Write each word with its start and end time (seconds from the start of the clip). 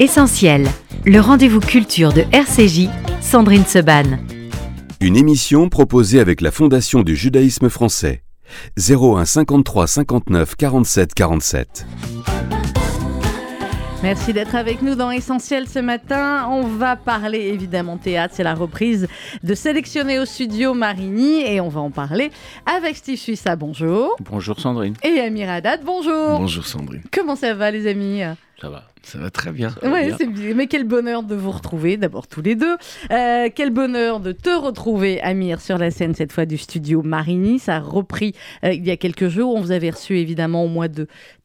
Essentiel, 0.00 0.64
le 1.06 1.18
rendez-vous 1.18 1.58
culture 1.58 2.12
de 2.12 2.20
RCJ, 2.30 2.88
Sandrine 3.20 3.64
Seban. 3.64 4.04
Une 5.00 5.16
émission 5.16 5.68
proposée 5.68 6.20
avec 6.20 6.40
la 6.40 6.52
Fondation 6.52 7.02
du 7.02 7.16
judaïsme 7.16 7.68
français. 7.68 8.22
01 8.78 9.24
53 9.24 9.88
59 9.88 10.54
47 10.54 11.14
47. 11.14 11.86
Merci 14.04 14.32
d'être 14.32 14.54
avec 14.54 14.82
nous 14.82 14.94
dans 14.94 15.10
Essentiel 15.10 15.66
ce 15.66 15.80
matin. 15.80 16.46
On 16.48 16.62
va 16.62 16.94
parler 16.94 17.48
évidemment 17.48 17.96
théâtre, 17.96 18.34
c'est 18.36 18.44
la 18.44 18.54
reprise 18.54 19.08
de 19.42 19.54
Sélectionner 19.54 20.20
au 20.20 20.24
studio 20.24 20.74
Marigny 20.74 21.40
et 21.44 21.60
on 21.60 21.68
va 21.68 21.80
en 21.80 21.90
parler 21.90 22.30
avec 22.72 22.94
Steve 22.94 23.18
Suissa, 23.18 23.56
bonjour. 23.56 24.14
Bonjour 24.20 24.60
Sandrine. 24.60 24.94
Et 25.02 25.18
Amir 25.18 25.50
Haddad, 25.50 25.80
bonjour. 25.84 26.38
Bonjour 26.38 26.64
Sandrine. 26.64 27.02
Comment 27.12 27.34
ça 27.34 27.52
va 27.54 27.72
les 27.72 27.88
amis? 27.88 28.22
Ça 28.60 28.70
va. 28.70 28.87
Ça 29.02 29.18
va 29.18 29.30
très 29.30 29.52
bien. 29.52 29.70
Ouais, 29.82 30.12
c'est 30.18 30.26
bien. 30.26 30.54
Mais 30.54 30.66
quel 30.66 30.84
bonheur 30.84 31.22
de 31.22 31.34
vous 31.34 31.50
retrouver, 31.50 31.96
d'abord 31.96 32.26
tous 32.26 32.42
les 32.42 32.54
deux. 32.54 32.76
Euh, 33.10 33.48
quel 33.54 33.70
bonheur 33.70 34.20
de 34.20 34.32
te 34.32 34.50
retrouver, 34.50 35.20
Amir, 35.22 35.60
sur 35.60 35.78
la 35.78 35.90
scène, 35.90 36.14
cette 36.14 36.32
fois 36.32 36.46
du 36.46 36.58
studio 36.58 37.02
Marigny. 37.02 37.58
Ça 37.58 37.76
a 37.76 37.80
repris 37.80 38.34
euh, 38.64 38.72
il 38.72 38.86
y 38.86 38.90
a 38.90 38.96
quelques 38.96 39.28
jours. 39.28 39.54
On 39.54 39.60
vous 39.60 39.72
avait 39.72 39.90
reçu 39.90 40.18
évidemment 40.18 40.64
au 40.64 40.68
mois 40.68 40.88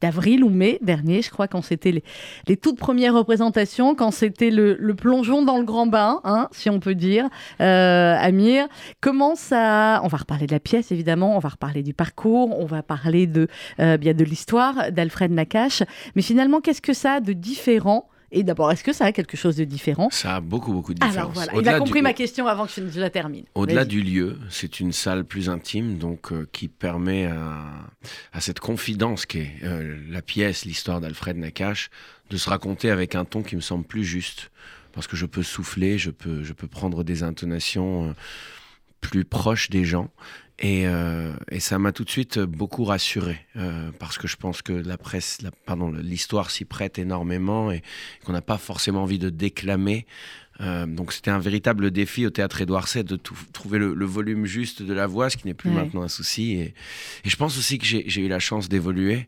d'avril 0.00 0.44
ou 0.44 0.50
mai 0.50 0.78
dernier, 0.82 1.22
je 1.22 1.30
crois, 1.30 1.48
quand 1.48 1.62
c'était 1.62 1.92
les, 1.92 2.04
les, 2.48 2.56
toutes 2.56 2.78
premières 2.78 3.14
représentations, 3.14 3.94
quand 3.94 4.10
c'était 4.10 4.50
le, 4.50 4.76
le, 4.78 4.94
plongeon 4.94 5.42
dans 5.42 5.58
le 5.58 5.64
grand 5.64 5.86
bain, 5.86 6.20
hein, 6.24 6.48
si 6.52 6.70
on 6.70 6.80
peut 6.80 6.94
dire. 6.94 7.28
Euh, 7.60 8.16
Amir, 8.18 8.66
comment 9.00 9.34
ça. 9.34 10.00
On 10.04 10.08
va 10.08 10.18
reparler 10.18 10.46
de 10.46 10.52
la 10.52 10.60
pièce, 10.60 10.92
évidemment. 10.92 11.36
On 11.36 11.40
va 11.40 11.50
reparler 11.50 11.82
du 11.82 11.94
parcours. 11.94 12.58
On 12.58 12.66
va 12.66 12.82
parler 12.82 13.26
de, 13.26 13.48
bien 13.78 14.14
de 14.14 14.24
l'histoire 14.24 14.90
d'Alfred 14.92 15.30
Nakache. 15.30 15.82
Mais 16.16 16.22
finalement, 16.22 16.60
qu'est-ce 16.60 16.82
que 16.82 16.92
ça 16.92 17.14
a 17.14 17.20
de 17.20 17.32
différent 17.44 18.08
et 18.36 18.42
d'abord, 18.42 18.72
est-ce 18.72 18.82
que 18.82 18.92
ça 18.92 19.04
a 19.04 19.12
quelque 19.12 19.36
chose 19.36 19.54
de 19.54 19.64
différent? 19.64 20.08
Ça 20.10 20.36
a 20.36 20.40
beaucoup, 20.40 20.72
beaucoup 20.72 20.92
de 20.92 20.98
différence. 20.98 21.38
Alors 21.38 21.52
voilà, 21.52 21.52
il 21.54 21.68
a 21.68 21.78
compris 21.78 22.02
ma 22.02 22.12
question 22.12 22.48
avant 22.48 22.66
que 22.66 22.72
je, 22.72 22.98
la 22.98 23.08
termine. 23.08 23.44
Au-delà 23.54 23.84
du 23.84 24.02
lieu, 24.02 24.38
c'est 24.50 24.80
une 24.80 24.90
salle 24.90 25.24
plus 25.24 25.48
intime, 25.48 25.98
donc 25.98 26.32
euh, 26.32 26.48
qui 26.50 26.66
permet 26.66 27.26
à, 27.26 27.62
à, 28.32 28.40
cette 28.40 28.58
confidence 28.58 29.24
qu'est 29.24 29.52
euh, 29.62 29.96
la 30.10 30.20
pièce, 30.20 30.64
l'histoire 30.64 31.00
d'Alfred 31.00 31.36
Nakache, 31.36 31.90
de 32.30 32.36
se 32.36 32.50
raconter 32.50 32.90
avec 32.90 33.14
un 33.14 33.24
ton 33.24 33.44
qui 33.44 33.54
me 33.54 33.60
semble 33.60 33.84
plus 33.84 34.04
juste. 34.04 34.50
Parce 34.92 35.06
que 35.06 35.16
je 35.16 35.26
peux 35.26 35.44
souffler, 35.44 35.96
je 35.96 36.10
peux, 36.10 36.42
je 36.42 36.52
peux 36.52 36.68
prendre 36.68 37.04
des 37.04 37.22
intonations. 37.22 38.08
Euh, 38.08 38.12
plus 39.10 39.24
proches 39.24 39.68
des 39.68 39.84
gens 39.84 40.10
et, 40.58 40.86
euh, 40.86 41.32
et, 41.50 41.58
ça 41.58 41.78
m'a 41.80 41.90
tout 41.90 42.04
de 42.04 42.10
suite 42.10 42.38
beaucoup 42.38 42.84
rassuré 42.84 43.44
euh, 43.56 43.90
parce 43.98 44.18
que 44.18 44.28
je 44.28 44.36
pense 44.36 44.62
que 44.62 44.72
la 44.72 44.96
presse, 44.96 45.38
pardon, 45.66 45.90
l'histoire 45.90 46.50
s'y 46.50 46.64
prête 46.64 46.98
énormément 46.98 47.72
et 47.72 47.82
qu'on 48.24 48.32
n'a 48.32 48.40
pas 48.40 48.58
forcément 48.58 49.02
envie 49.02 49.18
de 49.18 49.30
déclamer 49.30 50.06
euh, 50.60 50.86
donc 50.86 51.12
c'était 51.12 51.30
un 51.30 51.38
véritable 51.38 51.90
défi 51.90 52.26
au 52.26 52.30
théâtre 52.30 52.60
Édouard 52.60 52.86
VII 52.92 53.02
de 53.02 53.18
trouver 53.52 53.78
le, 53.78 54.04
volume 54.04 54.46
juste 54.46 54.82
de 54.82 54.92
la 54.92 55.06
voix, 55.06 55.30
ce 55.30 55.36
qui 55.36 55.46
n'est 55.46 55.54
plus 55.54 55.70
maintenant 55.70 56.02
un 56.02 56.08
souci. 56.08 56.52
Et, 56.52 56.74
je 57.24 57.36
pense 57.36 57.58
aussi 57.58 57.78
que 57.78 57.84
j'ai 57.84 58.20
eu 58.20 58.28
la 58.28 58.38
chance 58.38 58.68
d'évoluer 58.68 59.26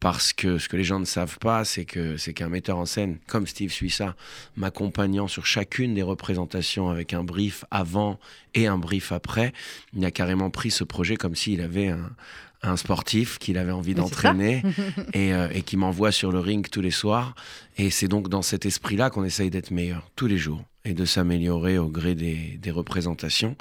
parce 0.00 0.32
que 0.32 0.58
ce 0.58 0.68
que 0.68 0.76
les 0.76 0.84
gens 0.84 1.00
ne 1.00 1.04
savent 1.04 1.38
pas, 1.38 1.64
c'est 1.64 1.84
que 1.84 2.16
c'est 2.16 2.32
qu'un 2.32 2.48
metteur 2.48 2.78
en 2.78 2.86
scène 2.86 3.18
comme 3.26 3.46
Steve 3.46 3.72
Suissa, 3.72 4.14
m'accompagnant 4.56 5.26
sur 5.26 5.44
chacune 5.46 5.94
des 5.94 6.02
représentations 6.02 6.88
avec 6.88 7.12
un 7.12 7.24
brief 7.24 7.64
avant 7.70 8.20
et 8.54 8.66
un 8.66 8.78
brief 8.78 9.10
après, 9.10 9.52
il 9.94 10.04
a 10.04 10.10
carrément 10.10 10.50
pris 10.50 10.70
ce 10.70 10.84
projet 10.84 11.16
comme 11.16 11.34
s'il 11.34 11.60
avait 11.60 11.88
un, 11.88 12.10
un 12.62 12.76
sportif 12.76 13.38
qu'il 13.38 13.58
avait 13.58 13.72
envie 13.72 13.94
d'entraîner 13.94 14.62
et, 15.12 15.32
euh, 15.32 15.48
et 15.52 15.62
qui 15.62 15.76
m'envoie 15.76 16.12
sur 16.12 16.32
le 16.32 16.40
ring 16.40 16.68
tous 16.70 16.80
les 16.80 16.90
soirs. 16.90 17.34
Et 17.76 17.90
c'est 17.90 18.08
donc 18.08 18.28
dans 18.28 18.42
cet 18.42 18.66
esprit-là 18.66 19.10
qu'on 19.10 19.24
essaye 19.24 19.50
d'être 19.50 19.70
meilleur 19.70 20.10
tous 20.16 20.26
les 20.26 20.38
jours 20.38 20.62
et 20.84 20.94
de 20.94 21.04
s'améliorer 21.04 21.76
au 21.78 21.88
gré 21.88 22.14
des, 22.14 22.58
des 22.62 22.70
représentations. 22.70 23.56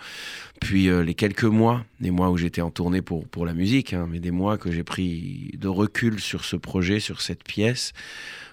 Puis 0.61 0.87
euh, 0.87 1.03
les 1.03 1.13
quelques 1.13 1.43
mois, 1.43 1.83
des 1.99 2.11
mois 2.11 2.29
où 2.29 2.37
j'étais 2.37 2.61
en 2.61 2.71
tournée 2.71 3.01
pour, 3.01 3.27
pour 3.27 3.45
la 3.45 3.53
musique, 3.53 3.93
hein, 3.93 4.07
mais 4.09 4.19
des 4.19 4.31
mois 4.31 4.57
que 4.57 4.71
j'ai 4.71 4.83
pris 4.83 5.51
de 5.57 5.67
recul 5.67 6.19
sur 6.19 6.45
ce 6.45 6.55
projet, 6.55 6.99
sur 6.99 7.21
cette 7.21 7.43
pièce, 7.43 7.93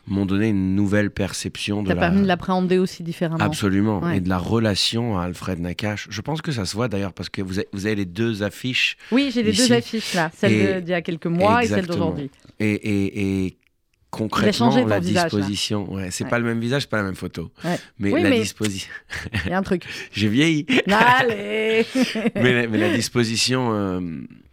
m'ont 0.06 0.26
donné 0.26 0.48
une 0.48 0.75
nouvelle 0.75 1.10
perception 1.10 1.82
de 1.82 1.88
Ça 1.88 1.94
la... 1.94 2.00
permis 2.00 2.22
de 2.22 2.26
l'appréhender 2.26 2.78
aussi 2.78 3.02
différemment. 3.02 3.42
Absolument. 3.42 4.00
Ouais. 4.00 4.19
Et 4.19 4.20
de 4.20 4.28
la 4.28 4.38
relation 4.38 5.19
à 5.19 5.25
Alfred 5.25 5.60
Nakache. 5.60 6.08
Je 6.10 6.20
pense 6.20 6.42
que 6.42 6.52
ça 6.52 6.64
se 6.66 6.75
voit 6.75 6.88
d'ailleurs 6.88 7.12
parce 7.14 7.28
que 7.31 7.41
vous 7.42 7.58
avez, 7.58 7.69
vous 7.72 7.86
avez 7.86 7.94
les 7.94 8.04
deux 8.04 8.42
affiches. 8.42 8.96
Oui, 9.12 9.31
j'ai 9.32 9.42
les 9.42 9.52
ici. 9.52 9.69
deux 9.69 9.75
affiches 9.75 10.14
là, 10.14 10.31
celle 10.36 10.82
d'il 10.82 10.91
y 10.91 10.94
a 10.94 11.00
quelques 11.00 11.26
mois 11.26 11.62
Exactement. 11.62 11.62
et 11.62 11.86
celle 11.86 11.86
d'aujourd'hui. 11.86 12.31
Et, 12.60 12.72
et, 12.72 13.44
et 13.46 13.56
concrètement, 14.19 14.70
changé 14.70 14.82
la 14.84 14.88
là. 14.88 15.00
disposition, 15.00 15.92
ouais, 15.92 16.10
c'est 16.10 16.25
Ouais. 16.25 16.30
pas 16.30 16.38
le 16.38 16.44
même 16.44 16.60
visage, 16.60 16.88
pas 16.88 16.97
la 16.98 17.02
même 17.04 17.14
photo. 17.16 17.50
Ouais. 17.64 17.78
Mais 17.98 18.12
Oui, 18.12 18.22
la 18.22 18.30
mais- 18.30 18.41
disposition. 18.41 18.91
Il 19.44 19.50
y 19.50 19.52
a 19.52 19.58
un 19.58 19.62
truc. 19.62 19.84
J'ai 20.12 20.28
vieilli. 20.28 20.66
Allez 20.88 21.86
mais, 22.34 22.52
la, 22.52 22.66
mais 22.69 22.78
la 22.78 22.92
disposition 22.94 23.70
euh, 23.72 24.00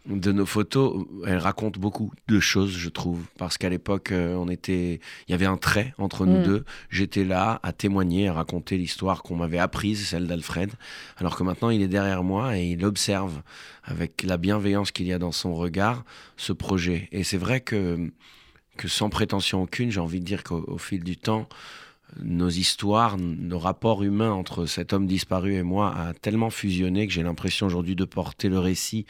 de 0.07 0.31
nos 0.31 0.45
photos, 0.47 1.05
elle 1.27 1.38
raconte 1.38 1.77
beaucoup 1.77 2.11
de 2.27 2.39
choses, 2.39 2.72
je 2.75 2.89
trouve. 2.89 3.22
Parce 3.38 3.57
qu'à 3.57 3.69
l'époque, 3.69 4.11
euh, 4.11 4.33
on 4.35 4.49
était, 4.49 4.99
il 5.27 5.31
y 5.31 5.33
avait 5.35 5.45
un 5.45 5.57
trait 5.57 5.93
entre 5.99 6.25
nous 6.25 6.39
Mm. 6.39 6.43
deux. 6.43 6.66
J'étais 6.89 7.23
là 7.23 7.59
à 7.63 7.72
témoigner, 7.72 8.28
à 8.28 8.33
raconter 8.33 8.78
l'histoire 8.78 9.22
qu'on 9.22 9.35
m'avait 9.35 9.59
apprise, 9.59 10.07
celle 10.07 10.25
d'Alfred. 10.28 10.72
Alors 11.17 11.35
que 11.38 11.43
maintenant, 11.43 11.69
il 11.69 11.81
est 11.83 11.88
derrière 11.88 12.23
moi 12.23 12.57
et 12.57 12.72
il 12.72 12.83
observe 12.83 13.41
avec 13.83 14.23
la 14.23 14.38
bienveillance 14.38 14.91
qu'il 14.91 15.05
y 15.07 15.13
a 15.13 15.19
dans 15.19 15.31
son 15.31 15.53
regard 15.55 16.03
ce 16.35 16.51
projet. 16.53 17.07
Et 17.11 17.23
c'est 17.23 17.38
vrai 17.38 17.61
que, 17.61 18.11
que 18.81 18.87
sans 18.87 19.09
prétention 19.09 19.61
aucune, 19.61 19.91
j'ai 19.91 19.99
envie 19.99 20.19
de 20.19 20.25
dire 20.25 20.43
qu'au 20.43 20.63
au 20.67 20.79
fil 20.79 21.03
du 21.03 21.15
temps, 21.15 21.47
nos 22.21 22.49
histoires, 22.49 23.15
nos 23.17 23.59
rapports 23.59 24.01
humains 24.03 24.31
entre 24.31 24.65
cet 24.65 24.91
homme 24.91 25.05
disparu 25.07 25.53
et 25.53 25.61
moi 25.63 25.93
a 25.95 26.13
tellement 26.13 26.49
fusionné 26.49 27.05
que 27.07 27.13
j'ai 27.13 27.23
l'impression 27.23 27.67
aujourd'hui 27.67 27.95
de 27.95 28.03
porter 28.05 28.49
le 28.49 28.59
récit 28.59 29.05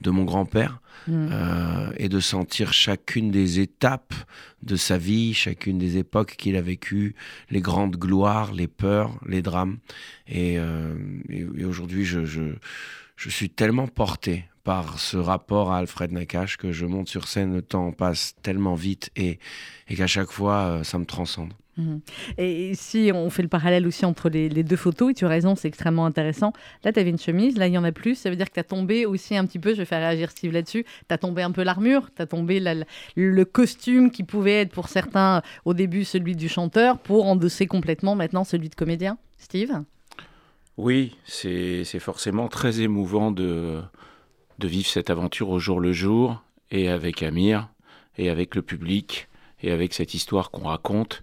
de 0.00 0.10
mon 0.10 0.24
grand-père 0.24 0.80
Mm. 1.06 1.28
euh, 1.32 1.90
et 1.96 2.08
de 2.08 2.20
sentir 2.20 2.72
chacune 2.72 3.30
des 3.30 3.60
étapes 3.60 4.14
de 4.62 4.76
sa 4.76 4.98
vie, 4.98 5.32
chacune 5.32 5.78
des 5.78 5.96
époques 5.96 6.34
qu'il 6.36 6.56
a 6.56 6.60
vécues, 6.60 7.14
les 7.50 7.60
grandes 7.60 7.96
gloires, 7.96 8.52
les 8.52 8.66
peurs, 8.66 9.12
les 9.26 9.40
drames. 9.40 9.78
Et, 10.26 10.58
euh, 10.58 10.94
et- 11.30 11.46
et 11.58 11.64
aujourd'hui, 11.64 12.04
je, 12.04 12.24
je, 12.24 12.42
je 13.16 13.28
suis 13.30 13.48
tellement 13.48 13.86
porté 13.86 14.44
par 14.68 14.98
ce 14.98 15.16
rapport 15.16 15.72
à 15.72 15.78
Alfred 15.78 16.12
Nakache 16.12 16.58
que 16.58 16.72
je 16.72 16.84
monte 16.84 17.08
sur 17.08 17.26
scène, 17.26 17.54
le 17.54 17.62
temps 17.62 17.90
passe 17.90 18.34
tellement 18.42 18.74
vite 18.74 19.08
et, 19.16 19.38
et 19.88 19.94
qu'à 19.96 20.06
chaque 20.06 20.30
fois, 20.30 20.56
euh, 20.58 20.84
ça 20.84 20.98
me 20.98 21.06
transcende. 21.06 21.54
Mhm. 21.78 22.00
Et 22.36 22.74
si 22.74 23.10
on 23.14 23.30
fait 23.30 23.40
le 23.40 23.48
parallèle 23.48 23.86
aussi 23.86 24.04
entre 24.04 24.28
les, 24.28 24.50
les 24.50 24.62
deux 24.64 24.76
photos, 24.76 25.12
et 25.12 25.14
tu 25.14 25.24
as 25.24 25.28
raison, 25.28 25.56
c'est 25.56 25.68
extrêmement 25.68 26.04
intéressant. 26.04 26.52
Là, 26.84 26.92
tu 26.92 27.00
avais 27.00 27.08
une 27.08 27.18
chemise, 27.18 27.56
là, 27.56 27.66
il 27.66 27.72
y 27.72 27.78
en 27.78 27.84
a 27.84 27.92
plus. 27.92 28.14
Ça 28.14 28.28
veut 28.28 28.36
dire 28.36 28.44
que 28.50 28.52
tu 28.52 28.60
as 28.60 28.64
tombé 28.64 29.06
aussi 29.06 29.34
un 29.38 29.46
petit 29.46 29.58
peu, 29.58 29.70
je 29.70 29.76
vais 29.78 29.84
faire 29.86 30.00
réagir 30.00 30.30
Steve 30.30 30.52
là-dessus, 30.52 30.84
tu 30.84 31.14
as 31.14 31.16
tombé 31.16 31.40
un 31.40 31.50
peu 31.52 31.62
l'armure, 31.62 32.10
tu 32.14 32.20
as 32.20 32.26
tombé 32.26 32.60
la- 32.60 32.74
la- 32.74 32.84
le 33.16 33.44
costume 33.46 34.10
qui 34.10 34.22
pouvait 34.22 34.60
être 34.60 34.72
pour 34.72 34.88
certains 34.88 35.40
au 35.64 35.72
début 35.72 36.04
celui 36.04 36.36
du 36.36 36.50
chanteur 36.50 36.98
pour 36.98 37.24
endosser 37.24 37.66
complètement 37.66 38.14
maintenant 38.16 38.44
celui 38.44 38.68
de 38.68 38.74
comédien. 38.74 39.16
Steve? 39.38 39.80
Oui, 40.76 41.16
c'est 41.24 41.84
c'est 41.84 41.98
forcément 42.00 42.46
très 42.48 42.82
émouvant 42.82 43.32
de, 43.32 43.80
de 44.58 44.68
vivre 44.68 44.88
cette 44.88 45.10
aventure 45.10 45.50
au 45.50 45.58
jour 45.58 45.80
le 45.80 45.92
jour, 45.92 46.42
et 46.70 46.88
avec 46.88 47.22
Amir, 47.22 47.68
et 48.16 48.30
avec 48.30 48.54
le 48.54 48.62
public, 48.62 49.28
et 49.62 49.70
avec 49.70 49.94
cette 49.94 50.14
histoire 50.14 50.50
qu'on 50.50 50.68
raconte, 50.68 51.20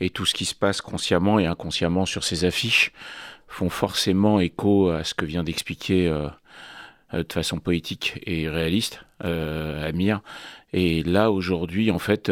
et 0.00 0.10
tout 0.10 0.26
ce 0.26 0.34
qui 0.34 0.44
se 0.44 0.54
passe 0.54 0.80
consciemment 0.80 1.38
et 1.38 1.46
inconsciemment 1.46 2.06
sur 2.06 2.24
ces 2.24 2.44
affiches 2.44 2.92
font 3.46 3.70
forcément 3.70 4.40
écho 4.40 4.90
à 4.90 5.04
ce 5.04 5.14
que 5.14 5.24
vient 5.24 5.44
d'expliquer 5.44 6.08
euh, 6.08 6.28
euh, 7.14 7.22
de 7.22 7.32
façon 7.32 7.58
poétique 7.58 8.20
et 8.26 8.48
réaliste 8.48 9.04
euh, 9.24 9.88
Amir. 9.88 10.20
Et 10.72 11.02
là, 11.04 11.30
aujourd'hui, 11.30 11.90
en 11.92 12.00
fait, 12.00 12.30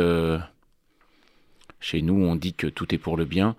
chez 1.79 2.03
nous, 2.03 2.15
on 2.15 2.35
dit 2.35 2.55
que 2.55 2.67
tout 2.67 2.93
est 2.93 2.99
pour 2.99 3.17
le 3.17 3.25
bien. 3.25 3.55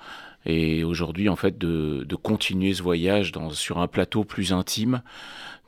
Et 0.46 0.84
aujourd'hui, 0.84 1.30
en 1.30 1.36
fait, 1.36 1.58
de, 1.58 2.06
continuer 2.22 2.74
ce 2.74 2.84
voyage 2.84 3.32
sur 3.52 3.80
un 3.80 3.88
plateau 3.88 4.24
plus 4.24 4.54
intime 4.54 5.02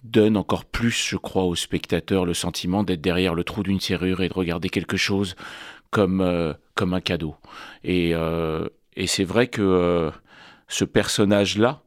donne 0.04 0.38
encore 0.38 0.66
plus, 0.66 1.08
je 1.10 1.18
crois, 1.18 1.44
au 1.46 1.56
spectateur 1.56 2.26
le 2.26 2.34
sentiment 2.34 2.84
d'être 2.84 3.02
derrière 3.02 3.34
le 3.34 3.44
trou 3.44 3.64
d'une 3.64 3.80
serrure 3.80 4.22
et 4.22 4.30
de 4.30 4.34
regarder 4.34 4.70
quelque 4.70 4.98
chose 4.98 5.36
comme, 5.90 6.22
euh, 6.22 6.54
comme 6.76 6.94
un 6.94 7.02
cadeau. 7.02 7.36
Et, 7.84 8.12
euh, 8.14 8.68
et 8.96 9.08
c'est 9.08 9.24
vrai 9.24 9.48
que 9.48 9.62
euh, 9.62 10.12
ce 10.68 10.86
personnage-là 10.86 11.82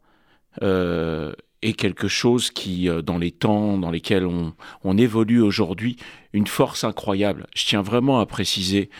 est 0.60 1.72
quelque 1.74 2.08
chose 2.08 2.50
qui, 2.50 2.88
dans 3.04 3.18
les 3.18 3.30
temps 3.30 3.78
dans 3.78 3.92
lesquels 3.92 4.26
on, 4.26 4.54
on 4.82 4.98
évolue 4.98 5.40
aujourd'hui, 5.40 5.96
une 6.32 6.48
force 6.48 6.82
incroyable. 6.82 7.46
Je 7.54 7.64
tiens 7.64 7.82
vraiment 7.82 8.18
à 8.18 8.26
préciser 8.26 8.90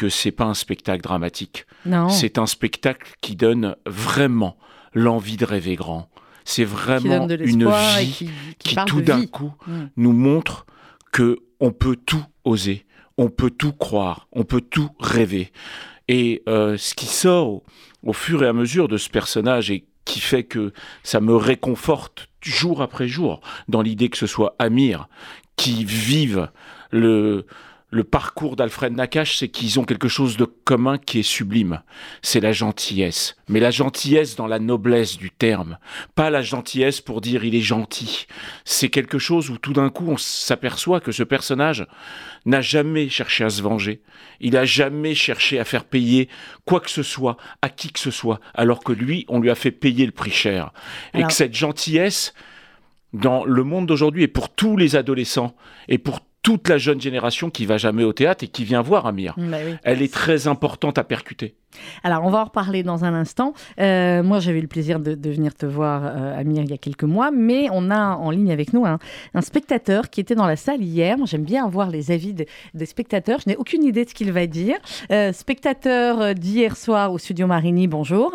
que 0.00 0.08
c'est 0.08 0.30
pas 0.30 0.46
un 0.46 0.54
spectacle 0.54 1.02
dramatique. 1.02 1.66
Non. 1.84 2.08
C'est 2.08 2.38
un 2.38 2.46
spectacle 2.46 3.12
qui 3.20 3.36
donne 3.36 3.76
vraiment 3.84 4.56
l'envie 4.94 5.36
de 5.36 5.44
rêver 5.44 5.76
grand. 5.76 6.08
C'est 6.46 6.64
vraiment 6.64 7.28
une 7.28 7.68
vie 7.68 8.06
qui, 8.06 8.24
qui 8.24 8.68
qui 8.70 8.74
parle 8.74 8.88
tout 8.88 9.02
d'un 9.02 9.26
coup 9.26 9.52
Mm. 9.66 9.88
nous 9.98 10.12
montre 10.12 10.64
que 11.12 11.40
on 11.60 11.70
peut 11.70 11.96
tout 11.96 12.24
oser, 12.44 12.86
on 13.18 13.28
peut 13.28 13.50
tout 13.50 13.74
croire, 13.74 14.26
on 14.32 14.44
peut 14.44 14.62
tout 14.62 14.88
rêver. 15.00 15.52
Et 16.08 16.42
euh, 16.48 16.78
ce 16.78 16.94
qui 16.94 17.04
sort 17.04 17.60
au, 18.02 18.12
fur 18.14 18.42
et 18.42 18.48
à 18.48 18.54
mesure 18.54 18.88
de 18.88 18.96
ce 18.96 19.10
personnage 19.10 19.70
et 19.70 19.84
qui 20.06 20.20
fait 20.20 20.44
que 20.44 20.72
ça 21.02 21.20
me 21.20 21.36
réconforte 21.36 22.28
jour 22.40 22.80
après 22.80 23.06
jour 23.06 23.42
dans 23.68 23.82
l'idée 23.82 24.08
que 24.08 24.16
ce 24.16 24.26
soit 24.26 24.56
Amir 24.58 25.08
qui 25.56 25.84
vive 25.84 26.48
le, 26.90 27.44
le 27.90 28.04
parcours 28.04 28.54
d'Alfred 28.54 28.94
Nakache, 28.94 29.36
c'est 29.36 29.48
qu'ils 29.48 29.80
ont 29.80 29.84
quelque 29.84 30.08
chose 30.08 30.36
de 30.36 30.44
commun 30.44 30.96
qui 30.96 31.18
est 31.18 31.24
sublime. 31.24 31.82
C'est 32.22 32.40
la 32.40 32.52
gentillesse. 32.52 33.36
Mais 33.48 33.58
la 33.58 33.72
gentillesse 33.72 34.36
dans 34.36 34.46
la 34.46 34.60
noblesse 34.60 35.16
du 35.16 35.30
terme. 35.32 35.78
Pas 36.14 36.30
la 36.30 36.42
gentillesse 36.42 37.00
pour 37.00 37.20
dire 37.20 37.44
il 37.44 37.54
est 37.54 37.60
gentil. 37.60 38.26
C'est 38.64 38.90
quelque 38.90 39.18
chose 39.18 39.50
où 39.50 39.58
tout 39.58 39.72
d'un 39.72 39.90
coup 39.90 40.06
on 40.08 40.16
s'aperçoit 40.16 41.00
que 41.00 41.10
ce 41.10 41.24
personnage 41.24 41.86
n'a 42.46 42.60
jamais 42.60 43.08
cherché 43.08 43.42
à 43.44 43.50
se 43.50 43.60
venger. 43.60 44.02
Il 44.40 44.52
n'a 44.52 44.64
jamais 44.64 45.16
cherché 45.16 45.58
à 45.58 45.64
faire 45.64 45.84
payer 45.84 46.28
quoi 46.64 46.80
que 46.80 46.90
ce 46.90 47.02
soit 47.02 47.36
à 47.60 47.68
qui 47.68 47.90
que 47.92 47.98
ce 47.98 48.12
soit. 48.12 48.40
Alors 48.54 48.84
que 48.84 48.92
lui, 48.92 49.26
on 49.28 49.40
lui 49.40 49.50
a 49.50 49.56
fait 49.56 49.72
payer 49.72 50.06
le 50.06 50.12
prix 50.12 50.30
cher. 50.30 50.72
Et 51.12 51.24
que 51.24 51.32
cette 51.32 51.54
gentillesse, 51.54 52.34
dans 53.12 53.44
le 53.44 53.64
monde 53.64 53.86
d'aujourd'hui 53.86 54.22
et 54.22 54.28
pour 54.28 54.48
tous 54.48 54.76
les 54.76 54.94
adolescents 54.94 55.56
et 55.88 55.98
pour 55.98 56.20
toute 56.42 56.68
la 56.68 56.78
jeune 56.78 57.00
génération 57.00 57.50
qui 57.50 57.66
va 57.66 57.76
jamais 57.76 58.04
au 58.04 58.12
théâtre 58.12 58.44
et 58.44 58.48
qui 58.48 58.64
vient 58.64 58.82
voir 58.82 59.06
Amir. 59.06 59.34
Bah 59.36 59.58
Elle 59.82 60.02
est 60.02 60.12
très 60.12 60.46
importante 60.46 60.98
à 60.98 61.04
percuter. 61.04 61.54
Alors, 62.02 62.24
on 62.24 62.30
va 62.30 62.40
en 62.40 62.44
reparler 62.44 62.82
dans 62.82 63.04
un 63.04 63.14
instant. 63.14 63.52
Euh, 63.78 64.22
moi, 64.22 64.40
j'avais 64.40 64.58
eu 64.58 64.62
le 64.62 64.68
plaisir 64.68 65.00
de, 65.00 65.16
venir 65.30 65.54
te 65.54 65.66
voir, 65.66 66.02
euh, 66.04 66.38
Amir, 66.38 66.62
il 66.62 66.70
y 66.70 66.74
a 66.74 66.78
quelques 66.78 67.04
mois, 67.04 67.30
mais 67.30 67.68
on 67.72 67.90
a 67.90 68.16
en 68.16 68.30
ligne 68.30 68.50
avec 68.50 68.72
nous 68.72 68.86
un, 68.86 68.98
spectateur 69.40 70.10
qui 70.10 70.20
était 70.20 70.34
dans 70.34 70.46
la 70.46 70.56
salle 70.56 70.82
hier. 70.82 71.16
J'aime 71.26 71.44
bien 71.44 71.64
avoir 71.64 71.90
les 71.90 72.10
avis 72.10 72.34
des 72.34 72.86
spectateurs. 72.86 73.40
Je 73.44 73.50
n'ai 73.50 73.56
aucune 73.56 73.84
idée 73.84 74.04
de 74.04 74.10
ce 74.10 74.14
qu'il 74.14 74.32
va 74.32 74.46
dire. 74.46 74.76
Euh, 75.12 75.32
spectateur 75.32 76.34
d'hier 76.34 76.76
soir 76.76 77.12
au 77.12 77.18
Studio 77.18 77.46
Marini, 77.46 77.86
bonjour. 77.86 78.32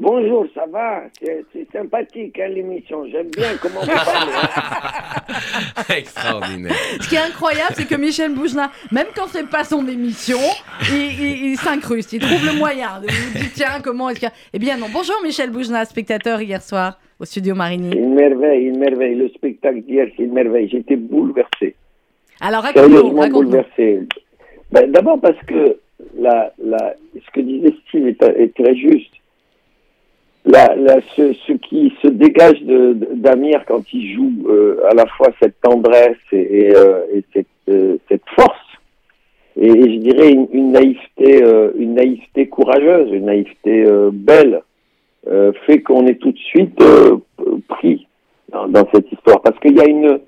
Bonjour, 0.00 0.46
ça 0.54 0.64
va? 0.70 1.02
C'est 1.20 1.72
sympathique 1.72 2.38
hein, 2.38 2.46
l'émission. 2.46 3.04
J'aime 3.10 3.30
bien 3.36 3.48
comment 3.60 3.80
vous 3.80 3.86
parlez. 3.88 4.32
Extraordinaire. 5.98 6.72
Ce 7.00 7.08
qui 7.08 7.16
est 7.16 7.18
incroyable, 7.18 7.72
c'est 7.74 7.88
que 7.88 7.96
Michel 7.96 8.32
Boujna, 8.32 8.70
même 8.92 9.08
quand 9.16 9.26
c'est 9.26 9.50
pas 9.50 9.64
son 9.64 9.84
émission, 9.88 10.38
il, 10.92 11.56
s'incruste, 11.56 12.12
il 12.12 12.20
trouve 12.20 12.46
le 12.46 12.56
moyen 12.56 13.00
de 13.00 13.08
vous 13.08 13.38
dire 13.40 13.50
tiens 13.54 13.80
comment 13.82 14.08
est-ce 14.10 14.20
que. 14.20 14.26
Eh 14.52 14.60
bien 14.60 14.76
non. 14.76 14.86
Bonjour 14.92 15.16
Michel 15.24 15.50
Boujna, 15.50 15.84
spectateur 15.84 16.40
hier 16.40 16.62
soir 16.62 17.00
au 17.18 17.24
studio 17.24 17.56
Marigny. 17.56 17.90
Une 17.96 18.14
merveille, 18.14 18.66
une 18.66 18.78
merveille. 18.78 19.16
Le 19.16 19.28
spectacle 19.30 19.80
d'hier, 19.80 20.06
c'est 20.16 20.22
une 20.22 20.32
merveille. 20.32 20.68
J'étais 20.68 20.94
bouleversé. 20.94 21.74
Alors 22.40 22.62
raconte-nous. 22.62 23.30
bouleversé. 23.30 24.02
Ben, 24.70 24.92
D'abord 24.92 25.20
parce 25.20 25.42
que 25.44 25.76
la, 26.16 26.52
la, 26.62 26.94
ce 27.14 27.30
que 27.32 27.40
disait 27.40 27.74
Steve 27.88 28.06
est 28.06 28.54
très 28.54 28.76
juste 28.76 29.17
la, 30.44 30.74
la, 30.76 31.00
ce, 31.14 31.32
ce, 31.46 31.52
qui 31.52 31.92
se 32.02 32.08
dégage 32.08 32.62
d'Amir 32.62 33.64
quand 33.66 33.82
il 33.92 34.14
joue 34.14 34.48
euh, 34.48 34.80
à 34.90 34.94
la 34.94 35.06
fois 35.06 35.28
cette 35.40 35.60
tendresse 35.60 36.16
et, 36.32 36.60
et, 36.60 36.74
euh, 36.74 37.00
et 37.12 37.24
cette, 37.34 37.46
euh, 37.68 37.96
cette, 38.08 38.22
force, 38.34 38.56
et, 39.60 39.68
je 39.68 39.98
dirais 39.98 40.30
une, 40.30 40.48
une 40.52 40.72
naïveté, 40.72 41.42
une 41.76 41.94
naïveté 41.94 42.48
courageuse, 42.48 43.12
une 43.12 43.26
naïveté 43.26 43.84
belle, 44.12 44.62
fait 45.66 45.82
qu'on 45.82 46.06
est 46.06 46.14
tout 46.14 46.32
de 46.32 46.38
suite 46.38 46.78
pris 47.68 48.06
dans, 48.50 48.68
dans, 48.68 48.88
cette 48.94 49.10
histoire. 49.12 49.42
Parce 49.42 49.58
qu'il 49.58 49.76
y 49.76 49.90
une, 49.90 50.20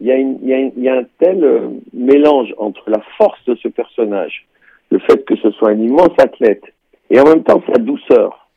y 0.00 0.10
a, 0.10 0.16
une, 0.16 0.38
il 0.42 0.48
y 0.48 0.54
a, 0.54 0.58
il 0.58 0.82
y 0.82 0.88
a 0.88 0.96
un 0.96 1.04
tel 1.18 1.70
mélange 1.92 2.54
entre 2.56 2.90
la 2.90 3.00
force 3.18 3.38
de 3.46 3.54
ce 3.56 3.68
personnage, 3.68 4.46
le 4.90 4.98
fait 5.00 5.24
que 5.24 5.36
ce 5.36 5.50
soit 5.52 5.70
un 5.70 5.78
immense 5.78 6.18
athlète, 6.18 6.64
et 7.10 7.20
en 7.20 7.24
même 7.24 7.44
temps 7.44 7.62
sa 7.70 7.78
douceur 7.78 8.47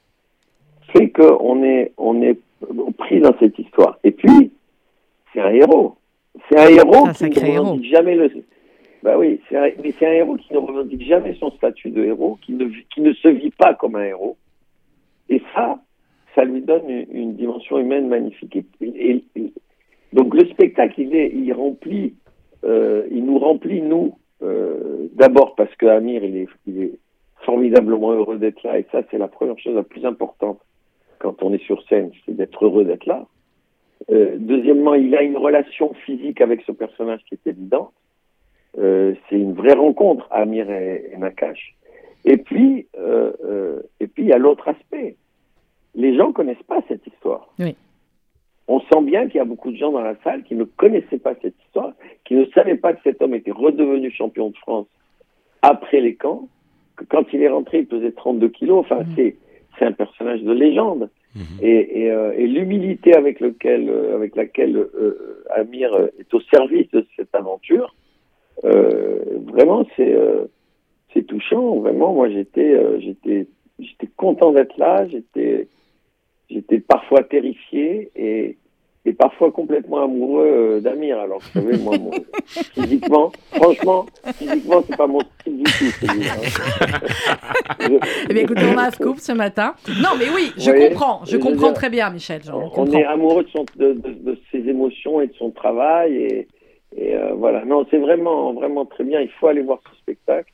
fait 0.92 1.10
qu'on 1.10 1.64
est, 1.64 1.94
on 1.98 2.22
est 2.22 2.38
pris 2.98 3.20
dans 3.20 3.34
cette 3.40 3.58
histoire. 3.58 4.00
Et 4.04 4.12
puis, 4.12 4.52
c'est 5.34 5.42
un 5.42 5.52
héros. 5.52 5.96
C'est 6.50 6.60
un 6.60 6.68
héros 6.68 7.08
qui 7.14 7.24
ne 7.24 7.60
revendique 7.60 7.92
jamais 7.92 8.16
le. 8.16 8.32
Bah 9.04 9.18
oui, 9.18 9.40
mais 9.52 9.94
c'est 9.98 10.06
un 10.06 10.14
héros 10.14 10.38
qui 10.38 10.54
ne 10.54 10.60
revendique 10.60 11.04
jamais 11.04 11.36
son 11.40 11.52
statut 11.52 11.90
de 11.90 12.04
héros, 12.04 12.38
qui 12.42 12.54
ne, 12.54 12.68
qui 12.94 13.02
ne 13.02 13.14
se 13.14 13.28
vit 13.28 13.52
pas 13.52 13.74
comme 13.74 13.96
un 13.96 14.04
héros. 14.04 14.38
Et 15.30 15.42
ça, 15.56 15.80
ça 16.36 16.44
lui 16.44 16.62
donne 16.62 16.88
une, 17.12 17.34
dimension 17.34 17.80
humaine 17.80 18.08
magnifique. 18.08 18.60
Et, 18.82 19.24
donc 20.14 20.36
le 20.36 20.46
spectacle, 20.48 21.02
il, 21.02 21.16
est, 21.16 21.32
il 21.34 21.52
remplit, 21.54 22.14
euh, 22.64 23.08
il 23.12 23.26
nous 23.26 23.40
remplit 23.40 23.82
nous. 23.82 24.16
Euh, 24.44 25.08
d'abord 25.14 25.56
parce 25.56 25.74
que 25.76 25.86
Amir, 25.86 26.24
il 26.24 26.38
est, 26.38 26.48
il 26.68 26.84
est 26.84 26.92
formidablement 27.44 28.12
heureux 28.12 28.38
d'être 28.38 28.62
là, 28.64 28.78
et 28.80 28.86
ça, 28.92 29.02
c'est 29.10 29.18
la 29.18 29.28
première 29.28 29.58
chose 29.58 29.76
la 29.76 29.84
plus 29.84 30.06
importante 30.06 30.60
quand 31.22 31.44
on 31.44 31.54
est 31.54 31.64
sur 31.64 31.82
scène, 31.88 32.12
c'est 32.26 32.36
d'être 32.36 32.66
heureux 32.66 32.84
d'être 32.84 33.06
là. 33.06 33.28
Euh, 34.12 34.36
deuxièmement, 34.40 34.96
il 34.96 35.16
a 35.16 35.22
une 35.22 35.38
relation 35.38 35.94
physique 36.06 36.42
avec 36.42 36.62
ce 36.66 36.72
personnage 36.72 37.22
qui 37.28 37.36
est 37.36 37.48
évidente. 37.48 37.94
Euh, 38.80 39.14
c'est 39.30 39.36
une 39.36 39.54
vraie 39.54 39.74
rencontre, 39.74 40.28
Amir 40.32 40.70
et, 40.70 41.14
Nakash. 41.18 41.76
Et 42.26 42.38
puis, 42.38 42.88
euh, 42.98 43.32
euh, 43.44 43.82
et 44.00 44.08
puis 44.08 44.24
il 44.24 44.30
y 44.30 44.34
a 44.34 44.38
l'autre 44.38 44.68
aspect. 44.68 45.16
Les 45.94 46.16
gens 46.16 46.32
connaissent 46.32 46.64
pas 46.68 46.82
cette 46.88 47.06
histoire. 47.06 47.50
Oui. 47.60 47.76
On 48.68 48.80
sent 48.80 49.02
bien 49.04 49.28
qu'il 49.28 49.36
y 49.36 49.42
a 49.42 49.46
beaucoup 49.46 49.72
de 49.72 49.78
gens 49.78 49.92
dans 49.92 50.02
la 50.02 50.16
salle 50.24 50.44
qui 50.44 50.56
ne 50.56 50.64
connaissaient 50.64 51.18
pas 51.18 51.34
cette 51.42 51.60
histoire, 51.66 51.94
qui 52.26 52.36
ne 52.36 52.46
savaient 52.46 52.78
pas 52.78 52.94
que 52.94 53.02
cet 53.04 53.22
homme 53.22 53.36
était 53.36 53.52
redevenu 53.52 54.10
champion 54.12 54.50
de 54.50 54.58
France 54.58 54.88
après 55.62 56.00
les 56.00 56.16
camps, 56.16 56.48
que 56.96 57.04
quand 57.04 57.34
il 57.34 57.44
est 57.44 57.50
rentré, 57.50 57.80
il 57.80 57.88
pesait 57.88 58.12
32 58.12 58.50
kilos. 58.50 58.80
Enfin, 58.80 59.02
mmh. 59.02 59.14
c'est 59.16 59.36
c'est 59.78 59.86
un 59.86 59.92
personnage 59.92 60.42
de 60.42 60.52
légende. 60.52 61.10
Mhm. 61.36 61.44
Et, 61.62 62.02
et, 62.02 62.12
euh, 62.12 62.34
et 62.38 62.46
l'humilité 62.48 63.16
avec, 63.16 63.40
lequel, 63.40 63.90
euh, 63.90 64.16
avec 64.16 64.36
laquelle 64.36 64.76
euh, 64.76 65.44
Amir 65.56 65.96
est 66.20 66.34
au 66.34 66.42
service 66.42 66.90
de 66.92 67.06
cette 67.16 67.34
aventure, 67.34 67.96
vraiment, 68.64 69.88
c'est 69.96 70.16
c'est 71.14 71.24
touchant. 71.24 71.80
Vraiment, 71.80 72.14
moi, 72.14 72.30
j'étais 72.30 72.78
j'étais 73.00 73.48
j'étais 73.80 74.08
content 74.16 74.52
d'être 74.52 74.78
là. 74.78 75.08
J'étais 75.08 75.68
j'étais 76.50 76.80
parfois 76.80 77.24
terrifié 77.24 78.12
et 78.16 78.58
et 79.06 79.14
parfois 79.14 79.52
complètement 79.52 80.04
amoureux 80.04 80.46
euh, 80.46 80.80
d'Amir. 80.80 81.20
Alors, 81.20 81.40
vous 81.40 81.62
savez, 81.62 81.78
moi, 81.78 81.96
physiquement, 82.46 83.32
franchement, 83.52 84.06
physiquement, 84.36 84.84
c'est 84.88 84.96
pas 84.96 85.08
mon 85.08 85.22
style 85.40 85.58
du 85.58 85.64
tout. 85.64 86.06
Hein. 86.08 87.00
Eh 88.30 88.34
bien, 88.34 88.44
écoutez, 88.44 88.62
on 88.74 88.78
a 88.78 88.88
un 88.88 88.92
scoop 88.92 89.18
ce 89.18 89.32
matin. 89.32 89.74
Non, 90.02 90.10
mais 90.18 90.26
oui, 90.34 90.52
je 90.58 90.72
comprends, 90.72 91.22
je, 91.26 91.38
comprends 91.38 91.74
très 91.74 91.90
bien, 91.90 92.10
Michel. 92.12 92.42
on, 92.54 92.86
est 92.92 93.04
amoureux 93.04 93.44
de, 93.44 93.50
son, 93.50 93.66
de, 93.76 93.94
de, 93.94 94.38
ses 94.52 94.60
émotions 94.70 95.20
et 95.22 95.28
de 95.28 95.34
son 95.34 95.50
travail. 95.50 96.16
Et, 96.16 96.48
et 96.96 97.16
euh, 97.16 97.34
voilà, 97.34 97.66
non, 97.66 97.86
c'est 97.90 97.98
vraiment, 97.98 98.54
vraiment 98.54 98.86
très 98.86 99.04
bien. 99.04 99.20
Il 99.20 99.30
faut 99.30 99.48
aller 99.48 99.62
voir 99.62 99.80
ce 99.90 99.98
spectacle 99.98 100.52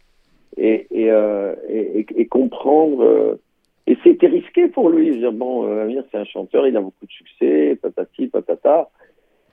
et, 0.56 0.88
et, 0.92 1.12
euh, 1.12 1.56
et, 1.70 2.06
et 2.16 2.26
comprendre 2.28 3.04
euh, 3.04 3.42
et 3.88 3.98
c'était 4.04 4.28
risqué 4.28 4.68
pour 4.68 4.90
lui. 4.90 5.18
Dire, 5.18 5.32
bon, 5.32 5.66
euh, 5.66 5.84
Amir, 5.84 6.04
c'est 6.12 6.18
un 6.18 6.26
chanteur, 6.26 6.68
il 6.68 6.76
a 6.76 6.82
beaucoup 6.82 7.06
de 7.06 7.12
succès, 7.12 7.80
patati, 7.82 8.28
patata. 8.28 8.90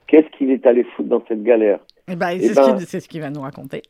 Qu'est-ce 0.08 0.28
qu'il 0.36 0.50
est 0.50 0.66
allé 0.66 0.84
foutre 0.96 1.08
dans 1.08 1.24
cette 1.28 1.42
galère 1.42 1.78
eh 2.08 2.16
ben, 2.16 2.30
eh 2.40 2.52
ben 2.52 2.78
C'est 2.80 3.00
ce 3.00 3.08
qu'il 3.08 3.20
va 3.20 3.30
nous 3.30 3.40
raconter. 3.40 3.82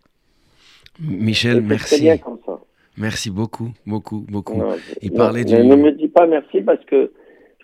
Michel, 1.00 1.62
merci. 1.62 2.02
Bien 2.02 2.18
comme 2.18 2.38
ça. 2.46 2.60
Merci 2.96 3.30
beaucoup, 3.30 3.70
beaucoup, 3.86 4.24
beaucoup. 4.28 4.62
il 5.02 5.12
parlait 5.12 5.44
du... 5.44 5.54
Ne 5.54 5.74
me 5.74 5.90
dis 5.90 6.06
pas 6.06 6.28
merci 6.28 6.60
parce 6.60 6.84
que 6.84 7.10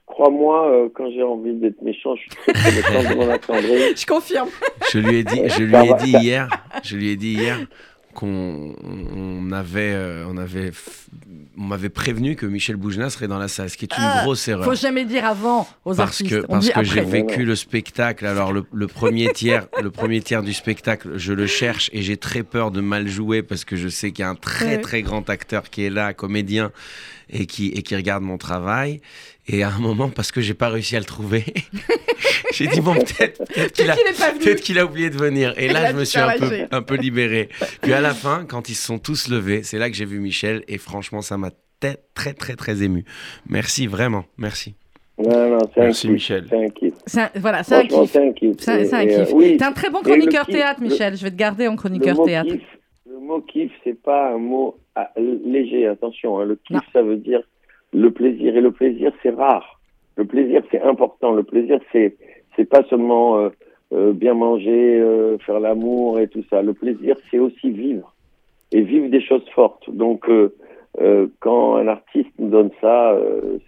crois-moi, 0.07 0.71
euh, 0.71 0.89
quand 0.93 1.09
j'ai 1.11 1.23
envie 1.23 1.55
d'être 1.55 1.81
méchant, 1.83 2.17
je 2.17 2.23
suis 2.23 2.31
très 2.31 2.73
méchant 2.73 3.15
devant 3.15 3.37
Je 3.97 4.07
confirme. 4.07 4.49
Je 4.93 4.99
lui 4.99 5.19
ai 5.19 5.25
dit, 5.25 5.43
je 5.47 5.63
lui 5.63 5.77
ai 5.77 5.95
dit 5.95 6.11
hier, 6.11 6.49
je 6.83 6.97
lui 6.97 7.11
ai 7.11 7.17
dit 7.17 7.35
hier, 7.35 7.59
qu'on 8.15 8.75
on 8.83 9.53
avait, 9.53 9.93
euh, 9.93 10.25
on 10.29 10.37
avait, 10.37 10.73
on 11.57 11.65
m'avait 11.65 11.89
prévenu 11.89 12.37
que 12.37 12.47
Michel 12.47 12.77
Boujna 12.77 13.11
serait 13.11 13.29
dans 13.29 13.39
la 13.39 13.49
salle, 13.49 13.71
ce 13.71 13.77
qui 13.77 13.85
est 13.85 13.97
une 13.97 14.03
ah, 14.03 14.23
grosse 14.23 14.47
erreur. 14.49 14.65
Faut 14.65 14.75
jamais 14.75 15.05
dire 15.05 15.25
avant 15.25 15.69
aux 15.85 15.95
parce 15.95 16.01
artistes. 16.01 16.31
Que, 16.31 16.47
parce 16.47 16.71
que 16.71 16.85
j'ai 16.85 17.03
vécu 17.03 17.45
le 17.45 17.57
spectacle. 17.57 18.27
Alors 18.27 18.53
le, 18.53 18.87
premier 18.87 19.33
tiers, 19.33 19.67
le 19.83 19.91
premier 19.91 20.21
tiers 20.21 20.43
du 20.43 20.53
spectacle, 20.53 21.17
je 21.17 21.33
le 21.33 21.47
cherche 21.47 21.91
et 21.93 22.03
j'ai 22.03 22.17
très 22.17 22.43
peur 22.43 22.71
de 22.71 22.81
mal 22.81 23.09
jouer 23.09 23.43
parce 23.43 23.65
que 23.65 23.77
je 23.77 23.89
sais 23.89 24.13
qu'il 24.13 24.23
y 24.23 24.27
a 24.27 24.31
un 24.31 24.35
très 24.35 24.81
très 24.81 25.03
grand 25.03 25.29
acteur 25.31 25.71
qui 25.71 25.85
est 25.85 25.91
là, 25.91 26.15
comédien 26.15 26.73
et 27.33 27.47
qui, 27.47 27.69
et 27.69 27.83
qui 27.83 27.97
regarde 27.97 28.23
mon 28.23 28.39
travail. 28.39 29.01
Et 29.47 29.63
à 29.63 29.71
un 29.71 29.79
moment, 29.79 30.09
parce 30.09 30.31
que 30.31 30.41
j'ai 30.41 30.55
pas 30.55 30.69
réussi 30.69 30.97
à 30.97 30.99
le 30.99 31.05
trouver, 31.05 31.45
j'ai 32.53 32.69
dit 32.69 32.81
bon 32.81 32.95
peut-être 32.95 34.61
qu'il 34.61 34.79
a, 34.79 34.85
oublié 34.85 35.11
de 35.11 35.17
venir. 35.17 35.55
Et 35.57 35.69
là, 35.69 35.91
je 35.91 35.97
me 35.97 36.05
suis 36.05 36.19
un 36.19 36.39
peu, 36.39 36.67
un 36.71 36.83
peu 36.83 36.95
libéré. 36.95 37.49
Puis 37.83 37.93
à 37.93 38.01
la 38.01 38.15
fin, 38.15 38.45
quand 38.47 38.69
ils 38.69 38.75
se 38.75 38.87
sont 38.87 38.99
tous 38.99 39.29
levés, 39.29 39.63
c'est 39.63 39.79
là 39.79 39.91
que 39.91 39.97
j'ai 39.97 40.05
vu 40.05 40.21
Michel 40.21 40.63
et 40.69 40.79
franchement, 40.79 41.23
ça 41.23 41.37
m'a 41.37 41.51
très 42.15 42.35
très 42.35 42.57
très 42.57 42.83
ému. 42.83 43.05
Merci 43.49 43.87
vraiment, 43.87 44.25
merci. 44.37 44.75
Non, 45.19 45.51
non, 45.51 45.59
Merci 45.77 46.09
Michel. 46.09 46.47
C'est 47.07 47.21
un 47.21 47.31
Voilà, 47.37 47.63
c'est 47.63 47.75
un 47.75 47.87
kiff. 47.87 48.11
C'est 48.11 48.95
un, 48.95 49.07
kiff. 49.07 49.29
T'es 49.59 49.63
un 49.63 49.73
très 49.73 49.91
bon 49.91 50.01
chroniqueur 50.01 50.47
théâtre, 50.47 50.81
Michel. 50.81 51.17
Je 51.17 51.23
vais 51.25 51.31
te 51.31 51.37
garder 51.37 51.69
en 51.69 51.77
chroniqueur 51.77 52.23
théâtre. 52.25 52.55
le 53.07 53.19
mot 53.19 53.41
kiff, 53.43 53.71
c'est 53.85 54.01
pas 54.01 54.33
un 54.33 54.39
mot 54.39 54.79
ah, 55.03 55.21
léger. 55.45 55.87
Attention, 55.87 56.39
hein. 56.39 56.45
le 56.45 56.57
kiff, 56.57 56.81
ça 56.93 57.03
veut 57.03 57.17
dire 57.17 57.43
le 57.93 58.11
plaisir. 58.11 58.57
Et 58.57 58.61
le 58.61 58.73
plaisir, 58.73 59.13
c'est 59.23 59.31
rare. 59.31 59.81
Le 60.17 60.25
plaisir, 60.25 60.63
c'est 60.71 60.83
important. 60.83 61.33
Le 61.33 61.43
plaisir, 61.43 61.81
c'est 61.93 62.17
c'est 62.57 62.65
pas 62.65 62.83
seulement 62.85 63.39
euh, 63.39 63.49
euh, 63.93 64.13
bien 64.13 64.35
manger, 64.35 65.01
euh, 65.01 65.39
faire 65.39 65.61
l'amour 65.61 66.19
et 66.21 66.29
tout 66.29 66.45
ça. 66.51 66.63
Le 66.63 66.75
plaisir, 66.75 67.17
c'est 67.31 67.39
aussi 67.39 67.71
vivre 67.71 68.15
et 68.73 68.83
vivre 68.83 69.09
des 69.09 69.21
choses 69.21 69.49
fortes. 69.55 69.91
Donc, 69.91 70.29
quand 71.41 71.77
un 71.77 71.89
artiste 71.89 72.31
nous 72.39 72.51
donne 72.51 72.71
ça, 72.81 73.19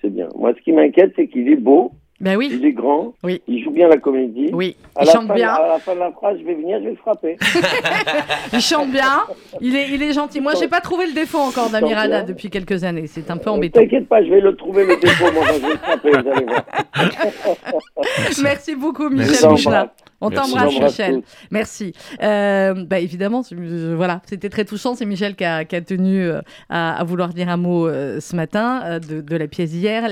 c'est 0.01 0.11
bien. 0.11 0.29
Moi, 0.37 0.55
ce 0.55 0.61
qui 0.63 0.71
m'inquiète, 0.71 1.13
c'est 1.17 1.27
qu'il 1.27 1.49
est 1.49 1.57
beau, 1.57 1.91
ben 2.23 2.37
oui. 2.37 2.51
Il 2.53 2.65
est 2.65 2.73
grand. 2.73 3.15
Oui. 3.25 3.43
Il 3.49 3.65
joue 3.65 3.73
bien 3.73 3.89
la 3.89 3.97
comédie. 3.97 4.51
Oui. 4.53 4.77
Il 5.01 5.11
chante 5.11 5.35
bien. 5.35 5.49
À 5.49 5.67
la 5.67 5.79
fin 5.81 5.95
de 5.95 5.99
la 5.99 6.13
phrase, 6.13 6.39
je 6.39 6.45
vais 6.45 6.55
venir, 6.55 6.79
je 6.79 6.85
vais 6.85 6.91
le 6.91 6.97
frapper. 6.97 7.37
il 8.53 8.61
chante 8.61 8.93
bien. 8.93 9.25
Il 9.61 9.75
est, 9.75 9.91
il 9.91 10.01
est 10.01 10.13
gentil. 10.13 10.41
Moi, 10.41 10.53
j'ai 10.59 10.69
pas 10.69 10.81
trouvé 10.81 11.07
le 11.07 11.15
défaut 11.15 11.39
encore 11.39 11.69
d'Amirada 11.69 12.23
depuis 12.23 12.49
quelques 12.49 12.85
années. 12.85 13.09
C'est 13.09 13.29
un 13.33 13.39
peu 13.39 13.51
embêtant. 13.51 13.81
T'inquiète 13.81 14.09
pas, 14.09 14.23
je 14.23 14.31
vais 14.31 14.41
le 14.41 14.55
trouver 14.55 14.87
le 14.87 14.97
défaut. 15.01 15.33
Moi, 15.33 15.45
je 15.49 15.61
vais 15.61 15.69
le 15.69 15.77
frapper. 15.79 16.11
Vous 16.11 16.31
allez 16.31 16.47
voir. 16.47 16.65
Merci 18.45 18.77
beaucoup, 18.77 19.09
Michel 19.09 19.49
Bouchla. 19.49 19.93
On 20.23 20.31
t'embrasse, 20.31 20.79
Michel. 20.79 21.23
Merci. 21.51 21.93
Euh, 22.23 22.85
bah, 22.85 23.01
évidemment, 23.01 23.43
voilà, 23.97 24.23
c'était 24.27 24.49
très 24.49 24.65
touchant. 24.65 24.95
C'est 24.95 25.05
Michel 25.05 25.35
qui 25.35 25.45
a, 25.45 25.65
qui 25.65 25.75
a 25.75 25.81
tenu 25.81 26.23
euh, 26.23 26.41
à, 26.69 27.01
à, 27.01 27.05
vouloir 27.05 27.31
dire 27.31 27.49
un 27.49 27.57
mot 27.57 27.89
euh, 27.89 28.21
ce 28.21 28.37
matin 28.37 28.83
euh, 28.85 28.99
de, 29.01 29.21
de, 29.21 29.37
la 29.37 29.49
pièce 29.49 29.71
d'hier. 29.71 30.09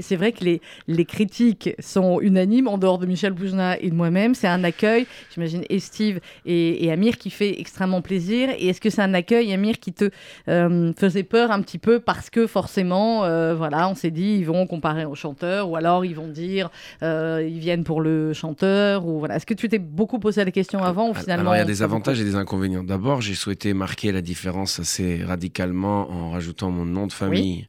C'est 0.00 0.16
vrai 0.16 0.32
que 0.32 0.44
les, 0.44 0.60
les, 0.88 1.04
critiques 1.04 1.70
sont 1.78 2.20
unanimes, 2.20 2.66
en 2.66 2.76
dehors 2.76 2.98
de 2.98 3.06
Michel 3.06 3.32
Boujna 3.32 3.78
et 3.78 3.88
de 3.88 3.94
moi-même. 3.94 4.34
C'est 4.34 4.48
un 4.48 4.64
accueil, 4.64 5.06
j'imagine, 5.32 5.62
et 5.70 5.78
Steve 5.78 6.18
et, 6.44 6.84
et, 6.84 6.90
Amir 6.90 7.16
qui 7.16 7.30
fait 7.30 7.60
extrêmement 7.60 8.02
plaisir. 8.02 8.50
Et 8.58 8.68
est-ce 8.68 8.80
que 8.80 8.90
c'est 8.90 9.02
un 9.02 9.14
accueil, 9.14 9.52
Amir, 9.52 9.78
qui 9.78 9.92
te 9.92 10.10
faisait 10.46 11.22
peur 11.22 11.52
un 11.52 11.62
petit 11.62 11.78
peu 11.78 12.00
parce 12.00 12.30
que 12.30 12.48
forcément, 12.48 13.20
voilà, 13.54 13.88
on 13.88 13.94
s'est 13.94 14.10
dit, 14.10 14.38
ils 14.38 14.46
vont 14.46 14.66
comparer 14.66 15.04
au 15.04 15.14
chanteur 15.14 15.70
ou 15.70 15.76
alors 15.76 16.04
ils 16.04 16.16
vont 16.16 16.28
dire, 16.28 16.70
ils 17.02 17.58
viennent 17.58 17.84
pour 17.84 18.00
le 18.00 18.32
chanteur 18.32 19.06
ou 19.06 19.20
voilà. 19.20 19.36
Est-ce 19.36 19.46
que 19.54 19.60
tu 19.60 19.68
t'es 19.68 19.78
beaucoup 19.78 20.18
posé 20.18 20.44
la 20.44 20.50
question 20.50 20.82
avant 20.82 21.10
ou 21.10 21.14
finalement 21.14 21.50
Alors, 21.50 21.54
il 21.56 21.58
y 21.58 21.62
a 21.62 21.64
des 21.64 21.82
avantages 21.82 22.20
et 22.20 22.24
des 22.24 22.34
inconvénients. 22.34 22.84
D'abord, 22.84 23.20
j'ai 23.20 23.34
souhaité 23.34 23.74
marquer 23.74 24.12
la 24.12 24.20
différence 24.20 24.80
assez 24.80 25.22
radicalement 25.24 26.10
en 26.10 26.30
rajoutant 26.30 26.70
mon 26.70 26.84
nom 26.84 27.06
de 27.06 27.12
famille. 27.12 27.66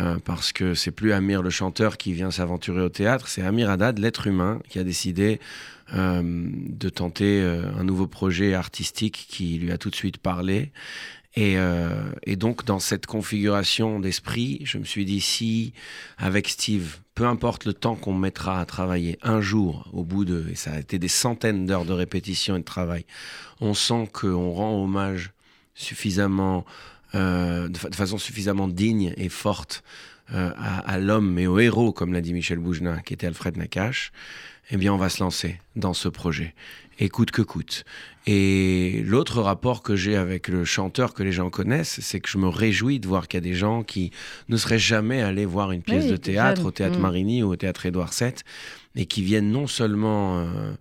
Euh, 0.00 0.16
parce 0.24 0.52
que 0.52 0.74
c'est 0.74 0.90
plus 0.90 1.12
Amir 1.12 1.40
le 1.40 1.50
chanteur 1.50 1.96
qui 1.96 2.12
vient 2.12 2.32
s'aventurer 2.32 2.80
au 2.80 2.88
théâtre, 2.88 3.28
c'est 3.28 3.42
Amir 3.42 3.70
Haddad, 3.70 3.98
l'être 4.00 4.26
humain, 4.26 4.58
qui 4.68 4.80
a 4.80 4.84
décidé 4.84 5.38
euh, 5.94 6.20
de 6.24 6.88
tenter 6.88 7.40
euh, 7.40 7.70
un 7.78 7.84
nouveau 7.84 8.08
projet 8.08 8.54
artistique 8.54 9.26
qui 9.28 9.58
lui 9.58 9.70
a 9.70 9.78
tout 9.78 9.90
de 9.90 9.94
suite 9.94 10.18
parlé. 10.18 10.72
Et, 11.36 11.58
euh, 11.58 11.88
et, 12.22 12.36
donc, 12.36 12.64
dans 12.64 12.78
cette 12.78 13.06
configuration 13.06 13.98
d'esprit, 13.98 14.60
je 14.64 14.78
me 14.78 14.84
suis 14.84 15.04
dit, 15.04 15.20
si, 15.20 15.72
avec 16.16 16.48
Steve, 16.48 16.98
peu 17.16 17.26
importe 17.26 17.64
le 17.64 17.74
temps 17.74 17.96
qu'on 17.96 18.14
mettra 18.14 18.60
à 18.60 18.64
travailler, 18.66 19.18
un 19.22 19.40
jour, 19.40 19.88
au 19.92 20.04
bout 20.04 20.24
de, 20.24 20.46
et 20.50 20.54
ça 20.54 20.72
a 20.72 20.78
été 20.78 20.98
des 20.98 21.08
centaines 21.08 21.66
d'heures 21.66 21.84
de 21.84 21.92
répétition 21.92 22.54
et 22.54 22.60
de 22.60 22.64
travail, 22.64 23.04
on 23.60 23.74
sent 23.74 24.08
qu'on 24.12 24.52
rend 24.52 24.80
hommage 24.82 25.32
suffisamment, 25.74 26.64
euh, 27.16 27.68
de, 27.68 27.78
fa 27.78 27.88
de, 27.88 27.96
façon 27.96 28.18
suffisamment 28.18 28.68
digne 28.68 29.12
et 29.16 29.28
forte 29.28 29.82
euh, 30.32 30.52
à, 30.56 30.78
à 30.88 30.98
l'homme 30.98 31.36
et 31.40 31.48
au 31.48 31.58
héros, 31.58 31.92
comme 31.92 32.12
l'a 32.12 32.20
dit 32.20 32.32
Michel 32.32 32.58
Boujna, 32.58 33.00
qui 33.00 33.12
était 33.12 33.26
Alfred 33.26 33.56
Nakache, 33.56 34.12
eh 34.70 34.76
bien, 34.76 34.94
on 34.94 34.96
va 34.96 35.08
se 35.08 35.22
lancer 35.22 35.60
dans 35.76 35.94
ce 35.94 36.08
projet 36.08 36.54
et 36.98 37.08
coûte 37.08 37.30
que 37.30 37.42
coûte. 37.42 37.84
Et 38.26 39.02
l'autre 39.04 39.40
rapport 39.42 39.82
que 39.82 39.96
j'ai 39.96 40.16
avec 40.16 40.48
le 40.48 40.64
chanteur 40.64 41.12
que 41.12 41.22
les 41.22 41.32
gens 41.32 41.50
connaissent, 41.50 42.00
c'est 42.00 42.20
que 42.20 42.28
je 42.28 42.38
me 42.38 42.48
réjouis 42.48 43.00
de 43.00 43.06
voir 43.06 43.28
qu'il 43.28 43.38
y 43.38 43.42
a 43.42 43.48
des 43.48 43.54
gens 43.54 43.82
qui 43.82 44.12
ne 44.48 44.56
seraient 44.56 44.78
jamais 44.78 45.20
allés 45.20 45.44
voir 45.44 45.72
une 45.72 45.82
pièce 45.82 46.04
oui, 46.04 46.10
de 46.10 46.16
théâtre 46.16 46.58
jeune. 46.58 46.66
au 46.66 46.70
théâtre 46.70 46.98
mmh. 46.98 47.02
Marigny 47.02 47.42
ou 47.42 47.50
au 47.50 47.56
théâtre 47.56 47.86
Édouard 47.86 48.10
VII, 48.18 48.32
et 48.96 49.06
qui 49.06 49.22
viennent 49.22 49.50
non 49.50 49.66
seulement 49.66 50.38
euh, 50.38 50.72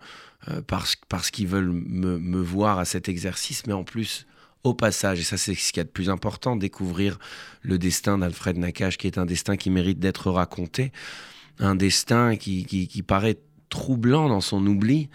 euh, 0.50 0.62
parce, 0.65 0.96
parce 1.10 1.32
qu'ils 1.32 1.48
veulent 1.48 1.72
me, 1.72 2.17
me 2.17 2.41
voir 2.41 2.79
à 2.79 2.86
cet 2.86 3.10
exercice, 3.10 3.65
mais 3.67 3.74
en 3.74 3.84
plus 3.84 4.25
au 4.63 4.74
passage, 4.74 5.20
et 5.20 5.24
ça 5.24 5.38
c'est 5.38 5.55
ce 5.55 5.74
qu'il 5.74 5.79
y 5.79 5.82
a 5.82 5.86
de 5.86 5.89
plus 5.89 6.10
important, 6.10 6.55
découvrir 6.55 7.20
le 7.62 7.77
destin 7.77 8.17
d'Alfred 8.17 8.58
Nakache, 8.58 8.98
qui 8.98 9.08
est 9.08 9.17
un 9.17 9.25
destin 9.25 9.58
qui 9.58 9.70
mérite 9.70 10.00
d'être 10.00 10.32
raconté, 10.32 10.93
un 11.60 11.75
destin 11.75 12.38
qui, 12.38 12.65
qui, 12.65 12.88
qui 12.88 13.03
paraît 13.03 13.38
troublant 13.73 14.29
dans 14.29 14.39
son 14.39 14.65
oubli, 14.67 15.09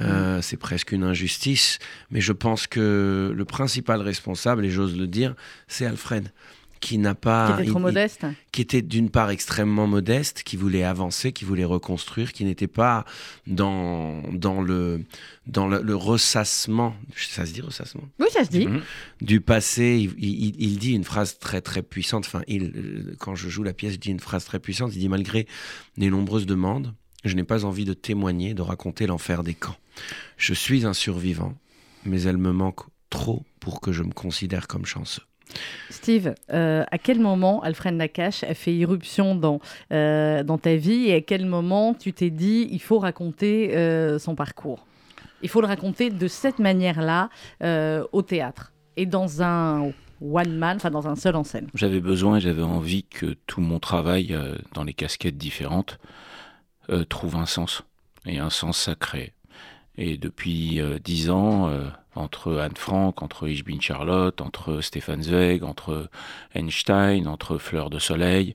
euh, 0.00 0.38
mmh. 0.38 0.42
c'est 0.42 0.56
presque 0.56 0.92
une 0.92 1.02
injustice, 1.02 1.80
mais 2.12 2.20
je 2.20 2.32
pense 2.32 2.68
que 2.68 3.32
le 3.34 3.44
principal 3.44 4.00
responsable, 4.00 4.64
et 4.64 4.70
j'ose 4.70 4.96
le 4.96 5.08
dire, 5.08 5.34
c'est 5.66 5.84
Alfred, 5.84 6.30
qui 6.78 6.98
n'a 6.98 7.16
pas... 7.16 7.46
Qui 7.56 7.62
était 7.62 7.70
trop 7.70 7.80
il, 7.80 7.82
modeste. 7.82 8.20
Il, 8.22 8.36
qui 8.52 8.62
était 8.62 8.82
d'une 8.82 9.10
part 9.10 9.30
extrêmement 9.30 9.88
modeste, 9.88 10.44
qui 10.44 10.56
voulait 10.56 10.84
avancer, 10.84 11.32
qui 11.32 11.44
voulait 11.44 11.64
reconstruire, 11.64 12.32
qui 12.32 12.44
n'était 12.44 12.68
pas 12.68 13.04
dans, 13.48 14.22
dans, 14.32 14.62
le, 14.62 15.02
dans 15.48 15.66
le, 15.66 15.82
le, 15.82 15.96
ressassement, 15.96 16.94
ça 17.16 17.46
se 17.46 17.52
dit 17.52 17.62
ressassement? 17.62 18.04
Oui, 18.20 18.26
ça 18.30 18.44
se 18.44 18.50
dit. 18.50 18.68
Mmh. 18.68 18.80
Du 19.22 19.40
passé, 19.40 20.08
il, 20.18 20.62
il, 20.62 20.78
dit 20.78 20.92
une 20.92 21.04
phrase 21.04 21.36
très 21.40 21.60
très 21.60 21.82
puissante, 21.82 22.26
enfin, 22.26 22.42
il, 22.46 23.16
quand 23.18 23.34
je 23.34 23.48
joue 23.48 23.64
la 23.64 23.72
pièce, 23.72 23.94
il 23.94 23.98
dit 23.98 24.10
une 24.10 24.20
phrase 24.20 24.44
très 24.44 24.60
puissante, 24.60 24.92
il 24.94 25.00
dit 25.00 25.08
malgré 25.08 25.48
les 25.96 26.10
nombreuses 26.10 26.46
demandes, 26.46 26.94
je 27.24 27.34
n'ai 27.34 27.44
pas 27.44 27.64
envie 27.64 27.84
de 27.84 27.94
témoigner, 27.94 28.54
de 28.54 28.62
raconter 28.62 29.06
l'enfer 29.06 29.42
des 29.42 29.54
camps. 29.54 29.76
Je 30.36 30.54
suis 30.54 30.84
un 30.84 30.92
survivant, 30.92 31.54
mais 32.04 32.22
elle 32.22 32.38
me 32.38 32.52
manque 32.52 32.80
trop 33.10 33.42
pour 33.60 33.80
que 33.80 33.92
je 33.92 34.02
me 34.02 34.12
considère 34.12 34.66
comme 34.66 34.84
chanceux. 34.84 35.22
Steve, 35.90 36.34
euh, 36.52 36.84
à 36.90 36.98
quel 36.98 37.20
moment 37.20 37.62
Alfred 37.62 37.94
Nakache 37.94 38.44
a 38.44 38.54
fait 38.54 38.74
irruption 38.74 39.36
dans, 39.36 39.60
euh, 39.92 40.42
dans 40.42 40.58
ta 40.58 40.74
vie 40.76 41.08
et 41.08 41.14
à 41.14 41.20
quel 41.20 41.46
moment 41.46 41.94
tu 41.94 42.12
t'es 42.12 42.30
dit 42.30 42.66
il 42.70 42.80
faut 42.80 42.98
raconter 42.98 43.76
euh, 43.76 44.18
son 44.18 44.34
parcours? 44.34 44.86
Il 45.42 45.48
faut 45.48 45.60
le 45.60 45.66
raconter 45.66 46.08
de 46.10 46.28
cette 46.28 46.58
manière-là 46.58 47.28
euh, 47.62 48.04
au 48.12 48.22
théâtre 48.22 48.72
et 48.96 49.04
dans 49.04 49.42
un 49.42 49.92
one 50.22 50.56
man, 50.56 50.76
enfin 50.76 50.90
dans 50.90 51.06
un 51.06 51.16
seul 51.16 51.36
en 51.36 51.44
scène. 51.44 51.68
J'avais 51.74 52.00
besoin 52.00 52.38
et 52.38 52.40
j'avais 52.40 52.62
envie 52.62 53.04
que 53.04 53.36
tout 53.46 53.60
mon 53.60 53.78
travail 53.78 54.32
euh, 54.32 54.56
dans 54.72 54.84
les 54.84 54.94
casquettes 54.94 55.36
différentes 55.36 55.98
euh, 56.90 57.04
trouve 57.04 57.36
un 57.36 57.46
sens 57.46 57.82
et 58.26 58.38
un 58.38 58.50
sens 58.50 58.78
sacré. 58.78 59.32
Et 59.96 60.16
depuis 60.16 60.80
euh, 60.80 60.98
dix 60.98 61.30
ans, 61.30 61.68
euh, 61.68 61.88
entre 62.14 62.58
Anne 62.58 62.76
Frank, 62.76 63.22
entre 63.22 63.48
Ich 63.48 63.64
bin 63.64 63.80
Charlotte, 63.80 64.40
entre 64.40 64.80
Stéphane 64.80 65.22
Zweig, 65.22 65.62
entre 65.62 66.08
Einstein, 66.54 67.26
entre 67.26 67.58
Fleur 67.58 67.90
de 67.90 67.98
Soleil, 67.98 68.54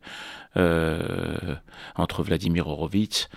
entre 0.56 2.24
Vladimir 2.24 2.68
Horowitz, 2.68 3.30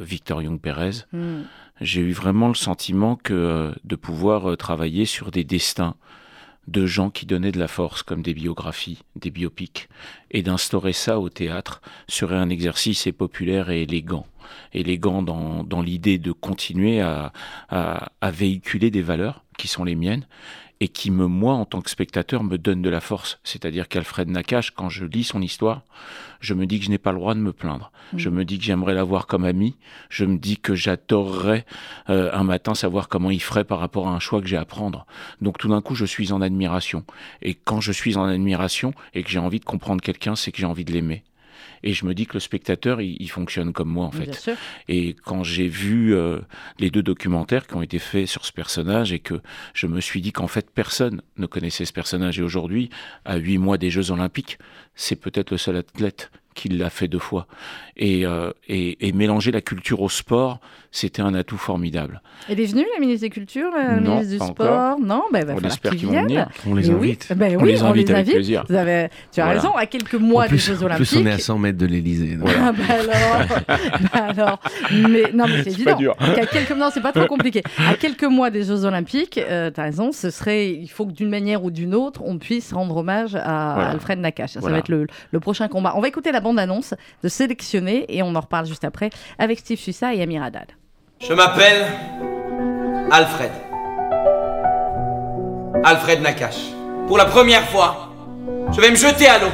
Victor 0.00 0.42
Young 0.42 0.58
Pérez, 0.58 1.04
mm. 1.12 1.42
j'ai 1.82 2.00
eu 2.00 2.12
vraiment 2.12 2.48
le 2.48 2.54
sentiment 2.54 3.16
que 3.16 3.74
de 3.84 3.96
pouvoir 3.96 4.56
travailler 4.56 5.04
sur 5.04 5.30
des 5.30 5.44
destins 5.44 5.96
de 6.66 6.86
gens 6.86 7.10
qui 7.10 7.26
donnaient 7.26 7.52
de 7.52 7.58
la 7.58 7.68
force, 7.68 8.02
comme 8.02 8.22
des 8.22 8.34
biographies, 8.34 9.00
des 9.16 9.30
biopics, 9.30 9.88
et 10.30 10.42
d'instaurer 10.42 10.92
ça 10.92 11.20
au 11.20 11.28
théâtre 11.28 11.80
serait 12.08 12.36
un 12.36 12.48
exercice 12.48 13.08
populaire 13.16 13.70
et 13.70 13.82
élégant. 13.82 14.26
Élégant 14.72 15.22
dans, 15.22 15.64
dans 15.64 15.82
l'idée 15.82 16.18
de 16.18 16.32
continuer 16.32 17.00
à, 17.00 17.32
à, 17.68 18.12
à 18.20 18.30
véhiculer 18.30 18.90
des 18.90 19.02
valeurs 19.02 19.44
qui 19.56 19.68
sont 19.68 19.84
les 19.84 19.94
miennes, 19.94 20.26
et 20.80 20.88
qui 20.88 21.10
me, 21.10 21.26
moi, 21.26 21.54
en 21.54 21.64
tant 21.64 21.80
que 21.80 21.90
spectateur, 21.90 22.42
me 22.42 22.58
donne 22.58 22.82
de 22.82 22.90
la 22.90 23.00
force. 23.00 23.38
C'est-à-dire 23.44 23.88
qu'Alfred 23.88 24.28
Nakache, 24.28 24.72
quand 24.72 24.88
je 24.88 25.04
lis 25.04 25.24
son 25.24 25.40
histoire, 25.40 25.82
je 26.40 26.54
me 26.54 26.66
dis 26.66 26.78
que 26.78 26.84
je 26.84 26.90
n'ai 26.90 26.98
pas 26.98 27.12
le 27.12 27.18
droit 27.18 27.34
de 27.34 27.40
me 27.40 27.52
plaindre. 27.52 27.90
Mmh. 28.12 28.18
Je 28.18 28.28
me 28.28 28.44
dis 28.44 28.58
que 28.58 28.64
j'aimerais 28.64 28.94
l'avoir 28.94 29.26
comme 29.26 29.44
ami. 29.44 29.76
Je 30.10 30.24
me 30.24 30.36
dis 30.36 30.58
que 30.58 30.74
j'adorerais 30.74 31.64
euh, 32.10 32.30
un 32.32 32.44
matin 32.44 32.74
savoir 32.74 33.08
comment 33.08 33.30
il 33.30 33.42
ferait 33.42 33.64
par 33.64 33.78
rapport 33.78 34.08
à 34.08 34.10
un 34.10 34.20
choix 34.20 34.40
que 34.40 34.46
j'ai 34.46 34.56
à 34.56 34.64
prendre. 34.64 35.06
Donc 35.40 35.58
tout 35.58 35.68
d'un 35.68 35.80
coup, 35.80 35.94
je 35.94 36.04
suis 36.04 36.32
en 36.32 36.40
admiration. 36.40 37.04
Et 37.40 37.54
quand 37.54 37.80
je 37.80 37.92
suis 37.92 38.16
en 38.16 38.24
admiration 38.24 38.92
et 39.14 39.22
que 39.22 39.30
j'ai 39.30 39.38
envie 39.38 39.60
de 39.60 39.64
comprendre 39.64 40.02
quelqu'un, 40.02 40.36
c'est 40.36 40.52
que 40.52 40.58
j'ai 40.58 40.66
envie 40.66 40.84
de 40.84 40.92
l'aimer 40.92 41.22
et 41.84 41.92
je 41.92 42.04
me 42.06 42.14
dis 42.14 42.26
que 42.26 42.34
le 42.34 42.40
spectateur 42.40 43.00
il, 43.00 43.16
il 43.20 43.30
fonctionne 43.30 43.72
comme 43.72 43.90
moi 43.90 44.06
en 44.06 44.10
fait. 44.10 44.50
et 44.88 45.14
quand 45.24 45.44
j'ai 45.44 45.68
vu 45.68 46.14
euh, 46.14 46.40
les 46.80 46.90
deux 46.90 47.02
documentaires 47.02 47.66
qui 47.66 47.74
ont 47.74 47.82
été 47.82 48.00
faits 48.00 48.26
sur 48.26 48.44
ce 48.44 48.52
personnage 48.52 49.12
et 49.12 49.20
que 49.20 49.40
je 49.74 49.86
me 49.86 50.00
suis 50.00 50.20
dit 50.20 50.32
qu'en 50.32 50.48
fait 50.48 50.70
personne 50.70 51.22
ne 51.36 51.46
connaissait 51.46 51.84
ce 51.84 51.92
personnage 51.92 52.40
et 52.40 52.42
aujourd'hui 52.42 52.90
à 53.24 53.36
huit 53.36 53.58
mois 53.58 53.78
des 53.78 53.90
Jeux 53.90 54.10
Olympiques 54.10 54.58
c'est 54.96 55.16
peut-être 55.16 55.50
le 55.52 55.58
seul 55.58 55.76
athlète 55.76 56.32
qu'il 56.54 56.78
l'a 56.78 56.90
fait 56.90 57.08
deux 57.08 57.18
fois. 57.18 57.46
Et, 57.96 58.26
euh, 58.26 58.50
et, 58.68 59.06
et, 59.06 59.12
mélanger 59.12 59.52
la 59.52 59.60
culture 59.60 60.00
au 60.00 60.08
sport, 60.08 60.58
c'était 60.90 61.22
un 61.22 61.32
atout 61.34 61.56
formidable. 61.58 62.22
Elle 62.48 62.58
est 62.58 62.64
venue, 62.66 62.84
la 62.92 62.98
ministre 63.00 63.20
des 63.22 63.30
Cultures, 63.30 63.70
la 63.72 64.00
non, 64.00 64.16
ministre 64.16 64.32
du 64.32 64.52
Sport? 64.52 64.98
Non, 65.00 65.22
ben, 65.32 65.46
on 65.56 65.64
espère 65.64 65.92
qu'ils 65.94 66.08
vont 66.08 66.22
venir. 66.22 66.48
On 66.66 66.74
les 66.74 66.90
invite. 66.90 67.26
Oui. 67.30 67.36
Ben, 67.36 67.56
on 67.56 67.62
oui, 67.62 67.72
les 67.72 67.82
on 67.82 67.86
invite 67.86 68.08
les 68.08 68.14
avec 68.14 68.22
invite. 68.26 68.34
plaisir. 68.34 68.64
Vous 68.68 68.74
avez, 68.74 69.08
tu 69.32 69.40
as 69.40 69.44
Voilà. 69.44 69.60
raison, 69.60 69.74
à 69.76 69.86
quelques 69.86 70.14
mois 70.14 70.44
en 70.44 70.48
plus, 70.48 70.56
des 70.56 70.74
Jeux 70.74 70.82
en 70.82 70.86
Olympiques. 70.86 71.08
plus, 71.08 71.18
on 71.18 71.26
est 71.26 71.30
à 71.32 71.38
100 71.38 71.58
mètres 71.58 71.78
de 71.78 71.86
l'Elysée. 71.86 72.36
Ah 72.44 72.72
bah 72.72 72.82
alors, 72.88 73.46
bah 74.12 74.24
alors, 74.28 74.60
mais 74.92 75.30
non 75.32 75.44
mais 75.46 75.58
c'est 75.58 75.70
C'est 75.70 75.70
évident. 75.72 75.92
pas 75.92 75.98
dur. 75.98 76.16
Qu'à 76.34 76.46
quelques 76.46 76.70
non 76.72 76.88
c'est 76.92 77.00
pas 77.00 77.12
trop 77.12 77.26
compliqué. 77.26 77.62
À 77.88 77.94
quelques 77.94 78.24
mois 78.24 78.50
des 78.50 78.64
Jeux 78.64 78.84
Olympiques, 78.84 79.38
euh, 79.38 79.70
t'as 79.70 79.84
raison, 79.84 80.10
ce 80.12 80.30
serait 80.30 80.70
il 80.72 80.88
faut 80.88 81.06
que 81.06 81.12
d'une 81.12 81.30
manière 81.30 81.62
ou 81.64 81.70
d'une 81.70 81.94
autre 81.94 82.22
on 82.24 82.38
puisse 82.38 82.72
rendre 82.72 82.96
hommage 82.96 83.34
à 83.36 83.72
Voilà. 83.74 83.90
Alfred 83.90 84.18
Nakache. 84.18 84.52
Ça 84.54 84.60
Voilà. 84.60 84.74
va 84.74 84.78
être 84.80 84.88
le, 84.88 85.06
le 85.30 85.40
prochain 85.40 85.68
combat. 85.68 85.92
On 85.96 86.00
va 86.00 86.08
écouter 86.08 86.32
la 86.32 86.40
bande 86.44 86.60
annonce 86.60 86.94
de 87.24 87.28
sélectionner 87.28 88.04
et 88.08 88.22
on 88.22 88.34
en 88.36 88.40
reparle 88.40 88.66
juste 88.66 88.84
après 88.84 89.10
avec 89.38 89.58
Steve 89.58 89.78
Suissa 89.78 90.14
et 90.14 90.22
Amir 90.22 90.44
Haddad. 90.44 90.66
Je 91.20 91.32
m'appelle 91.32 91.86
Alfred. 93.10 93.50
Alfred 95.82 96.20
Nakache. 96.20 96.70
Pour 97.08 97.18
la 97.18 97.24
première 97.24 97.68
fois, 97.68 98.10
je 98.72 98.80
vais 98.80 98.90
me 98.90 98.96
jeter 98.96 99.26
à 99.26 99.38
l'eau. 99.38 99.52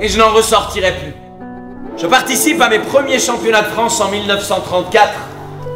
Et 0.00 0.08
je 0.08 0.18
n'en 0.18 0.30
ressortirai 0.32 0.92
plus. 0.92 1.14
Je 1.96 2.06
participe 2.06 2.60
à 2.60 2.68
mes 2.68 2.78
premiers 2.78 3.18
championnats 3.18 3.62
de 3.62 3.68
France 3.68 4.00
en 4.00 4.10
1934. 4.10 5.12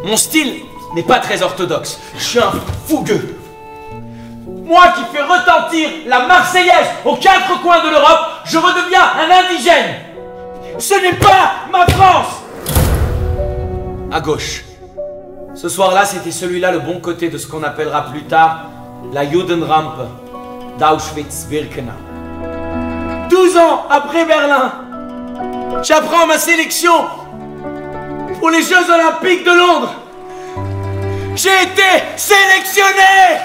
Mon 0.04 0.16
style 0.16 0.54
n'est 0.94 1.02
pas 1.02 1.18
très 1.18 1.42
orthodoxe. 1.42 1.98
Je 2.16 2.22
suis 2.22 2.38
un 2.38 2.52
fougueux. 2.86 3.41
Moi 4.64 4.84
qui 4.94 5.16
fais 5.16 5.22
retentir 5.22 5.88
la 6.06 6.26
Marseillaise 6.26 6.88
aux 7.04 7.16
quatre 7.16 7.60
coins 7.62 7.82
de 7.84 7.90
l'Europe, 7.90 8.26
je 8.44 8.58
redeviens 8.58 9.00
un 9.18 9.30
indigène. 9.44 9.96
Ce 10.78 10.94
n'est 10.94 11.18
pas 11.18 11.52
ma 11.70 11.86
France 11.86 12.42
à 14.12 14.20
gauche. 14.20 14.64
Ce 15.54 15.68
soir-là, 15.68 16.04
c'était 16.04 16.30
celui-là 16.30 16.70
le 16.70 16.80
bon 16.80 17.00
côté 17.00 17.28
de 17.28 17.38
ce 17.38 17.46
qu'on 17.46 17.62
appellera 17.62 18.06
plus 18.10 18.24
tard 18.24 18.66
la 19.12 19.28
Judenrampe 19.28 20.00
d'Auschwitz-Birkenau. 20.78 21.92
12 23.30 23.56
ans 23.56 23.86
après 23.90 24.24
Berlin, 24.26 24.72
j'apprends 25.82 26.26
ma 26.26 26.38
sélection 26.38 26.92
pour 28.38 28.50
les 28.50 28.62
Jeux 28.62 28.90
Olympiques 28.90 29.44
de 29.44 29.50
Londres. 29.50 29.94
J'ai 31.34 31.62
été 31.62 31.82
sélectionné 32.16 33.40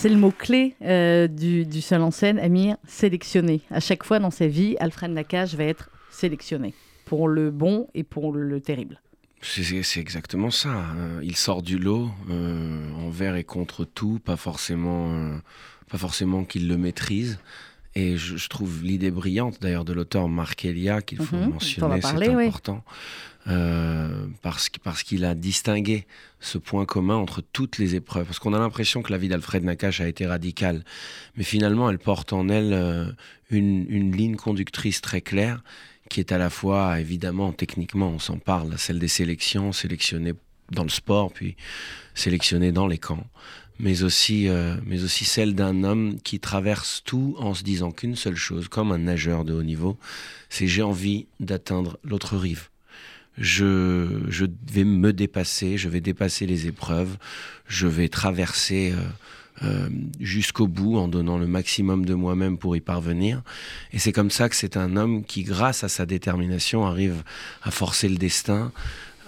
C'est 0.00 0.08
le 0.08 0.16
mot-clé 0.16 0.76
euh, 0.80 1.26
du, 1.28 1.66
du 1.66 1.82
seul 1.82 2.00
en 2.00 2.10
scène, 2.10 2.38
Amir, 2.38 2.78
sélectionné. 2.88 3.60
À 3.70 3.80
chaque 3.80 4.02
fois 4.02 4.18
dans 4.18 4.30
sa 4.30 4.46
vie, 4.46 4.74
Alfred 4.80 5.10
Nakache 5.10 5.52
va 5.54 5.64
être 5.64 5.90
sélectionné 6.10 6.72
pour 7.04 7.28
le 7.28 7.50
bon 7.50 7.86
et 7.92 8.02
pour 8.02 8.32
le 8.32 8.60
terrible. 8.62 8.98
C'est- 9.42 9.82
exactement 10.00 10.50
ça. 10.50 10.70
hein. 10.70 11.20
Il 11.22 11.36
sort 11.36 11.60
du 11.60 11.76
lot 11.78 12.08
euh, 12.30 12.90
envers 13.06 13.36
et 13.36 13.44
contre 13.44 13.84
tout, 13.84 14.20
pas 14.24 14.36
forcément, 14.36 15.12
euh, 15.12 15.36
pas 15.90 15.98
forcément 15.98 16.44
qu'il 16.44 16.66
le 16.66 16.78
maîtrise. 16.78 17.38
Et 17.94 18.16
je, 18.16 18.38
je 18.38 18.48
trouve 18.48 18.82
l'idée 18.82 19.10
brillante 19.10 19.58
d'ailleurs 19.60 19.84
de 19.84 19.92
l'auteur 19.92 20.28
Marc 20.30 20.64
Elia 20.64 21.02
qu'il 21.02 21.18
faut 21.18 21.36
Mhm, 21.36 21.50
mentionner, 21.50 22.00
c'est 22.00 22.08
oui. 22.36 22.50
Euh, 23.46 24.26
parce, 24.42 24.68
parce 24.82 25.02
qu'il 25.02 25.24
a 25.24 25.34
distingué 25.34 26.06
ce 26.40 26.58
point 26.58 26.84
commun 26.84 27.16
entre 27.16 27.42
toutes 27.52 27.78
les 27.78 27.94
épreuves. 27.94 28.26
Parce 28.26 28.38
qu'on 28.38 28.54
a 28.54 28.58
l'impression 28.58 29.02
que 29.02 29.12
la 29.12 29.18
vie 29.18 29.28
d'Alfred 29.28 29.64
Nakache 29.64 30.00
a 30.00 30.08
été 30.08 30.26
radicale, 30.26 30.84
mais 31.36 31.44
finalement 31.44 31.90
elle 31.90 31.98
porte 31.98 32.32
en 32.32 32.48
elle 32.48 32.72
euh, 32.72 33.06
une, 33.50 33.86
une 33.88 34.14
ligne 34.14 34.36
conductrice 34.36 35.00
très 35.00 35.20
claire 35.20 35.62
qui 36.10 36.18
est 36.18 36.32
à 36.32 36.38
la 36.38 36.50
fois, 36.50 37.00
évidemment, 37.00 37.52
techniquement, 37.52 38.08
on 38.08 38.18
s'en 38.18 38.36
parle, 38.36 38.76
celle 38.78 38.98
des 38.98 39.08
sélections, 39.08 39.72
sélectionnées 39.72 40.34
dans 40.70 40.82
le 40.82 40.88
sport, 40.88 41.32
puis 41.32 41.56
sélectionnées 42.14 42.72
dans 42.72 42.88
les 42.88 42.98
camps, 42.98 43.26
mais 43.78 44.02
aussi, 44.02 44.48
euh, 44.48 44.76
mais 44.84 45.02
aussi 45.04 45.24
celle 45.24 45.54
d'un 45.54 45.84
homme 45.84 46.20
qui 46.22 46.40
traverse 46.40 47.02
tout 47.04 47.36
en 47.38 47.54
se 47.54 47.62
disant 47.62 47.92
qu'une 47.92 48.16
seule 48.16 48.36
chose, 48.36 48.68
comme 48.68 48.92
un 48.92 48.98
nageur 48.98 49.44
de 49.44 49.54
haut 49.54 49.62
niveau, 49.62 49.98
c'est 50.48 50.66
j'ai 50.66 50.82
envie 50.82 51.26
d'atteindre 51.38 51.98
l'autre 52.04 52.36
rive. 52.36 52.69
Je, 53.40 54.22
je 54.28 54.44
vais 54.70 54.84
me 54.84 55.12
dépasser, 55.12 55.78
je 55.78 55.88
vais 55.88 56.00
dépasser 56.00 56.46
les 56.46 56.66
épreuves, 56.66 57.16
je 57.66 57.86
vais 57.86 58.08
traverser 58.08 58.92
euh, 58.92 59.00
euh, 59.62 59.88
jusqu'au 60.20 60.66
bout 60.66 60.96
en 60.96 61.08
donnant 61.08 61.36
le 61.36 61.46
maximum 61.46 62.06
de 62.06 62.14
moi-même 62.14 62.56
pour 62.56 62.76
y 62.76 62.80
parvenir. 62.80 63.42
Et 63.92 63.98
c'est 63.98 64.12
comme 64.12 64.30
ça 64.30 64.48
que 64.48 64.56
c'est 64.56 64.76
un 64.76 64.96
homme 64.96 65.24
qui, 65.24 65.42
grâce 65.42 65.84
à 65.84 65.88
sa 65.88 66.06
détermination, 66.06 66.86
arrive 66.86 67.22
à 67.62 67.70
forcer 67.70 68.08
le 68.08 68.16
destin, 68.16 68.72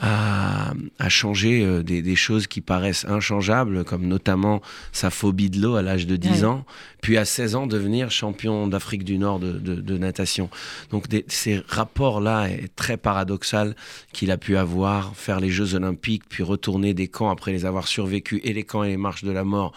à, 0.04 0.72
à 0.98 1.08
changer 1.08 1.64
euh, 1.64 1.82
des, 1.84 2.02
des 2.02 2.16
choses 2.16 2.48
qui 2.48 2.60
paraissent 2.60 3.06
inchangeables, 3.08 3.84
comme 3.84 4.06
notamment 4.06 4.60
sa 4.90 5.10
phobie 5.10 5.48
de 5.48 5.60
l'eau 5.62 5.76
à 5.76 5.82
l'âge 5.82 6.06
de 6.08 6.16
10 6.16 6.28
Ouais. 6.40 6.44
ans, 6.44 6.64
puis 7.02 7.16
à 7.18 7.24
16 7.24 7.54
ans 7.54 7.66
devenir 7.68 8.10
champion 8.10 8.66
d'Afrique 8.66 9.04
du 9.04 9.16
Nord 9.16 9.38
de, 9.38 9.52
de- 9.52 9.80
de 9.80 9.98
natation. 9.98 10.50
Donc 10.90 11.06
des- 11.08 11.24
ces 11.28 11.62
rapports-là 11.68 12.48
est 12.50 12.74
très 12.74 12.96
paradoxal 12.96 13.76
qu'il 14.12 14.30
a 14.32 14.38
pu 14.38 14.56
avoir, 14.56 15.14
faire 15.16 15.38
les 15.38 15.50
Jeux 15.50 15.74
Olympiques, 15.76 16.24
puis 16.28 16.42
retourner 16.42 16.94
des 16.94 17.06
camps 17.06 17.30
après 17.30 17.52
les 17.52 17.64
avoir 17.64 17.86
survécus, 17.86 18.40
et 18.42 18.52
les 18.52 18.64
camps 18.64 18.82
et 18.82 18.88
les 18.88 18.96
marches 18.96 19.22
de 19.24 19.30
la 19.30 19.44
mort, 19.44 19.72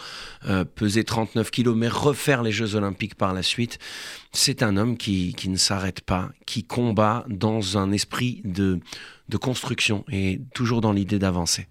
euh, 0.50 0.66
peser 0.66 1.04
39 1.04 1.52
kilos, 1.52 1.76
mais 1.78 1.88
refaire 1.88 2.42
les 2.42 2.52
Jeux 2.52 2.74
Olympiques 2.76 3.16
par 3.16 3.34
la 3.34 3.44
suite. 3.44 3.78
C'est 4.38 4.64
un 4.64 4.76
homme 4.76 4.98
qui, 4.98 5.34
qui 5.34 5.48
ne 5.48 5.56
s'arrête 5.56 6.02
pas, 6.02 6.30
qui 6.46 6.66
combat 6.66 7.24
dans 7.30 7.78
un 7.78 7.94
esprit 7.94 8.42
de, 8.44 8.82
de 9.30 9.38
construction 9.38 10.04
et 10.12 10.42
toujours 10.54 10.82
dans 10.82 10.92
l'idée 10.92 11.20
d'avancer. 11.20 11.68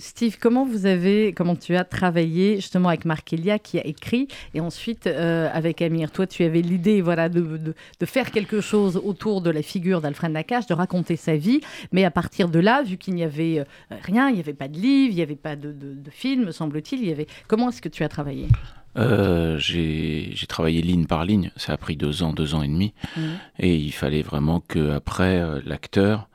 Steve, 0.00 0.36
comment 0.40 0.66
vous 0.66 0.84
avez, 0.86 1.32
comment 1.32 1.54
tu 1.54 1.76
as 1.76 1.84
travaillé 1.84 2.56
justement 2.56 2.88
avec 2.88 3.04
Marc 3.04 3.32
Elia 3.32 3.60
qui 3.60 3.78
a 3.78 3.86
écrit 3.86 4.26
et 4.52 4.60
ensuite 4.60 5.06
euh, 5.06 5.48
avec 5.52 5.80
Amir 5.80 6.10
Toi, 6.10 6.26
tu 6.26 6.42
avais 6.42 6.60
l'idée 6.60 7.02
voilà, 7.02 7.28
de, 7.28 7.40
de- 7.40 7.74
faire 8.04 8.32
quelque 8.32 8.60
chose 8.60 9.00
autour 9.02 9.40
de 9.40 9.50
la 9.50 9.62
figure 9.62 10.00
d'Alfred 10.00 10.32
Nakache, 10.32 10.66
de 10.66 10.74
raconter 10.74 11.14
sa 11.14 11.36
vie, 11.36 11.60
mais 11.92 12.04
à 12.04 12.10
partir 12.10 12.48
de 12.48 12.58
là, 12.58 12.82
vu 12.82 12.96
qu'il 12.96 13.14
n'y 13.14 13.22
avait 13.22 13.60
euh, 13.60 13.64
rien, 14.02 14.28
il 14.28 14.34
n'y 14.34 14.40
avait 14.40 14.54
pas 14.54 14.66
de 14.66 14.76
livre, 14.76 15.12
il 15.12 15.16
n'y 15.16 15.22
avait 15.22 15.36
pas 15.36 15.54
de, 15.54 15.70
de, 15.70 15.94
de 15.94 16.10
film, 16.10 16.50
semble-t-il, 16.50 17.00
il 17.00 17.08
y 17.08 17.12
avait... 17.12 17.28
comment 17.46 17.68
est-ce 17.68 17.80
que 17.80 17.88
tu 17.88 18.02
as 18.02 18.08
travaillé? 18.08 18.48
Euh, 18.96 19.56
j'ai 19.58 20.34
travaillé 20.48 20.82
ligne 20.82 21.06
par 21.06 21.24
ligne. 21.24 21.50
Ça 21.56 21.72
a 21.72 21.76
pris 21.76 21.96
deux 21.96 22.22
ans, 22.22 22.32
deux 22.32 22.54
ans 22.54 22.62
et 22.62 22.68
demi. 22.68 22.92
Mhm. 23.16 23.22
Et 23.60 23.76
il 23.76 23.92
fallait 23.92 24.22
vraiment 24.22 24.60
que 24.60 24.92
après 24.92 25.40
euh, 25.40 25.60
l'acteur, 25.64 26.28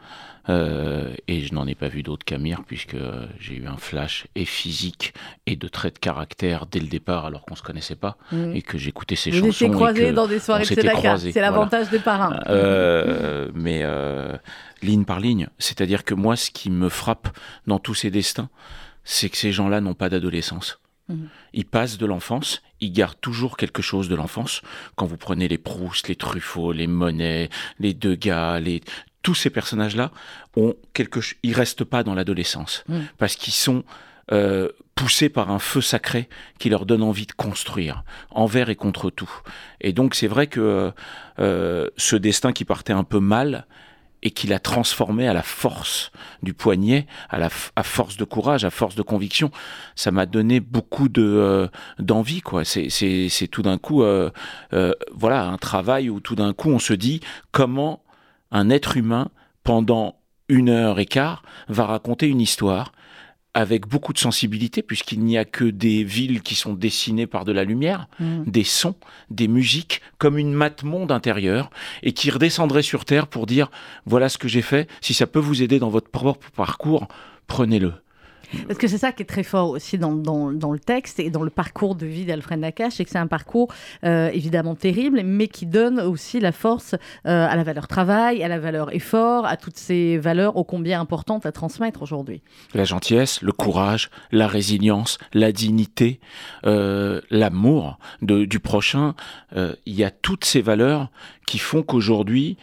euh, 0.49 1.13
et 1.27 1.41
je 1.41 1.53
n'en 1.53 1.67
ai 1.67 1.75
pas 1.75 1.89
vu 1.89 2.03
d'autre 2.03 2.23
qu'Amir, 2.25 2.61
puisque 2.65 2.95
j'ai 3.39 3.55
eu 3.57 3.67
un 3.67 3.75
flash 3.77 4.27
et 4.35 4.45
physique 4.45 5.13
et 5.45 5.55
de 5.57 5.67
traits 5.67 5.95
de 5.95 5.99
caractère 5.99 6.65
dès 6.65 6.79
le 6.79 6.87
départ, 6.87 7.25
alors 7.25 7.43
qu'on 7.45 7.55
se 7.55 7.61
connaissait 7.63 7.97
pas, 7.97 8.17
Mhm. 8.31 8.55
et 8.55 8.61
que 8.61 8.77
j'écoutais 8.77 9.17
ses 9.17 9.29
Vous 9.31 9.51
chansons. 9.51 9.69
croisés 9.71 10.13
dans 10.13 10.25
des 10.25 10.39
soirées 10.39 10.61
de 10.63 10.67
c'est 10.67 11.41
l'avantage 11.41 11.89
des 11.89 11.99
parrains. 11.99 12.39
Euh, 12.47 13.49
mais 13.53 13.81
euh, 13.83 14.37
ligne 14.81 15.03
par 15.03 15.19
ligne. 15.19 15.47
C'est-à-dire 15.59 16.05
que 16.05 16.13
moi, 16.13 16.35
ce 16.37 16.49
qui 16.49 16.69
me 16.71 16.87
frappe 16.89 17.27
dans 17.67 17.77
tous 17.79 17.93
ces 17.93 18.09
destins, 18.09 18.49
c'est 19.03 19.29
que 19.29 19.37
ces 19.37 19.51
gens-là 19.51 19.81
n'ont 19.81 19.93
pas 19.95 20.09
d'adolescence. 20.09 20.79
Mhm. 21.09 21.29
Ils 21.53 21.65
passent 21.65 21.97
de 21.97 22.05
l'enfance, 22.05 22.61
ils 22.81 22.91
gardent 22.91 23.19
toujours 23.21 23.57
quelque 23.57 23.81
chose 23.81 24.09
de 24.09 24.15
l'enfance. 24.15 24.61
Quand 24.95 25.05
vous 25.05 25.17
prenez 25.17 25.47
les 25.47 25.57
Proust, 25.57 26.07
les 26.07 26.15
Truffaut, 26.15 26.71
les 26.71 26.87
Monet, 26.87 27.49
les 27.79 27.93
Degas, 27.93 28.59
les... 28.59 28.81
tous 29.23 29.35
ces 29.35 29.49
personnages-là 29.49 30.11
ont 30.55 30.75
quelque, 30.93 31.19
ils 31.43 31.53
restent 31.53 31.83
pas 31.85 32.03
dans 32.03 32.13
l'adolescence 32.13 32.83
Mhm. 32.87 33.07
parce 33.17 33.35
qu'ils 33.35 33.53
sont 33.53 33.83
euh, 34.33 34.69
poussés 34.95 35.29
par 35.29 35.51
un 35.51 35.59
feu 35.59 35.79
sacré 35.79 36.27
qui 36.59 36.69
leur 36.69 36.85
donne 36.85 37.01
envie 37.03 37.25
de 37.25 37.31
construire 37.31 38.03
envers 38.31 38.69
et 38.69 38.75
contre 38.75 39.09
tout. 39.09 39.31
Et 39.79 39.93
donc 39.93 40.15
c'est 40.15 40.27
vrai 40.27 40.47
que 40.47 40.91
euh, 41.39 41.87
ce 41.95 42.15
destin 42.17 42.51
qui 42.51 42.65
partait 42.65 42.91
un 42.93 43.05
peu 43.05 43.19
mal 43.21 43.65
et 44.23 44.31
qu'il 44.31 44.53
a 44.53 44.59
transformé 44.59 45.27
à 45.27 45.33
la 45.33 45.43
force 45.43 46.11
du 46.41 46.53
poignet, 46.53 47.05
à 47.29 47.37
la 47.37 47.49
force 47.49 48.17
de 48.17 48.23
courage, 48.23 48.65
à 48.65 48.69
force 48.69 48.95
de 48.95 49.01
conviction, 49.01 49.51
ça 49.95 50.11
m'a 50.11 50.25
donné 50.25 50.59
beaucoup 50.59 51.07
euh, 51.17 51.67
d'envie 51.99 52.41
quoi. 52.41 52.65
C'est 52.65 53.47
tout 53.51 53.61
d'un 53.61 53.77
coup 53.77 54.03
euh, 54.03 54.31
euh, 54.73 54.93
voilà 55.13 55.45
un 55.45 55.57
travail 55.57 56.09
où 56.09 56.19
tout 56.19 56.35
d'un 56.35 56.53
coup 56.53 56.69
on 56.69 56.79
se 56.79 56.93
dit 56.93 57.21
comment 57.51 58.03
un 58.51 58.69
être 58.69 58.97
humain 58.97 59.29
pendant 59.63 60.15
une 60.49 60.69
heure 60.69 60.99
et 60.99 61.05
quart 61.05 61.43
va 61.67 61.85
raconter 61.85 62.27
une 62.27 62.41
histoire 62.41 62.91
avec 63.57 63.87
beaucoup 63.87 64.13
de 64.13 64.19
sensibilité 64.19 64.83
puisqu'il 64.83 65.21
n'y 65.23 65.37
a 65.37 65.45
que 65.45 65.65
des 65.65 66.03
villes 66.03 66.41
qui 66.41 66.53
sont 66.55 66.73
dessinées 66.73 67.25
par 67.27 67.43
de 67.43 67.51
la 67.51 67.63
lumière 67.63 68.07
Mhm. 68.19 68.43
des 68.45 68.63
sons, 68.63 68.95
des 69.31 69.47
musiques, 69.47 70.01
comme 70.19 70.37
une 70.37 70.53
mate 70.53 70.83
monde 70.83 71.11
intérieure, 71.11 71.69
et 72.03 72.13
qui 72.13 72.29
redescendrait 72.29 72.83
sur 72.83 73.03
Terre 73.05 73.27
pour 73.27 73.45
dire 73.47 73.69
voilà 74.05 74.29
ce 74.29 74.37
que 74.37 74.47
j'ai 74.47 74.61
fait. 74.61 74.87
Si 75.01 75.13
ça 75.13 75.25
peut 75.27 75.39
vous 75.39 75.63
aider 75.63 75.79
dans 75.79 75.89
votre 75.89 76.09
propre 76.09 76.49
parcours, 76.51 77.07
prenez-le. 77.47 77.93
Parce 78.67 78.79
que 78.79 78.87
c'est 78.87 78.97
ça 78.97 79.11
qui 79.11 79.23
est 79.23 79.27
très 79.27 79.43
fort 79.43 79.69
aussi 79.69 79.97
dans, 79.97 80.11
le 80.11 80.79
texte 80.79 81.19
et 81.19 81.29
dans 81.29 81.43
le 81.43 81.49
parcours 81.49 81.95
de 81.95 82.05
vie 82.05 82.25
d'Alfred 82.25 82.59
Nakache, 82.59 82.93
c'est 82.93 83.05
que 83.05 83.09
c'est 83.09 83.17
un 83.17 83.27
parcours 83.27 83.73
euh, 84.03 84.29
évidemment 84.29 84.75
terrible, 84.75 85.21
mais 85.23 85.47
qui 85.47 85.65
donne 85.65 85.99
aussi 85.99 86.39
la 86.39 86.51
force 86.51 86.95
euh, 87.25 87.47
à 87.47 87.55
la 87.55 87.63
valeur 87.63 87.87
travail, 87.87 88.43
à 88.43 88.47
la 88.47 88.59
valeur 88.59 88.93
effort, 88.93 89.45
à 89.45 89.57
toutes 89.57 89.77
ces 89.77 90.17
valeurs 90.17 90.57
ô 90.57 90.63
combien 90.63 90.99
importantes 90.99 91.45
à 91.45 91.51
transmettre 91.51 92.01
aujourd'hui. 92.01 92.41
La 92.73 92.83
gentillesse, 92.83 93.41
le 93.41 93.51
courage, 93.51 94.09
la 94.31 94.47
résilience, 94.47 95.17
la 95.33 95.51
dignité, 95.51 96.19
euh, 96.65 97.21
l'amour 97.29 97.99
du 98.21 98.59
prochain, 98.59 99.15
il 99.55 99.95
y 99.95 100.03
a 100.03 100.11
toutes 100.11 100.45
ces 100.45 100.61
valeurs 100.61 101.09
qui 101.45 101.57
font 101.57 101.83
qu'aujourd'hui, 101.83 102.57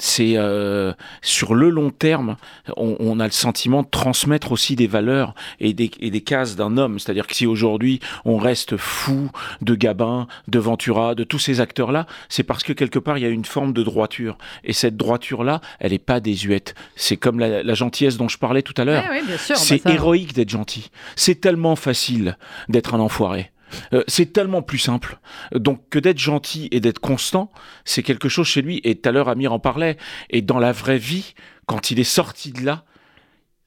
c'est 0.00 0.32
euh, 0.36 0.92
sur 1.22 1.54
le 1.54 1.70
long 1.70 1.90
terme, 1.90 2.36
on, 2.76 2.96
on, 2.98 3.20
a 3.20 3.24
le 3.26 3.32
sentiment 3.32 3.82
de 3.82 3.88
transmettre 3.88 4.52
aussi 4.52 4.76
des 4.76 4.86
valeurs 4.86 5.34
et 5.60 5.72
des, 5.72 5.90
et 6.00 6.10
des 6.10 6.20
cases 6.20 6.56
d'un 6.56 6.76
homme. 6.76 6.98
C'est-à-dire 6.98 7.26
que 7.26 7.34
si 7.34 7.46
aujourd'hui 7.46 8.00
on 8.24 8.38
reste 8.38 8.76
fou 8.76 9.30
de 9.60 9.74
Gabin, 9.74 10.26
de 10.48 10.58
Ventura, 10.58 11.14
de 11.14 11.24
tous 11.24 11.38
ces 11.38 11.60
acteurs-là, 11.60 12.06
c'est 12.28 12.42
parce 12.42 12.62
que 12.62 12.72
quelque 12.72 12.98
part 12.98 13.18
il 13.18 13.22
y 13.22 13.26
a 13.26 13.30
une 13.30 13.44
forme 13.44 13.72
de 13.72 13.82
droiture. 13.82 14.38
Et 14.64 14.72
cette 14.72 14.96
droiture-là, 14.96 15.60
elle 15.78 15.92
n'est 15.92 15.98
pas 15.98 16.20
désuète. 16.20 16.74
C'est 16.96 17.16
comme 17.16 17.38
la, 17.38 17.62
la, 17.62 17.74
gentillesse 17.74 18.16
dont 18.16 18.28
je 18.28 18.38
parlais 18.38 18.62
tout 18.62 18.74
à 18.76 18.84
l'heure. 18.84 19.04
Oui, 19.10 19.20
c'est 19.36 19.84
bah 19.84 19.92
héroïque 19.92 20.34
d'être 20.34 20.50
gentil. 20.50 20.90
C'est 21.16 21.40
tellement 21.40 21.76
facile 21.76 22.36
d'être 22.68 22.94
un 22.94 23.00
enfoiré. 23.00 23.50
Euh, 23.92 24.02
c'est 24.08 24.32
tellement 24.32 24.62
plus 24.62 24.78
simple. 24.78 25.18
Donc 25.52 25.82
que 25.90 25.98
d'être 25.98 26.18
gentil 26.18 26.68
et 26.70 26.80
d'être 26.80 26.98
constant, 26.98 27.52
c'est 27.84 28.02
quelque 28.02 28.28
chose 28.28 28.46
chez 28.46 28.62
lui. 28.62 28.80
Et 28.84 28.96
tout 28.96 29.08
à 29.08 29.12
l'heure, 29.12 29.28
Amir 29.28 29.52
en 29.52 29.58
parlait. 29.58 29.96
Et 30.30 30.42
dans 30.42 30.58
la 30.58 30.72
vraie 30.72 30.98
vie, 30.98 31.34
quand 31.66 31.90
il 31.90 32.00
est 32.00 32.04
sorti 32.04 32.52
de 32.52 32.64
là, 32.64 32.84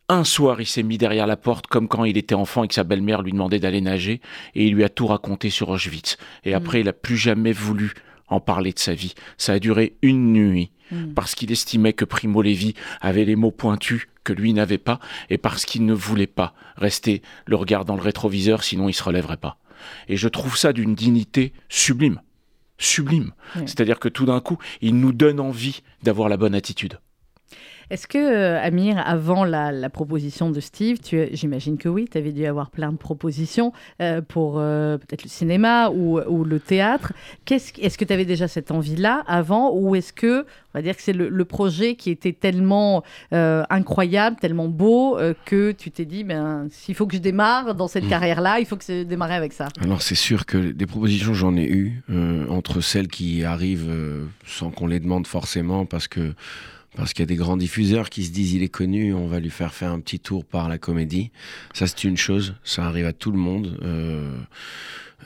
un 0.10 0.24
soir, 0.24 0.60
il 0.62 0.66
s'est 0.66 0.84
mis 0.84 0.98
derrière 0.98 1.28
la 1.28 1.38
porte, 1.38 1.68
comme 1.68 1.88
quand 1.88 2.04
il 2.04 2.18
était 2.18 2.36
enfant 2.36 2.64
et 2.64 2.68
que 2.68 2.74
sa 2.74 2.84
belle-mère 2.84 3.22
lui 3.22 3.32
demandait 3.32 3.60
d'aller 3.60 3.82
nager, 3.82 4.22
et 4.56 4.66
il 4.68 4.74
lui 4.74 4.84
a 4.84 4.90
tout 4.90 5.08
raconté 5.08 5.50
sur 5.50 5.70
Auschwitz. 5.70 6.18
Et 6.44 6.54
après, 6.54 6.80
mmh. 6.80 6.82
il 6.82 6.90
a 6.90 6.94
plus 6.94 7.18
jamais 7.18 7.54
voulu 7.54 7.94
en 8.28 8.40
parler 8.40 8.74
de 8.74 8.80
sa 8.80 8.94
vie. 8.94 9.14
Ça 9.38 9.54
a 9.54 9.60
duré 9.60 9.96
une 10.02 10.34
nuit, 10.34 10.72
mmh. 10.92 11.14
parce 11.14 11.36
qu'il 11.36 11.52
estimait 11.52 11.94
que 11.94 12.06
Primo 12.06 12.42
Levi 12.42 12.74
avait 13.02 13.26
les 13.26 13.36
mots 13.36 13.52
pointus 13.52 14.08
que 14.24 14.34
lui 14.34 14.54
n'avait 14.54 14.78
pas, 14.78 15.00
et 15.30 15.38
parce 15.38 15.66
qu'il 15.66 15.86
ne 15.86 15.94
voulait 15.94 16.28
pas 16.28 16.54
rester 16.78 17.22
le 17.46 17.56
regard 17.56 17.86
dans 17.86 17.96
le 17.96 18.02
rétroviseur, 18.02 18.64
sinon 18.64 18.90
il 18.90 18.94
se 18.94 19.04
relèverait 19.04 19.38
pas. 19.38 19.58
Et 20.08 20.18
je 20.18 20.28
trouve 20.28 20.58
ça 20.58 20.74
d'une 20.74 20.96
dignité 20.96 21.54
sublime. 21.70 22.22
Sublime. 22.78 23.32
Oui. 23.56 23.64
C'est-à-dire 23.66 24.00
que 24.00 24.10
tout 24.10 24.26
d'un 24.26 24.40
coup, 24.40 24.58
il 24.82 25.00
nous 25.00 25.14
donne 25.14 25.40
envie 25.40 25.82
d'avoir 26.02 26.30
la 26.30 26.38
bonne 26.38 26.56
attitude. 26.56 27.00
Est-ce 27.90 28.08
que, 28.08 28.18
euh, 28.18 28.62
Amir, 28.62 29.02
avant 29.06 29.44
la, 29.44 29.72
la, 29.72 29.90
proposition 29.90 30.50
de 30.50 30.60
Steve, 30.60 30.98
j'imagine 31.32 31.78
que 31.78 31.90
oui, 31.90 32.08
tu 32.10 32.18
avais 32.18 32.32
dû 32.32 32.46
avoir 32.46 32.70
plein 32.70 32.92
de 32.92 32.98
propositions 32.98 33.74
euh, 34.02 34.22
pour 34.22 34.56
euh, 34.58 34.98
peut-être 34.98 35.24
le 35.24 35.30
cinéma 35.30 35.90
ou, 35.90 36.20
ou 36.20 36.44
le 36.44 36.60
théâtre. 36.60 37.14
Est-ce 37.50 37.74
est 37.80 37.98
que 37.98 38.06
tu 38.06 38.14
avais 38.14 38.26
déjà 38.26 38.48
cette 38.48 38.72
envie-là 38.72 39.24
avant 39.28 39.72
ou 39.74 39.96
est-ce 39.96 40.14
que, 40.14 40.42
on 40.42 40.80
va 40.80 40.82
dire 40.82 40.96
que 40.96 41.02
c'est 41.02 41.14
le, 41.14 41.30
le, 41.30 41.46
projet 41.46 41.96
qui 41.96 42.10
était 42.10 42.34
tellement 42.34 43.04
euh, 43.34 43.64
incroyable, 43.70 44.38
tellement 44.38 44.68
beau 44.68 45.18
que 45.46 45.72
tu 45.72 45.92
t'es 45.92 46.06
dit, 46.06 46.24
ben, 46.24 46.68
s'il 46.72 46.96
faut 46.96 47.06
que 47.06 47.16
je 47.16 47.22
démarre 47.22 47.76
dans 47.76 47.88
cette 47.88 48.06
mmh. 48.06 48.10
carrière-là, 48.10 48.60
il 48.60 48.66
faut 48.66 48.76
que 48.76 48.84
je 48.88 49.04
démarre 49.04 49.32
avec 49.32 49.54
ça 49.54 49.68
Alors 49.82 50.02
c'est 50.02 50.16
sûr 50.16 50.46
que 50.46 50.58
des 50.58 50.86
propositions, 50.88 51.34
j'en 51.34 51.56
ai 51.56 51.68
eu, 51.68 52.02
entre 52.50 52.82
celles 52.82 53.08
qui 53.08 53.44
arrivent 53.44 53.92
sans 54.46 54.72
qu'on 54.72 54.88
les 54.88 55.00
demande 55.00 55.28
forcément 55.28 55.86
parce 55.86 56.08
que 56.08 56.34
parce 56.96 57.14
qu'il 57.14 57.24
y 57.24 57.24
a 57.24 57.28
des 57.28 57.36
grands 57.36 57.58
diffuseurs 57.58 58.10
qui 58.10 58.24
se 58.24 58.32
disent 58.32 58.54
il 58.54 58.64
est 58.64 58.70
connu, 58.70 59.14
on 59.14 59.28
va 59.28 59.40
lui 59.40 59.50
faire 59.50 59.74
faire 59.74 59.92
un 59.92 60.00
petit 60.00 60.20
tour 60.20 60.46
par 60.46 60.70
la 60.70 60.78
comédie. 60.78 61.32
Ça 61.74 61.88
c'est 61.88 62.04
une 62.04 62.18
chose, 62.18 62.56
ça 62.64 62.86
arrive 62.86 63.06
à 63.06 63.14
tout 63.14 63.32
le 63.32 63.40
monde. 63.40 63.80
Euh, 63.82 64.38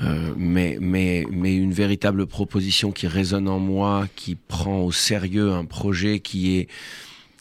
euh, 0.02 0.34
mais, 0.38 0.78
mais, 0.80 1.26
mais 1.32 1.56
une 1.56 1.74
véritable 1.74 2.28
proposition 2.28 2.92
qui 2.92 3.08
résonne 3.08 3.50
en 3.50 3.60
moi, 3.60 4.08
qui 4.16 4.36
prend 4.36 4.82
au 4.82 4.92
sérieux 4.92 5.54
un 5.54 5.66
projet 5.66 6.20
qui 6.20 6.58
est 6.58 6.68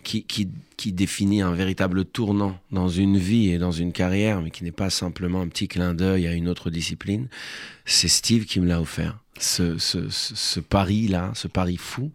qui, 0.02 0.22
qui, 0.22 0.48
qui 0.76 0.92
définit 0.92 1.42
un 1.42 1.52
véritable 1.52 2.04
tournant 2.04 2.56
dans 2.70 2.88
une 2.88 3.18
vie 3.18 3.50
et 3.50 3.58
dans 3.58 3.72
une 3.72 3.92
carrière, 3.92 4.40
mais 4.40 4.50
qui 4.50 4.62
n'est 4.62 4.70
pas 4.70 4.88
simplement 4.88 5.40
un 5.40 5.48
petit 5.48 5.66
clin 5.66 5.94
d'œil 5.94 6.28
à 6.28 6.32
une 6.32 6.48
autre 6.48 6.70
discipline, 6.70 7.26
c'est 7.84 8.06
Steve 8.06 8.44
qui 8.44 8.60
me 8.60 8.68
l'a 8.68 8.80
offert. 8.80 9.18
Ce, 9.38 9.78
ce, 9.78 10.08
ce 10.08 10.60
pari-là, 10.60 11.32
ce 11.34 11.48
pari 11.48 11.76
fou. 11.76 12.10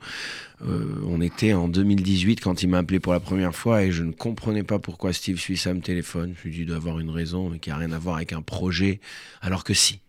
Euh, 0.67 0.85
on 1.07 1.21
était 1.21 1.53
en 1.53 1.67
2018 1.67 2.39
quand 2.39 2.61
il 2.61 2.69
m'a 2.69 2.79
appelé 2.79 2.99
pour 2.99 3.13
la 3.13 3.19
première 3.19 3.55
fois 3.55 3.83
et 3.83 3.91
je 3.91 4.03
ne 4.03 4.11
comprenais 4.11 4.63
pas 4.63 4.79
pourquoi 4.79 5.13
Steve 5.13 5.37
Suissa 5.37 5.73
me 5.73 5.81
téléphone. 5.81 6.33
Je 6.37 6.47
lui 6.47 6.55
ai 6.55 6.65
dit 6.65 6.71
d'avoir 6.71 6.99
une 6.99 7.09
raison, 7.09 7.49
mais 7.49 7.59
qui 7.59 7.69
n'a 7.69 7.77
rien 7.77 7.91
à 7.91 7.99
voir 7.99 8.17
avec 8.17 8.33
un 8.33 8.41
projet, 8.41 8.99
alors 9.41 9.63
que 9.63 9.73
si. 9.73 9.99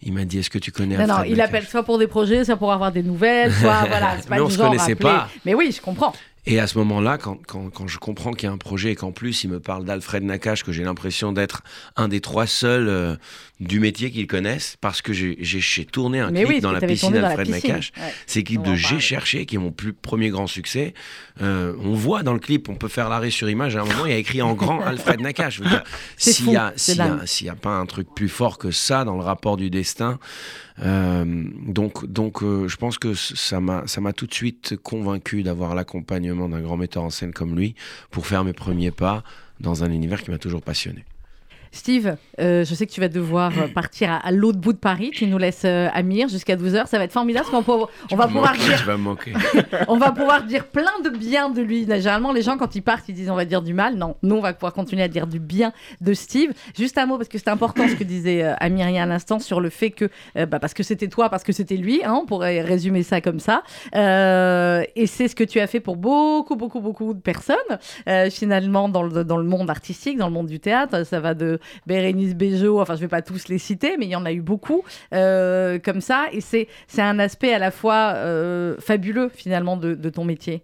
Il 0.00 0.12
m'a 0.12 0.24
dit, 0.24 0.38
est-ce 0.38 0.50
que 0.50 0.58
tu 0.58 0.70
connais 0.70 0.96
Non, 0.96 1.08
non, 1.08 1.24
il 1.24 1.40
appelle 1.40 1.66
soit 1.66 1.82
pour 1.82 1.98
des 1.98 2.06
projets, 2.06 2.44
soit 2.44 2.56
pour 2.56 2.72
avoir 2.72 2.92
des 2.92 3.02
nouvelles, 3.02 3.52
soit 3.52 3.84
voilà. 3.88 4.16
Pas 4.28 4.36
Mais 4.36 4.40
on 4.40 4.46
du 4.46 4.54
se 4.54 4.58
connaissait 4.58 4.94
pas. 4.94 5.28
Mais 5.44 5.54
oui, 5.54 5.72
je 5.74 5.80
comprends. 5.80 6.12
Et 6.46 6.60
à 6.60 6.66
ce 6.66 6.78
moment-là, 6.78 7.18
quand, 7.18 7.38
quand, 7.46 7.68
quand 7.68 7.86
je 7.88 7.98
comprends 7.98 8.32
qu'il 8.32 8.46
y 8.46 8.50
a 8.50 8.52
un 8.52 8.58
projet 8.58 8.92
et 8.92 8.94
qu'en 8.94 9.12
plus 9.12 9.44
il 9.44 9.50
me 9.50 9.60
parle 9.60 9.84
d'Alfred 9.84 10.22
Nakache, 10.22 10.64
que 10.64 10.72
j'ai 10.72 10.82
l'impression 10.82 11.32
d'être 11.32 11.62
un 11.96 12.08
des 12.08 12.22
trois 12.22 12.46
seuls 12.46 12.88
euh, 12.88 13.16
du 13.60 13.80
métier 13.80 14.10
qu'ils 14.10 14.26
connaissent, 14.26 14.76
parce 14.80 15.02
que 15.02 15.12
j'ai 15.12 15.84
tourné 15.84 16.20
un 16.20 16.30
Mais 16.30 16.44
clip 16.44 16.56
oui, 16.56 16.60
dans 16.60 16.70
la 16.70 16.80
piscine 16.80 17.12
piscine. 17.12 17.50
Nakache. 17.50 17.92
Ouais. 17.96 18.12
Ces 18.26 18.44
clips 18.44 18.60
On 18.60 18.70
de 18.70 18.74
J'ai 18.74 19.00
cherché, 19.00 19.46
qui 19.46 19.56
est 19.56 19.58
mon 19.58 19.72
plus 19.72 19.92
premier 19.92 20.28
grand 20.28 20.46
succès. 20.46 20.94
Euh, 21.42 21.74
on 21.82 21.94
voit 21.94 22.22
dans 22.22 22.34
le 22.34 22.38
clip, 22.38 22.68
on 22.68 22.76
peut 22.76 22.88
faire 22.88 23.08
l'arrêt 23.08 23.30
sur 23.30 23.50
image, 23.50 23.76
à 23.76 23.82
un 23.82 23.84
moment 23.84 24.06
il 24.06 24.12
y 24.12 24.14
a 24.14 24.18
écrit 24.18 24.42
en 24.42 24.54
grand 24.54 24.80
Alfred 24.84 25.20
Nakache. 25.20 25.60
C'est 26.16 26.32
S'il 26.32 26.44
fou, 26.46 26.52
y 26.52 26.56
a, 26.56 26.72
c'est 26.76 27.54
pas 27.56 27.76
un 27.76 27.86
truc 27.86 28.08
plus 28.14 28.28
fort 28.28 28.58
que 28.58 28.70
ça 28.70 29.04
dans 29.04 29.16
le 29.16 29.22
rapport 29.22 29.56
du 29.56 29.70
destin, 29.70 30.18
euh, 30.84 31.24
donc, 31.66 32.06
donc 32.06 32.42
euh, 32.42 32.68
je 32.68 32.76
pense 32.76 32.98
que 32.98 33.14
ça 33.14 33.60
m'a 33.60 34.12
tout 34.12 34.26
de 34.26 34.34
suite 34.34 34.76
convaincu 34.76 35.42
d'avoir 35.42 35.74
l'accompagnement 35.74 36.48
d'un 36.48 36.60
grand 36.60 36.76
metteur 36.76 37.02
en 37.02 37.10
scène 37.10 37.32
comme 37.32 37.56
lui 37.56 37.74
pour 38.10 38.26
faire 38.26 38.44
mes 38.44 38.52
premiers 38.52 38.90
pas 38.90 39.24
dans 39.60 39.82
un 39.82 39.90
univers 39.90 40.22
qui 40.22 40.30
m'a 40.30 40.38
toujours 40.38 40.62
passionné. 40.62 41.04
Steve, 41.72 42.16
euh, 42.40 42.64
je 42.64 42.74
sais 42.74 42.86
que 42.86 42.92
tu 42.92 43.00
vas 43.00 43.08
devoir 43.08 43.52
euh, 43.58 43.68
partir 43.68 44.10
à, 44.10 44.16
à 44.16 44.30
l'autre 44.32 44.58
bout 44.58 44.72
de 44.72 44.78
Paris. 44.78 45.10
Tu 45.12 45.26
nous 45.26 45.38
laisses 45.38 45.62
euh, 45.64 45.88
Amir 45.92 46.28
jusqu'à 46.28 46.56
12h. 46.56 46.86
Ça 46.86 46.98
va 46.98 47.04
être 47.04 47.12
formidable 47.12 47.46
parce 47.50 47.64
qu'on 47.64 47.78
peut- 47.78 47.86
on 48.10 48.16
va 48.16 48.26
pouvoir 48.26 48.54
Manquer, 48.54 48.64
dire 48.84 48.98
manquer. 48.98 49.32
on 49.88 49.96
va 49.98 50.12
pouvoir 50.12 50.42
dire 50.44 50.64
plein 50.66 51.00
de 51.04 51.10
bien 51.10 51.50
de 51.50 51.60
lui. 51.62 51.80
Généralement, 51.86 52.32
les 52.32 52.42
gens, 52.42 52.56
quand 52.56 52.74
ils 52.74 52.82
partent, 52.82 53.08
ils 53.08 53.14
disent 53.14 53.30
on 53.30 53.34
va 53.36 53.44
dire 53.44 53.62
du 53.62 53.74
mal. 53.74 53.96
Non, 53.96 54.16
nous, 54.22 54.36
on 54.36 54.40
va 54.40 54.52
pouvoir 54.54 54.72
continuer 54.72 55.02
à 55.02 55.08
dire 55.08 55.26
du 55.26 55.38
bien 55.40 55.72
de 56.00 56.14
Steve. 56.14 56.52
Juste 56.76 56.96
un 56.98 57.06
mot, 57.06 57.16
parce 57.16 57.28
que 57.28 57.38
c'est 57.38 57.48
important 57.50 57.86
ce 57.88 57.94
que 57.94 58.04
disait 58.04 58.42
euh, 58.44 58.54
Amir 58.60 58.88
il 58.88 58.94
y 58.94 58.98
a 58.98 59.02
un 59.02 59.10
instant 59.10 59.38
sur 59.38 59.60
le 59.60 59.68
fait 59.70 59.90
que, 59.90 60.08
bah, 60.34 60.58
parce 60.58 60.74
que 60.74 60.82
c'était 60.82 61.08
toi, 61.08 61.28
parce 61.28 61.44
que 61.44 61.52
c'était 61.52 61.76
lui, 61.76 62.00
hein, 62.04 62.14
on 62.22 62.26
pourrait 62.26 62.60
résumer 62.62 63.02
ça 63.02 63.20
comme 63.20 63.40
ça. 63.40 63.62
Et 63.94 65.06
c'est 65.06 65.28
ce 65.28 65.34
que 65.36 65.44
tu 65.44 65.60
as 65.60 65.66
fait 65.66 65.80
pour 65.80 65.96
beaucoup, 65.96 66.56
beaucoup, 66.56 66.80
beaucoup 66.80 67.14
de 67.14 67.20
personnes, 67.20 67.56
finalement, 68.30 68.88
dans 68.88 69.02
le, 69.02 69.24
dans 69.24 69.36
le 69.36 69.44
monde 69.44 69.70
artistique, 69.70 70.18
dans 70.18 70.26
le 70.28 70.32
monde 70.32 70.46
du 70.46 70.60
théâtre. 70.60 71.04
Ça 71.04 71.20
va 71.20 71.34
de 71.34 71.58
Bérénice 71.86 72.34
Bejo, 72.34 72.80
enfin, 72.80 72.96
je 72.96 73.00
vais 73.00 73.08
pas 73.08 73.22
tous 73.22 73.48
les 73.48 73.58
citer, 73.58 73.96
mais 73.98 74.06
il 74.06 74.10
y 74.10 74.16
en 74.16 74.24
a 74.24 74.32
eu 74.32 74.40
beaucoup 74.40 74.84
euh, 75.12 75.78
comme 75.78 76.00
ça. 76.00 76.26
Et 76.32 76.40
c'est 76.40 76.68
un 76.98 77.18
aspect 77.18 77.52
à 77.52 77.58
la 77.58 77.70
fois 77.70 78.14
euh, 78.16 78.76
fabuleux, 78.78 79.30
finalement, 79.32 79.76
de 79.76 80.10
ton 80.10 80.24
métier. 80.24 80.62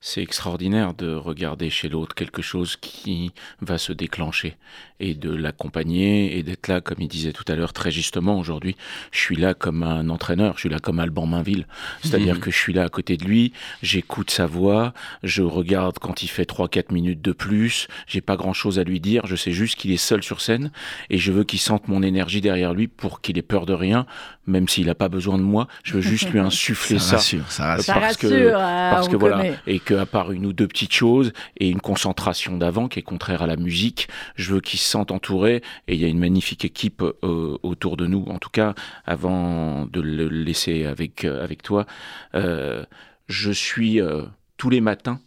C'est 0.00 0.22
extraordinaire 0.22 0.94
de 0.94 1.12
regarder 1.12 1.70
chez 1.70 1.88
l'autre 1.88 2.14
quelque 2.14 2.40
chose 2.40 2.76
qui 2.76 3.32
va 3.60 3.78
se 3.78 3.92
déclencher 3.92 4.56
et 5.00 5.14
de 5.14 5.34
l'accompagner 5.34 6.38
et 6.38 6.44
d'être 6.44 6.68
là, 6.68 6.80
comme 6.80 6.98
il 7.00 7.08
disait 7.08 7.32
tout 7.32 7.44
à 7.48 7.56
l'heure 7.56 7.72
très 7.72 7.90
justement 7.90 8.38
aujourd'hui, 8.38 8.76
je 9.10 9.18
suis 9.18 9.34
là 9.34 9.54
comme 9.54 9.82
un 9.82 10.08
entraîneur, 10.08 10.54
je 10.54 10.60
suis 10.60 10.68
là 10.68 10.78
comme 10.78 11.00
Alban 11.00 11.26
Mainville. 11.26 11.66
C'est-à-dire 12.02 12.36
Mhm. 12.36 12.40
que 12.40 12.50
je 12.52 12.56
suis 12.56 12.72
là 12.72 12.84
à 12.84 12.88
côté 12.88 13.16
de 13.16 13.24
lui, 13.24 13.52
j'écoute 13.82 14.30
sa 14.30 14.46
voix, 14.46 14.94
je 15.24 15.42
regarde 15.42 15.98
quand 15.98 16.22
il 16.22 16.28
fait 16.28 16.44
3-4 16.44 16.92
minutes 16.92 17.20
de 17.20 17.32
plus, 17.32 17.88
j'ai 18.06 18.20
pas 18.20 18.36
grand-chose 18.36 18.78
à 18.78 18.84
lui 18.84 19.00
dire, 19.00 19.26
je 19.26 19.34
sais 19.34 19.52
juste 19.52 19.74
qu'il 19.76 19.90
est 19.90 19.96
seul 19.96 20.22
sur 20.22 20.40
scène 20.40 20.70
et 21.10 21.18
je 21.18 21.32
veux 21.32 21.42
qu'il 21.42 21.58
sente 21.58 21.88
mon 21.88 22.04
énergie 22.04 22.40
derrière 22.40 22.72
lui 22.72 22.86
pour 22.86 23.20
qu'il 23.20 23.36
ait 23.36 23.42
peur 23.42 23.66
de 23.66 23.72
rien, 23.74 24.06
même 24.48 24.66
s'il 24.68 24.88
a 24.90 24.94
pas 24.94 25.08
besoin 25.08 25.38
de 25.38 25.42
moi, 25.44 25.68
je 25.84 25.94
veux 25.94 26.00
juste 26.00 26.30
lui 26.30 26.38
insuffler 26.48 26.98
ça. 26.98 27.16
rassure, 27.16 27.50
ça 27.52 27.66
rassure. 27.66 27.84
Ça 27.84 27.94
parce 28.00 28.16
que- 28.16 28.26
rassure, 28.26 28.58
euh, 28.58 28.90
parce 28.90 29.08
que 29.08 29.16
voilà, 29.16 29.36
connaît. 29.36 29.58
et 29.66 29.78
que 29.78 29.94
à 29.94 30.06
part 30.06 30.32
une 30.32 30.46
ou 30.46 30.52
deux 30.52 30.66
petites 30.66 30.92
choses 30.92 31.32
et 31.58 31.68
une 31.68 31.80
concentration 31.80 32.56
d'avant 32.56 32.88
qui 32.88 32.98
est 32.98 33.02
contraire 33.02 33.42
à 33.42 33.46
la 33.46 33.56
musique, 33.56 34.08
je 34.34 34.54
veux 34.54 34.60
qu'ils 34.60 34.78
se 34.80 34.88
sentent 34.88 35.12
entourés 35.12 35.62
et 35.86 35.94
il 35.94 36.00
y 36.00 36.04
a 36.04 36.08
une 36.08 36.18
magnifique 36.18 36.64
équipe 36.64 37.02
euh, 37.02 37.58
autour 37.62 37.96
de 37.96 38.06
nous. 38.06 38.24
En 38.28 38.38
tout 38.38 38.50
cas, 38.50 38.74
avant 39.06 39.86
de 39.86 40.00
le 40.00 40.28
laisser 40.28 40.84
avec 40.86 41.24
euh, 41.24 41.44
avec 41.44 41.62
toi, 41.62 41.86
euh, 42.34 42.84
je 43.28 43.50
suis 43.52 44.00
euh, 44.00 44.22
tous 44.56 44.70
les 44.70 44.80
matins 44.80 45.20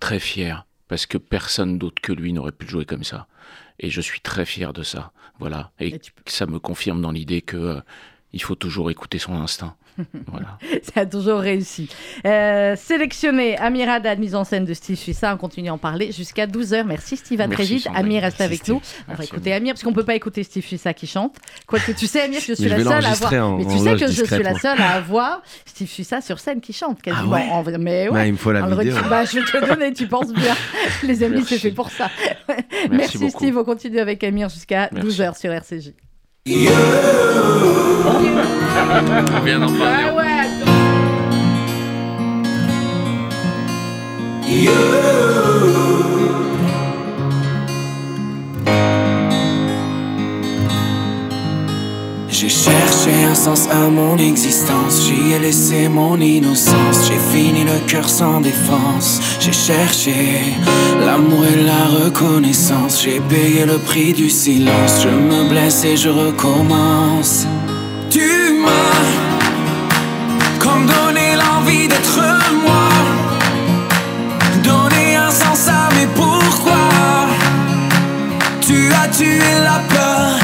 très 0.00 0.18
fier 0.18 0.66
parce 0.88 1.06
que 1.06 1.18
personne 1.18 1.78
d'autre 1.78 2.00
que 2.02 2.12
lui 2.12 2.32
n'aurait 2.32 2.52
pu 2.52 2.66
le 2.66 2.70
jouer 2.70 2.84
comme 2.84 3.04
ça. 3.04 3.26
Et 3.80 3.90
je 3.90 4.00
suis 4.00 4.20
très 4.20 4.44
fier 4.46 4.72
de 4.72 4.82
ça. 4.82 5.12
Voilà. 5.38 5.72
Et 5.80 5.88
Et 5.94 5.98
tu 5.98 6.12
peux- 6.12 6.22
ça 6.26 6.46
me 6.46 6.58
confirme 6.60 7.00
dans 7.02 7.10
l'idée 7.12 7.42
que 7.42 7.56
euh, 7.56 7.80
il 8.32 8.42
faut 8.42 8.54
toujours 8.54 8.90
écouter 8.90 9.18
son 9.18 9.34
instinct. 9.34 9.76
Voilà. 10.26 10.58
Ça 10.82 11.00
a 11.02 11.06
toujours 11.06 11.38
réussi. 11.40 11.88
Euh, 12.26 12.74
sélectionné, 12.76 13.56
Amir 13.58 13.88
Haddad, 13.88 14.18
mise 14.18 14.34
en 14.34 14.44
scène 14.44 14.64
de 14.64 14.74
Steve 14.74 14.96
Suissa. 14.96 15.32
On 15.34 15.36
continue 15.36 15.68
à 15.68 15.74
en 15.74 15.78
parler 15.78 16.12
jusqu'à 16.12 16.46
12h. 16.46 16.84
Merci 16.84 17.16
Steve, 17.16 17.40
à 17.40 17.48
très 17.48 17.64
vite. 17.64 17.86
Amir 17.94 18.22
reste 18.22 18.40
avec 18.40 18.58
Steve. 18.60 18.74
nous. 18.74 18.80
On 19.08 19.12
va 19.12 19.18
Merci 19.18 19.32
écouter 19.32 19.52
Amir, 19.52 19.74
parce 19.74 19.82
qu'on 19.82 19.92
peut 19.92 20.04
pas 20.04 20.14
écouter 20.14 20.42
Steve 20.42 20.64
Suissa 20.64 20.94
qui 20.94 21.06
chante. 21.06 21.36
Quoique 21.66 21.92
tu 21.92 22.06
sais, 22.06 22.22
Amir, 22.22 22.40
que 22.40 22.46
je 22.46 22.54
suis 22.54 22.64
Mais 22.64 22.70
je 22.70 22.76
la 22.76 22.84
seule 22.84 23.04
à 23.04 23.10
avoir. 23.10 23.32
en- 23.48 23.56
Mais 23.58 23.64
tu 23.64 23.78
sais 23.78 23.92
que 23.96 24.06
je 24.10 24.24
suis 24.24 24.42
la 24.42 24.58
seule 24.58 24.80
à 24.80 24.90
avoir 24.94 25.42
Steve 25.64 25.88
Suissa 25.88 26.20
sur 26.20 26.38
scène 26.40 26.60
qui 26.60 26.72
chante 26.72 27.00
quasiment. 27.02 27.32
Ah 27.34 27.62
ouais 27.62 27.74
En 27.74 27.78
Mais 27.78 28.08
ouais. 28.08 28.14
Bah, 28.14 28.26
il 28.26 28.32
me 28.32 28.38
faut 28.38 28.52
la 28.52 28.64
On 28.64 28.66
le 28.66 28.76
vidéo. 28.76 28.94
retire- 28.96 29.08
bah, 29.08 29.24
je 29.24 29.38
vais 29.38 29.44
te 29.44 29.56
le 29.56 29.66
donner, 29.66 29.92
tu 29.92 30.06
penses 30.08 30.32
bien. 30.32 30.54
Les 31.04 31.22
amis, 31.22 31.44
c'est 31.46 31.58
fait 31.58 31.70
pour 31.70 31.90
ça. 31.90 32.10
Merci. 32.90 33.30
Steve, 33.30 33.56
on 33.58 33.64
continue 33.64 33.98
avec 34.00 34.22
Amir 34.24 34.48
jusqu'à 34.48 34.88
Merci. 34.92 35.08
12h 35.20 35.38
sur 35.38 35.52
RCJ. 35.52 35.92
On 39.36 39.40
vient 39.44 39.60
d'en 39.60 39.66
parler. 39.66 40.04
Ah 40.06 40.14
ouais, 40.14 40.24
J'ai 52.28 52.48
cherché 52.48 53.24
un 53.30 53.34
sens 53.34 53.68
à 53.70 53.88
mon 53.88 54.18
existence, 54.18 55.06
j'y 55.06 55.32
ai 55.32 55.38
laissé 55.38 55.88
mon 55.88 56.20
innocence, 56.20 57.08
j'ai 57.08 57.18
fini 57.32 57.64
le 57.64 57.78
cœur 57.86 58.08
sans 58.08 58.40
défense, 58.40 59.20
j'ai 59.40 59.52
cherché 59.52 60.12
l'amour 61.06 61.44
et 61.46 61.62
la 61.64 62.04
reconnaissance, 62.04 63.02
j'ai 63.02 63.20
payé 63.20 63.64
le 63.64 63.78
prix 63.78 64.12
du 64.12 64.28
silence, 64.28 65.02
je 65.02 65.08
me 65.08 65.48
blesse 65.48 65.84
et 65.84 65.96
je 65.96 66.10
recommence. 66.10 67.46
Tu 68.14 68.20
m'as 68.64 68.70
comme 70.60 70.86
donné 70.86 71.34
l'envie 71.34 71.88
d'être 71.88 72.20
moi, 72.62 72.88
donné 74.62 75.16
un 75.16 75.32
sens 75.32 75.66
à 75.66 75.92
mes 75.96 76.06
pourquoi. 76.14 76.86
Tu 78.60 78.92
as 78.92 79.08
tué 79.08 79.40
la 79.64 79.80
peur 79.92 80.43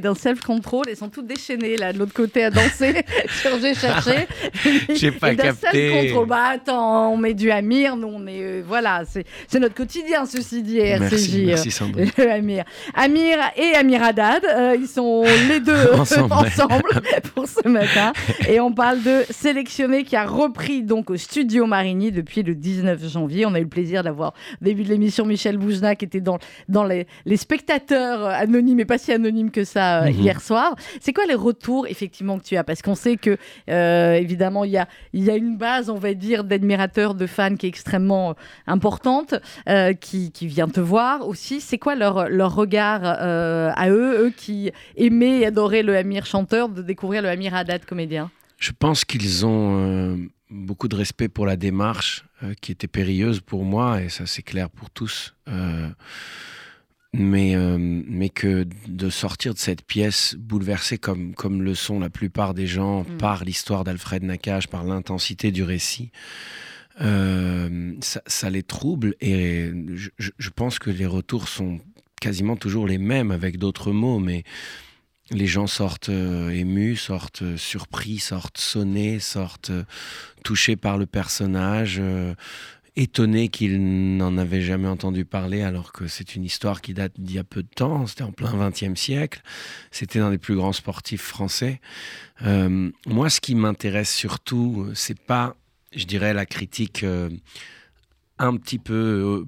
Dans 0.00 0.14
self-control, 0.14 0.86
ils 0.90 0.96
sont 0.96 1.08
tous 1.08 1.22
déchaînés 1.22 1.76
là 1.76 1.92
de 1.92 1.98
l'autre 1.98 2.12
côté 2.14 2.44
à 2.44 2.50
danser 2.50 3.02
J'ai 3.60 3.74
cherché. 3.74 4.26
J'ai 4.94 5.10
pas 5.12 5.32
Et 5.32 5.36
capté. 5.36 5.90
self-control, 5.90 6.26
bah 6.26 6.44
attends, 6.54 7.12
on 7.12 7.16
met 7.16 7.34
du 7.34 7.50
Amir, 7.50 7.96
nous 7.96 8.08
on 8.08 8.26
est 8.26 8.42
euh, 8.42 8.62
voilà, 8.66 9.02
c'est 9.08 9.24
c'est 9.48 9.58
notre 9.58 9.74
quotidien 9.74 10.26
ceci 10.26 10.62
dit 10.62 10.78
RCJ. 10.78 11.00
Merci, 11.10 11.42
euh, 11.42 11.46
merci 11.46 11.70
Sandrine. 11.70 12.10
le 12.18 12.30
Amir. 12.30 12.64
Amir 12.94 13.38
et 13.56 13.74
Amir 13.76 14.02
Haddad, 14.02 14.44
euh, 14.44 14.76
ils 14.78 14.86
sont 14.88 15.24
les 15.48 15.60
deux 15.60 15.72
euh, 15.72 15.96
Ensemble, 15.96 17.00
pour 17.34 17.46
ce 17.48 17.66
matin. 17.68 18.12
Et 18.48 18.60
on 18.60 18.72
parle 18.72 19.02
de 19.02 19.24
Sélectionné 19.30 20.04
qui 20.04 20.16
a 20.16 20.24
repris 20.26 20.82
donc 20.82 21.10
au 21.10 21.16
studio 21.16 21.66
Marigny 21.66 22.12
depuis 22.12 22.42
le 22.42 22.54
19 22.54 23.08
janvier. 23.08 23.46
On 23.46 23.54
a 23.54 23.58
eu 23.58 23.62
le 23.62 23.68
plaisir 23.68 24.02
d'avoir 24.02 24.32
au 24.60 24.64
début 24.64 24.82
de 24.82 24.88
l'émission 24.88 25.24
Michel 25.24 25.56
Boujna 25.58 25.94
qui 25.96 26.04
était 26.04 26.20
dans, 26.20 26.38
dans 26.68 26.84
les, 26.84 27.06
les 27.24 27.36
spectateurs 27.36 28.24
euh, 28.24 28.30
anonymes 28.30 28.80
et 28.80 28.84
pas 28.84 28.98
si 28.98 29.12
anonymes 29.12 29.50
que 29.50 29.64
ça 29.64 29.85
euh, 29.86 30.10
Mhm. 30.10 30.20
hier 30.20 30.40
soir. 30.40 30.74
C'est 31.00 31.12
quoi 31.12 31.24
les 31.26 31.34
retours 31.34 31.86
effectivement 31.86 32.38
que 32.38 32.44
tu 32.44 32.56
as? 32.56 32.64
Parce 32.64 32.82
qu'on 32.82 32.94
sait 32.94 33.16
que 33.16 33.36
euh, 33.68 34.14
évidemment 34.14 34.64
il 34.64 34.72
y 34.72 34.78
a, 34.78 34.86
il 35.12 35.24
y 35.24 35.30
a 35.30 35.36
une 35.36 35.56
base, 35.56 35.88
on 35.90 35.98
va 36.06 36.14
dire, 36.14 36.44
d'admirateurs, 36.44 37.14
de 37.14 37.26
fans 37.26 37.56
qui 37.56 37.66
est 37.66 37.68
extrêmement 37.68 38.30
euh, 38.30 38.34
importante, 38.66 39.34
euh, 39.68 39.92
qui, 39.92 40.30
qui 40.32 40.46
vient 40.46 40.68
te 40.68 40.80
voir 40.80 41.26
aussi. 41.26 41.60
C'est 41.60 41.78
quoi 41.78 41.94
leur, 41.94 42.28
leur 42.28 42.54
regard 42.54 43.00
à 43.04 43.88
eux, 43.90 44.26
eux 44.26 44.32
qui 44.36 44.70
aimaient 44.96 45.40
et 45.40 45.46
adoraient 45.46 45.82
le 45.82 45.96
Amir 45.96 46.26
chanteur, 46.26 46.68
de 46.68 46.82
découvrir 46.82 47.22
le 47.22 47.28
Amir 47.28 47.54
Haddad 47.54 47.84
comédien? 47.84 48.30
Je 48.58 48.72
pense 48.78 49.04
qu'ils 49.04 49.44
ont 49.46 50.18
beaucoup 50.50 50.88
de 50.88 50.96
respect 50.96 51.28
pour 51.28 51.46
la 51.46 51.56
démarche 51.56 52.24
qui 52.60 52.72
était 52.72 52.86
périlleuse 52.86 53.40
pour 53.40 53.64
moi, 53.64 54.02
et 54.02 54.08
ça 54.08 54.24
c'est 54.26 54.42
clair 54.42 54.68
pour 54.70 54.90
tous. 54.90 55.34
Euh, 55.48 55.88
mais, 57.18 57.56
euh, 57.56 57.78
mais 57.78 58.28
que 58.28 58.66
de 58.86 59.10
sortir 59.10 59.54
de 59.54 59.58
cette 59.58 59.82
pièce 59.82 60.36
bouleversée 60.38 60.98
comme, 60.98 61.34
comme 61.34 61.62
le 61.62 61.74
sont 61.74 61.98
la 61.98 62.10
plupart 62.10 62.54
des 62.54 62.66
gens 62.66 63.04
Mm. 63.08 63.18
par 63.18 63.44
l'histoire 63.44 63.84
d'Alfred 63.84 64.22
Nakache, 64.22 64.68
par 64.68 64.84
l'intensité 64.84 65.50
du 65.50 65.62
récit, 65.62 66.10
euh, 67.00 67.94
ça, 68.00 68.22
ça 68.26 68.50
les 68.50 68.62
trouble 68.62 69.14
et 69.20 69.70
je, 70.16 70.50
pense 70.50 70.78
que 70.78 70.90
les 70.90 71.04
retours 71.04 71.48
sont 71.48 71.78
quasiment 72.20 72.56
toujours 72.56 72.86
les 72.86 72.96
mêmes 72.96 73.30
avec 73.30 73.58
d'autres 73.58 73.92
mots, 73.92 74.18
mais 74.18 74.44
les 75.30 75.46
gens 75.46 75.66
sortent 75.66 76.08
euh, 76.08 76.48
émus, 76.50 76.96
sortent 76.96 77.42
euh, 77.42 77.56
surpris, 77.58 78.18
sortent 78.18 78.58
sonnés, 78.58 79.18
sortent 79.18 79.72
touchés 80.42 80.76
par 80.76 80.96
le 80.96 81.04
personnage, 81.04 82.00
étonnés 82.96 83.48
qu'ils 83.48 84.16
n'en 84.16 84.38
avaient 84.38 84.62
jamais 84.62 84.88
entendu 84.88 85.24
parler 85.24 85.62
alors 85.62 85.92
que 85.92 86.08
c'est 86.08 86.34
une 86.34 86.44
histoire 86.44 86.80
qui 86.80 86.94
date 86.94 87.12
d'il 87.18 87.36
y 87.36 87.38
a 87.38 87.44
peu 87.44 87.62
de 87.62 87.68
temps, 87.68 88.06
c'était 88.06 88.22
en 88.22 88.32
plein 88.32 88.70
XXe 88.70 88.98
siècle, 88.98 89.42
c'était 89.90 90.18
un 90.18 90.30
des 90.30 90.38
plus 90.38 90.56
grands 90.56 90.72
sportifs 90.72 91.22
français. 91.22 91.80
Euh, 92.42 92.90
moi, 93.06 93.30
ce 93.30 93.40
qui 93.40 93.54
m'intéresse 93.54 94.14
surtout, 94.14 94.88
c'est 94.94 95.18
pas, 95.18 95.56
je 95.94 96.04
dirais, 96.04 96.32
la 96.32 96.46
critique 96.46 97.04
euh, 97.04 97.28
un 98.38 98.56
petit 98.56 98.78
peu 98.78 99.46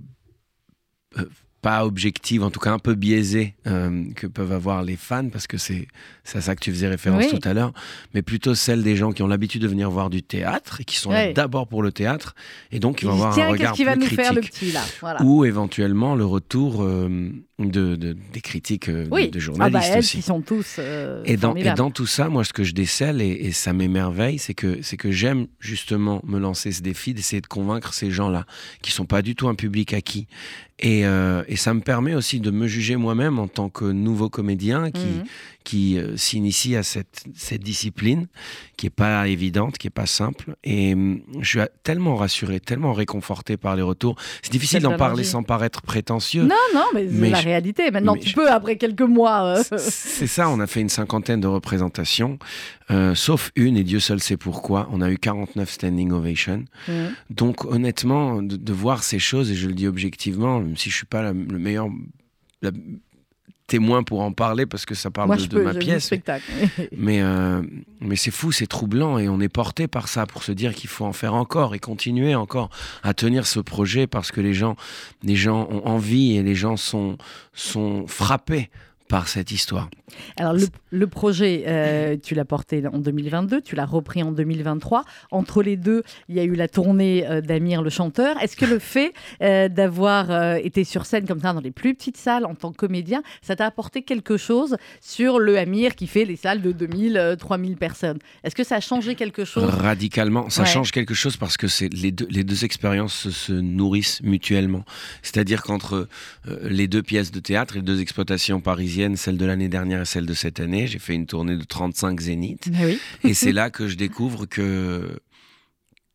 euh, 1.17 1.29
pas 1.61 1.85
objective, 1.85 2.45
en 2.45 2.51
tout 2.51 2.61
cas 2.61 2.71
un 2.73 2.79
peu 2.79 2.95
biaisée 2.95 3.55
euh, 3.67 4.05
que 4.15 4.27
peuvent 4.27 4.53
avoir 4.53 4.83
les 4.83 4.97
fans, 4.97 5.29
parce 5.29 5.47
que 5.47 5.59
c'est 5.59 5.89
à 6.35 6.41
ça 6.41 6.55
que 6.55 6.61
tu 6.61 6.71
faisais 6.71 6.87
référence 6.89 7.25
Oui. 7.31 7.39
tout 7.39 7.49
à 7.49 7.53
l'heure, 7.53 7.73
mais 8.15 8.23
plutôt 8.23 8.55
celle 8.55 8.83
des 8.83 8.95
gens 8.95 9.13
qui 9.13 9.23
ont 9.23 9.27
l'habitude 9.27 9.63
de 9.63 9.69
venir 9.69 9.91
voir 9.91 10.09
du 10.09 10.23
théâtre 10.23 10.81
et 10.81 10.85
qui 10.85 10.97
sont 10.97 11.11
là 11.11 11.33
d'abord 11.33 11.67
pour 11.67 11.83
le 11.83 11.91
théâtre, 11.91 12.35
et 12.71 12.79
donc 12.79 12.99
qui 12.99 13.07
vont 13.07 13.13
avoir 13.13 13.39
un 13.39 13.49
regard 13.49 13.73
qui 13.73 13.85
va 13.85 13.93
plus 13.93 14.01
nous 14.01 14.07
critique. 14.07 14.25
faire 14.25 14.35
le 14.35 14.41
petit 14.41 14.73
là? 14.73 14.83
Voilà. 15.01 15.23
Ou 15.23 15.45
éventuellement 15.45 16.15
le 16.15 16.25
retour 16.25 16.83
euh, 16.83 17.31
de, 17.59 17.97
de- 17.97 18.17
des 18.33 18.41
critiques 18.41 18.89
euh, 18.89 19.05
de- 19.05 19.11
Oui, 19.11 19.31
de, 19.31 19.39
ah 19.39 19.41
journalistes 19.41 19.81
bah, 19.89 19.93
elles 19.95 19.99
aussi. 19.99 20.17
qui 20.19 20.23
sont 20.23 20.41
tous 20.41 20.77
euh, 20.79 21.23
Et 21.25 21.37
dans, 21.37 21.55
et 21.57 21.73
dans 21.75 21.91
tout 21.91 22.07
ça, 22.07 22.29
moi, 22.29 22.45
ce 22.45 22.53
que 22.53 22.63
je 22.65 22.73
décèle, 22.73 23.21
et, 23.21 23.27
et 23.29 23.53
ça 23.53 23.73
m'émerveille, 23.73 24.39
c'est 24.39 24.55
que, 24.55 24.81
c'est 24.83 24.97
que 24.97 25.11
j'aime 25.11 25.47
justement 25.59 26.21
me 26.25 26.39
lancer 26.39 26.71
ce 26.73 26.83
défi 26.83 27.15
d'essayer 27.15 27.41
de 27.41 27.47
convaincre 27.49 27.95
ces 27.95 28.11
gens-là, 28.11 28.47
qui 28.83 28.93
sont 28.93 29.07
pas 29.07 29.23
du 29.23 29.35
tout 29.35 29.49
un 29.49 29.55
public 29.55 29.93
acquis. 29.93 30.27
Et, 30.81 31.05
euh, 31.07 31.43
et 31.49 31.57
ça 31.57 31.75
me 31.75 31.81
permet 31.81 32.15
aussi 32.15 32.39
de 32.39 32.53
me 32.53 32.69
juger 32.69 32.95
moi-même 32.95 33.41
en 33.41 33.49
tant 33.49 33.69
que 33.69 33.85
nouveau 33.85 34.29
comédien 34.31 34.93
qui, 34.93 35.01
Mhm. 35.07 35.25
qui 35.65 35.99
euh, 35.99 36.17
s'initie 36.17 36.77
à 36.77 36.85
cette, 36.85 37.25
cette 37.35 37.65
discipline, 37.65 38.29
qui 38.77 38.87
est 38.87 38.91
pas 38.91 39.27
évidente, 39.27 39.77
qui 39.77 39.89
est 39.89 39.91
pas 39.91 40.07
simple. 40.07 40.55
Et 40.63 40.95
hum, 40.95 41.21
je 41.41 41.49
suis 41.49 41.59
tellement 41.83 42.15
rassuré, 42.15 42.61
tellement 42.61 42.93
réconforté 42.93 43.57
par 43.57 43.75
les 43.75 43.83
retours. 43.83 44.15
C'est 44.41 44.53
difficile 44.53 44.81
d'en 44.83 44.97
parler 44.97 45.25
sans 45.25 45.43
paraître 45.43 45.83
prétentieux. 45.83 46.45
Non, 46.45 46.55
non, 46.73 46.85
mais 46.95 47.07
Mais 47.11 47.31
la 47.31 47.41
réalité. 47.49 47.91
Maintenant, 47.91 48.15
mais 48.15 48.21
tu 48.21 48.31
je- 48.31 48.35
peux, 48.35 48.51
après 48.51 48.77
quelques 48.77 49.03
mois. 49.03 49.59
euh, 49.59 49.63
C'est 49.79 50.27
ça, 50.27 50.49
on 50.49 50.61
a 50.61 50.67
fait 50.67 50.81
une 50.81 50.89
cinquantaine 50.89 51.41
de 51.41 51.47
représentations, 51.47 52.39
euh, 52.91 53.15
sauf 53.15 53.51
une, 53.57 53.77
et 53.77 53.85
Dieu 53.85 54.01
seul 54.01 54.21
sait 54.21 54.37
pourquoi. 54.37 54.89
On 54.93 55.01
a 55.01 55.11
eu 55.11 55.19
49 55.19 55.71
standing 55.71 56.13
ovations. 56.13 56.65
Donc 57.31 57.65
honnêtement, 57.65 58.43
de, 58.43 58.57
de 58.57 58.73
voir 58.73 59.03
ces 59.03 59.19
choses, 59.19 59.51
et 59.51 59.55
je 59.55 59.67
le 59.69 59.75
dis 59.75 59.87
objectivement, 59.87 60.61
même 60.61 60.77
si 60.77 60.91
je 60.91 60.97
suis 60.97 61.07
pas 61.07 61.23
la- 61.23 61.33
le 61.33 61.59
meilleur 61.59 61.89
la- 62.63 62.71
témoin 63.69 64.03
pour 64.03 64.23
en 64.23 64.33
parler, 64.33 64.67
parce 64.67 64.85
que 64.85 64.97
ça 64.97 65.11
parle 65.11 65.29
Moi, 65.29 65.37
de, 65.37 65.43
je 65.43 65.47
de 65.47 65.59
peux, 65.59 65.63
ma 65.63 65.75
pièce, 65.75 66.07
spectacle. 66.07 66.51
mais, 66.97 67.23
euh, 67.23 67.63
mais 68.01 68.17
c'est 68.17 68.33
fou, 68.33 68.51
c'est 68.51 68.67
troublant 68.67 69.19
et 69.19 69.29
on 69.29 69.41
est 69.41 69.49
porté 69.49 69.87
par 69.87 70.09
ça 70.09 70.27
pour 70.27 70.43
se 70.43 70.51
dire 70.51 70.75
qu'il 70.75 70.91
faut 70.91 71.05
en 71.05 71.13
faire 71.13 71.35
encore 71.35 71.75
et 71.77 71.79
continuer 71.79 72.35
encore 72.35 72.71
à 73.05 73.15
tenir 73.15 73.47
ce 73.47 73.61
projet 73.61 74.07
parce 74.07 74.33
que 74.33 74.41
les 74.41 74.55
gens, 74.55 74.75
les 75.23 75.37
gens 75.37 75.69
ont 75.71 75.87
envie 75.87 76.37
et 76.37 76.43
les 76.43 76.57
gens 76.57 76.77
sont, 76.77 77.19
sont 77.53 78.07
frappés 78.09 78.71
par 79.09 79.29
cette 79.29 79.51
histoire. 79.51 79.89
Alors, 80.37 80.53
le, 80.55 80.67
le 80.91 81.07
projet, 81.07 81.65
euh, 81.67 82.17
tu 82.23 82.35
l'as 82.35 82.45
porté 82.45 82.83
en 82.87 82.99
2022, 82.99 83.61
tu 83.61 83.75
l'as 83.77 83.85
repris 83.87 84.23
en 84.23 84.33
2023. 84.33 85.05
Entre 85.31 85.63
les 85.63 85.77
deux, 85.77 86.03
il 86.29 86.37
y 86.37 86.41
a 86.41 86.45
eu 86.45 86.55
la 86.55 86.67
tournée 86.69 87.27
euh, 87.27 87.41
d'Amir 87.41 87.83
le 87.83 87.91
chanteur. 87.91 88.41
Est-ce 88.43 88.57
que 88.57 88.65
le 88.65 88.79
fait 88.79 89.13
euh, 89.43 89.69
d'avoir 89.69 90.57
été 90.57 90.85
sur 90.85 91.05
scène 91.07 91.27
comme 91.27 91.41
ça 91.41 91.53
dans 91.53 91.61
les 91.61 91.71
plus 91.71 91.95
petites 91.95 92.17
salles 92.17 92.45
en 92.47 92.55
tant 92.55 92.73
que 92.73 92.77
comédien, 92.77 93.23
ça 93.43 93.57
t'a 93.57 93.67
apporté 93.67 94.03
quelque 94.03 94.37
chose 94.37 94.77
sur 95.01 95.39
le 95.39 95.59
Amir 95.59 95.95
qui 95.95 96.07
fait 96.07 96.25
les 96.25 96.37
salles 96.37 96.63
de 96.63 96.73
2000, 96.73 97.17
euh, 97.17 97.37
3000 97.37 97.77
personnes? 97.77 98.19
Est-ce 98.45 98.55
que 98.55 98.65
ça 98.65 98.77
a 98.77 98.81
changé 98.81 99.15
quelque 99.15 99.45
chose? 99.45 99.65
Radicalement, 99.65 100.49
ça 100.51 100.63
Ouais. 100.63 100.69
change 100.69 100.91
quelque 100.93 101.15
chose 101.15 101.37
parce 101.37 101.57
que 101.57 101.69
c'est 101.69 101.93
les 101.93 102.13
deux, 102.13 102.27
les 102.31 102.45
deux 102.45 102.65
expériences 102.65 103.15
se, 103.15 103.31
se 103.31 103.53
nourrissent 103.53 104.23
mutuellement. 104.23 104.85
C'est-à-dire 105.23 105.63
qu'entre 105.63 106.09
les 106.63 106.89
deux 106.89 107.03
pièces 107.03 107.31
de 107.31 107.41
théâtre, 107.41 107.75
les 107.77 107.83
deux 107.83 108.01
exploitations 108.01 108.61
parisiennes, 108.61 108.98
celle 109.17 109.37
de 109.37 109.45
l'année 109.45 109.69
dernière 109.69 110.03
et 110.03 110.05
celle 110.05 110.27
de 110.27 110.35
cette 110.35 110.61
année, 110.61 110.87
j'ai 110.87 110.99
fait 110.99 111.15
une 111.15 111.27
tournée 111.27 111.57
de 111.57 111.65
35 111.65 112.21
zéniths. 112.21 112.69
Oui. 112.81 112.99
Et 113.25 113.35
c'est 113.35 113.53
là 113.53 113.71
que 113.71 113.89
je 113.89 113.97
découvre 113.97 114.47
que 114.47 115.19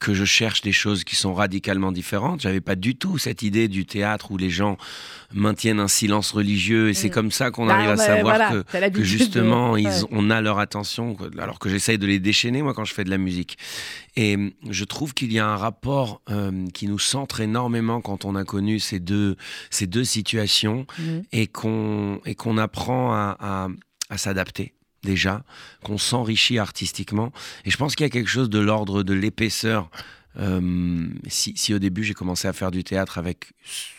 que 0.04 0.14
je 0.14 0.26
cherche 0.26 0.62
des 0.62 0.74
choses 0.74 1.04
qui 1.06 1.16
sont 1.16 1.34
radicalement 1.34 1.92
différentes. 1.94 2.42
J'avais 2.42 2.62
pas 2.62 2.76
du 2.76 2.96
tout 2.96 3.18
cette 3.18 3.42
idée 3.42 3.68
du 3.70 3.86
théâtre 3.86 4.32
où 4.32 4.38
les 4.38 4.50
gens 4.50 4.78
maintiennent 5.34 5.80
un 5.80 5.88
silence 5.88 6.32
religieux 6.32 6.90
et 6.90 6.94
c'est 6.94 7.08
Mm. 7.08 7.12
comme 7.12 7.32
ça 7.32 7.52
qu'on 7.52 7.70
arrive 7.70 7.90
à 7.90 7.98
savoir 7.98 8.38
voilà, 8.72 8.90
que 8.90 8.98
de- 9.00 9.04
justement, 9.04 9.78
ils, 9.78 9.88
Ouais. 9.88 9.94
on 10.12 10.30
a 10.30 10.42
leur 10.42 10.60
attention, 10.60 11.16
alors 11.40 11.58
que 11.58 11.70
j'essaye 11.70 11.98
de 11.98 12.06
les 12.06 12.20
déchaîner, 12.20 12.62
moi, 12.62 12.74
quand 12.74 12.84
je 12.86 12.94
fais 12.94 13.06
de 13.06 13.10
la 13.10 13.18
musique. 13.18 13.58
Et 14.18 14.36
hum, 14.36 14.52
je 14.70 14.84
trouve 14.84 15.14
qu'il 15.14 15.32
y 15.32 15.40
a 15.40 15.48
un 15.48 15.56
rapport 15.58 16.22
euh, 16.30 16.68
qui 16.74 16.88
nous 16.88 17.00
centre 17.00 17.40
énormément 17.42 18.02
quand 18.02 18.26
on 18.26 18.36
a 18.36 18.44
connu 18.44 18.80
ces 18.80 19.00
deux, 19.00 19.38
ces 19.70 19.88
deux 19.88 20.04
situations 20.04 20.86
Mhm. 21.00 21.24
et 21.32 21.48
qu'on 21.48 22.58
apprend 22.58 23.14
à, 23.14 23.38
à- 23.40 23.68
à 24.10 24.18
s'adapter 24.18 24.74
déjà, 25.04 25.44
qu'on 25.84 25.98
s'enrichit 25.98 26.60
artistiquement. 26.60 27.32
Et 27.66 27.72
je 27.72 27.78
pense 27.78 27.96
qu'il 27.96 28.06
y 28.06 28.08
a 28.08 28.10
quelque 28.10 28.30
chose 28.30 28.50
de 28.50 28.60
l'ordre 28.60 29.04
de 29.04 29.14
l'épaisseur. 29.14 29.90
Euh, 30.40 31.08
si, 31.28 31.54
si 31.56 31.74
au 31.74 31.80
début 31.80 32.04
j'ai 32.04 32.16
commencé 32.16 32.48
à 32.48 32.54
faire 32.54 32.72
du 32.72 32.84
théâtre 32.84 33.20
avec 33.20 33.52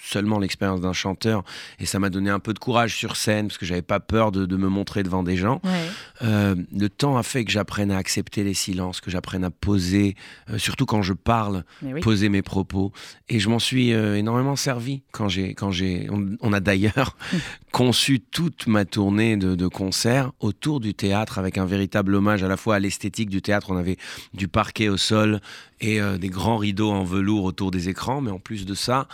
seulement 0.04 0.38
l'expérience 0.38 0.80
d'un 0.80 0.92
chanteur 0.92 1.44
et 1.78 1.86
ça 1.86 1.98
m'a 1.98 2.10
donné 2.10 2.30
un 2.30 2.38
peu 2.38 2.52
de 2.52 2.58
courage 2.58 2.94
sur 2.94 3.16
scène 3.16 3.48
parce 3.48 3.58
que 3.58 3.66
j'avais 3.66 3.82
pas 3.82 4.00
peur 4.00 4.32
de, 4.32 4.46
de 4.46 4.56
me 4.56 4.68
montrer 4.68 5.02
devant 5.02 5.22
des 5.22 5.36
gens. 5.36 5.60
Ouais. 5.64 5.70
Euh, 6.22 6.54
le 6.72 6.88
temps 6.88 7.16
a 7.16 7.22
fait 7.22 7.44
que 7.44 7.50
j'apprenne 7.50 7.90
à 7.90 7.96
accepter 7.96 8.44
les 8.44 8.54
silences, 8.54 9.00
que 9.00 9.10
j'apprenne 9.10 9.44
à 9.44 9.50
poser, 9.50 10.14
euh, 10.50 10.58
surtout 10.58 10.86
quand 10.86 11.02
je 11.02 11.12
parle, 11.12 11.64
oui. 11.82 12.00
poser 12.00 12.28
mes 12.28 12.42
propos. 12.42 12.92
Et 13.28 13.40
je 13.40 13.48
m'en 13.48 13.58
suis 13.58 13.92
euh, 13.92 14.16
énormément 14.16 14.56
servi 14.56 15.02
quand 15.12 15.28
j'ai, 15.28 15.54
quand 15.54 15.70
j'ai, 15.70 16.08
on, 16.10 16.36
on 16.40 16.52
a 16.52 16.60
d'ailleurs 16.60 17.16
conçu 17.72 18.20
toute 18.20 18.66
ma 18.66 18.84
tournée 18.84 19.36
de, 19.36 19.54
de 19.54 19.66
concerts 19.66 20.32
autour 20.40 20.80
du 20.80 20.94
théâtre 20.94 21.38
avec 21.38 21.58
un 21.58 21.64
véritable 21.66 22.14
hommage 22.14 22.42
à 22.42 22.48
la 22.48 22.56
fois 22.56 22.76
à 22.76 22.78
l'esthétique 22.78 23.30
du 23.30 23.42
théâtre. 23.42 23.70
On 23.70 23.76
avait 23.76 23.96
du 24.34 24.48
parquet 24.48 24.88
au 24.88 24.96
sol 24.96 25.40
et 25.80 26.00
des 26.18 26.28
grands 26.30 26.56
rideaux 26.56 26.90
en 26.90 27.04
velours 27.04 27.44
autour 27.44 27.70
des 27.70 27.90
écrans, 27.90 28.22
mais 28.22 28.30
en 28.30 28.38
plus 28.38 28.64
de 28.64 28.74
ça, 28.74 29.06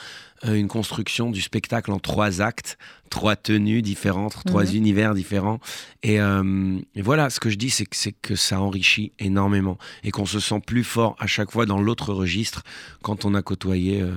euh, 0.47 0.55
une 0.55 0.69
construction 0.81 1.31
du 1.31 1.43
spectacle 1.43 1.93
en 1.93 1.99
trois 1.99 2.41
actes, 2.41 2.79
trois 3.11 3.37
tenues 3.37 3.83
différentes, 3.83 4.37
trois 4.47 4.65
Mhm. 4.65 4.75
univers 4.77 5.15
différents. 5.15 5.59
Et, 6.03 6.19
euh, 6.21 6.79
et 6.95 7.03
voilà, 7.03 7.29
ce 7.29 7.39
que 7.39 7.51
je 7.51 7.57
dis, 7.57 7.69
c'est 7.69 7.85
que, 7.85 7.95
c'est 7.97 8.13
que 8.13 8.35
ça 8.35 8.59
enrichit 8.63 9.13
énormément 9.19 9.77
et 10.05 10.11
qu'on 10.11 10.25
se 10.25 10.41
sent 10.41 10.61
plus 10.67 10.83
fort 10.85 11.17
à 11.19 11.27
chaque 11.27 11.51
fois 11.51 11.67
dans 11.67 11.83
l'autre 11.83 12.15
registre 12.15 12.63
quand 13.03 13.27
on 13.27 13.35
a 13.35 13.43
côtoyé 13.43 14.01
euh, 14.01 14.15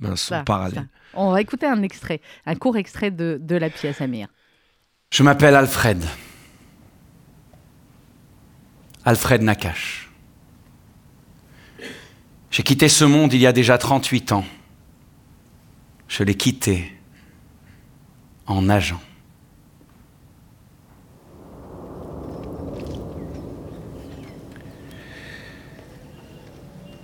ben, 0.00 0.16
son 0.16 0.34
Ça, 0.34 0.42
parallèle. 0.42 0.74
ça. 0.74 0.84
On 1.14 1.30
va 1.30 1.40
écouter 1.40 1.66
un 1.66 1.82
extrait, 1.82 2.20
un 2.46 2.56
court 2.56 2.76
extrait 2.76 3.12
de, 3.12 3.38
de 3.40 3.54
la 3.54 3.70
pièce 3.70 4.00
Amir. 4.00 4.26
Je 5.12 5.22
m'appelle 5.22 5.54
Alfred. 5.54 6.02
Alfred 9.04 9.42
Nakache. 9.42 10.10
J'ai 12.50 12.64
quitté 12.64 12.88
ce 12.88 13.04
monde 13.04 13.32
il 13.32 13.40
y 13.40 13.46
a 13.46 13.52
déjà 13.52 13.78
38 13.78 14.32
ans. 14.32 14.44
Je 16.12 16.24
l'ai 16.24 16.34
quitté 16.34 16.92
en 18.46 18.60
nageant. 18.60 19.00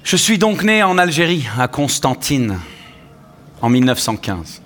Je 0.05 0.15
suis 0.15 0.37
donc 0.37 0.63
né 0.63 0.83
en 0.83 0.99
Algérie, 0.99 1.47
à 1.59 1.69
Constantine, 1.69 2.59
en 3.63 3.71
1915. 3.71 4.61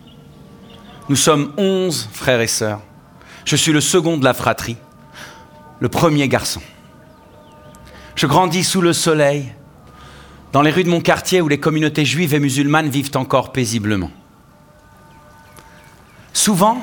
Nous 1.08 1.14
sommes 1.14 1.52
11 1.56 2.08
frères 2.10 2.40
et 2.40 2.48
sœurs. 2.48 2.80
Je 3.44 3.54
suis 3.54 3.72
le 3.72 3.80
second 3.80 4.16
de 4.16 4.24
la 4.24 4.34
fratrie, 4.34 4.76
le 5.78 5.88
premier 5.88 6.26
garçon. 6.26 6.62
Je 8.16 8.26
grandis 8.26 8.64
sous 8.64 8.80
le 8.80 8.92
soleil, 8.92 9.52
dans 10.50 10.62
les 10.62 10.72
rues 10.72 10.82
de 10.82 10.90
mon 10.90 11.00
quartier 11.00 11.40
où 11.40 11.46
les 11.46 11.60
communautés 11.60 12.04
juives 12.04 12.34
et 12.34 12.40
musulmanes 12.40 12.88
vivent 12.88 13.12
encore 13.14 13.52
paisiblement. 13.52 14.10
Souvent, 16.32 16.82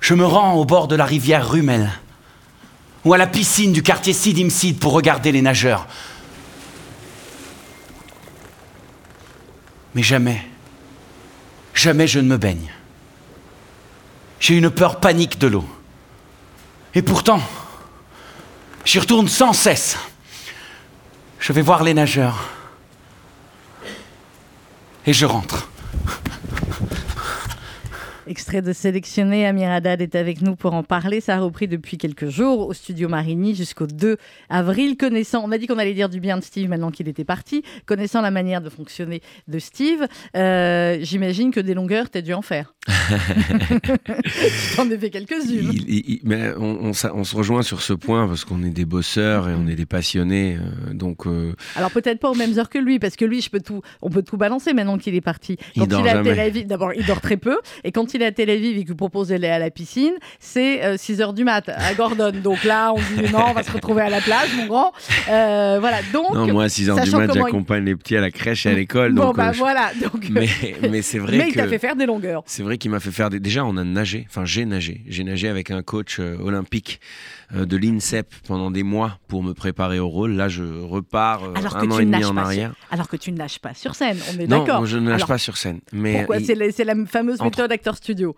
je 0.00 0.14
me 0.14 0.24
rends 0.24 0.54
au 0.54 0.64
bord 0.64 0.88
de 0.88 0.96
la 0.96 1.04
rivière 1.04 1.48
Rumel 1.48 1.90
ou 3.04 3.14
à 3.14 3.18
la 3.18 3.26
piscine 3.26 3.72
du 3.72 3.82
quartier 3.82 4.12
Sidim 4.12 4.50
Sid 4.50 4.78
pour 4.78 4.92
regarder 4.92 5.32
les 5.32 5.42
nageurs. 5.42 5.86
Mais 9.94 10.02
jamais, 10.02 10.46
jamais 11.74 12.06
je 12.06 12.18
ne 12.18 12.28
me 12.28 12.36
baigne. 12.36 12.72
J'ai 14.40 14.56
une 14.56 14.70
peur 14.70 15.00
panique 15.00 15.38
de 15.38 15.46
l'eau. 15.46 15.68
Et 16.94 17.02
pourtant, 17.02 17.40
j'y 18.84 18.98
retourne 18.98 19.28
sans 19.28 19.52
cesse. 19.52 19.96
Je 21.38 21.52
vais 21.52 21.62
voir 21.62 21.82
les 21.82 21.94
nageurs. 21.94 22.48
Et 25.06 25.12
je 25.12 25.26
rentre. 25.26 25.68
Extrait 28.26 28.62
de 28.62 28.72
sélectionné, 28.72 29.46
Amir 29.46 29.70
Haddad 29.70 30.00
est 30.00 30.14
avec 30.14 30.42
nous 30.42 30.54
pour 30.54 30.74
en 30.74 30.84
parler. 30.84 31.20
Ça 31.20 31.36
a 31.36 31.40
repris 31.40 31.66
depuis 31.66 31.98
quelques 31.98 32.28
jours 32.28 32.68
au 32.68 32.72
studio 32.72 33.08
Marigny 33.08 33.54
jusqu'au 33.54 33.88
2 33.88 34.16
avril. 34.48 34.96
Connaissant, 34.96 35.42
on 35.44 35.50
a 35.50 35.58
dit 35.58 35.66
qu'on 35.66 35.78
allait 35.78 35.94
dire 35.94 36.08
du 36.08 36.20
bien 36.20 36.38
de 36.38 36.44
Steve 36.44 36.68
maintenant 36.68 36.92
qu'il 36.92 37.08
était 37.08 37.24
parti. 37.24 37.64
Connaissant 37.84 38.20
la 38.20 38.30
manière 38.30 38.60
de 38.60 38.70
fonctionner 38.70 39.22
de 39.48 39.58
Steve, 39.58 40.06
euh, 40.36 40.98
j'imagine 41.00 41.50
que 41.50 41.58
des 41.58 41.74
longueurs, 41.74 42.10
tu 42.10 42.18
as 42.18 42.22
dû 42.22 42.32
en 42.32 42.42
faire. 42.42 42.74
J'en 44.76 44.90
ai 44.90 44.98
fait 44.98 45.10
quelques-unes. 45.10 45.72
mais 46.22 46.52
on, 46.58 46.90
on, 46.90 47.24
se 47.24 47.36
rejoint 47.36 47.62
sur 47.62 47.80
ce 47.82 47.92
point 47.92 48.26
parce 48.28 48.44
qu'on 48.44 48.62
est 48.62 48.70
des 48.70 48.84
bosseurs 48.84 49.48
et 49.48 49.54
on 49.54 49.66
est 49.66 49.74
des 49.74 49.86
passionnés. 49.86 50.58
Euh, 50.60 50.94
donc, 50.94 51.26
euh, 51.26 51.54
Alors 51.76 51.90
peut-être 51.90 52.20
pas 52.20 52.30
aux 52.30 52.34
mêmes 52.34 52.58
heures 52.58 52.70
que 52.70 52.78
lui, 52.78 52.98
parce 52.98 53.16
que 53.16 53.24
lui, 53.24 53.40
je 53.40 53.50
peux 53.50 53.60
tout, 53.60 53.82
on 54.00 54.10
peut 54.10 54.22
tout 54.22 54.36
balancer 54.36 54.72
maintenant 54.74 54.98
qu'il 54.98 55.14
est 55.14 55.20
parti. 55.20 55.56
Quand 55.76 55.84
il, 55.84 55.88
dort 55.88 56.06
il 56.06 56.66
d'abord, 56.66 56.92
il 56.94 57.04
dort 57.04 57.20
très 57.20 57.36
peu. 57.36 57.58
Et 57.84 57.92
quand 57.92 58.11
il 58.14 58.22
est 58.22 58.26
à 58.26 58.32
Tel 58.32 58.50
Aviv 58.50 58.78
et 58.78 58.84
qu'il 58.84 58.96
propose 58.96 59.28
d'aller 59.28 59.48
à 59.48 59.58
la 59.58 59.70
piscine, 59.70 60.14
c'est 60.40 60.98
6 60.98 61.20
euh, 61.20 61.24
heures 61.24 61.32
du 61.32 61.44
mat 61.44 61.68
à 61.68 61.94
Gordon. 61.94 62.32
Donc 62.42 62.64
là, 62.64 62.92
on 62.92 62.98
dit 62.98 63.32
non, 63.32 63.46
on 63.50 63.52
va 63.52 63.62
se 63.62 63.72
retrouver 63.72 64.02
à 64.02 64.10
la 64.10 64.20
plage, 64.20 64.54
mon 64.56 64.66
grand. 64.66 64.92
Euh, 65.28 65.78
voilà. 65.80 65.98
Donc, 66.12 66.32
non, 66.34 66.52
moi, 66.52 66.64
à 66.64 66.68
6 66.68 66.90
heures 66.90 67.00
du 67.00 67.10
mat, 67.10 67.32
j'accompagne 67.32 67.84
les 67.84 67.96
petits 67.96 68.16
à 68.16 68.20
la 68.20 68.30
crèche 68.30 68.66
et 68.66 68.70
à 68.70 68.74
l'école. 68.74 69.12
Bon, 69.12 69.26
donc, 69.26 69.36
bah 69.36 69.48
euh, 69.48 69.52
voilà. 69.56 69.92
Donc, 70.00 70.28
mais, 70.30 70.48
mais 70.90 71.02
c'est 71.02 71.18
vrai 71.18 71.38
mais 71.38 71.48
il 71.48 71.54
t'a 71.54 71.68
fait 71.68 71.78
faire 71.78 71.96
des 71.96 72.06
longueurs. 72.06 72.42
C'est 72.46 72.62
vrai 72.62 72.78
qu'il 72.78 72.90
m'a 72.90 73.00
fait 73.00 73.10
faire 73.10 73.30
des. 73.30 73.40
Déjà, 73.40 73.64
on 73.64 73.76
a 73.76 73.84
nagé. 73.84 74.26
Enfin, 74.28 74.44
j'ai 74.44 74.64
nagé. 74.64 75.02
J'ai 75.08 75.24
nagé 75.24 75.48
avec 75.48 75.70
un 75.70 75.82
coach 75.82 76.18
olympique 76.18 77.00
de 77.52 77.76
l'INSEP 77.76 78.34
pendant 78.46 78.70
des 78.70 78.82
mois 78.82 79.18
pour 79.28 79.42
me 79.42 79.52
préparer 79.52 79.98
au 79.98 80.08
rôle. 80.08 80.32
Là, 80.32 80.48
je 80.48 80.64
repars 80.64 81.44
un 81.44 81.90
an 81.90 81.98
et 81.98 82.04
demi 82.04 82.24
en 82.24 82.36
arrière. 82.36 82.74
alors 82.90 83.08
que 83.08 83.16
tu 83.16 83.32
ne 83.32 83.36
nages 83.36 83.58
pas 83.58 83.74
sur 83.74 83.94
scène, 83.94 84.18
on 84.34 84.40
est 84.40 84.46
d'accord. 84.46 84.80
Non, 84.80 84.86
je 84.86 84.98
ne 84.98 85.10
nage 85.10 85.26
pas 85.26 85.38
sur 85.38 85.56
scène. 85.56 85.80
Mais 85.92 86.18
pourquoi 86.18 86.40
C'est 86.40 86.84
la, 86.84 86.94
fameuse 87.06 87.40
méthode 87.40 87.72
acteur 87.72 87.96
studio 87.96 88.36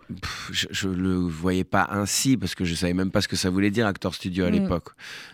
je, 0.51 0.87
ne 0.87 0.95
le 0.95 1.15
voyais 1.15 1.63
pas 1.63 1.87
ainsi 1.91 2.37
parce 2.37 2.55
que 2.55 2.65
je 2.65 2.75
savais 2.75 2.93
même 2.93 3.11
pas 3.11 3.21
ce 3.21 3.27
que 3.27 3.35
ça 3.35 3.49
voulait 3.49 3.71
dire 3.71 3.87
acteur 3.87 4.13
studio 4.13 4.45
à 4.45 4.49
mm. 4.49 4.53
l'époque. 4.53 4.89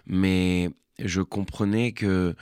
Mais 0.06 0.70
je 1.00 1.22
comprenais 1.22 1.92
que 1.92 2.36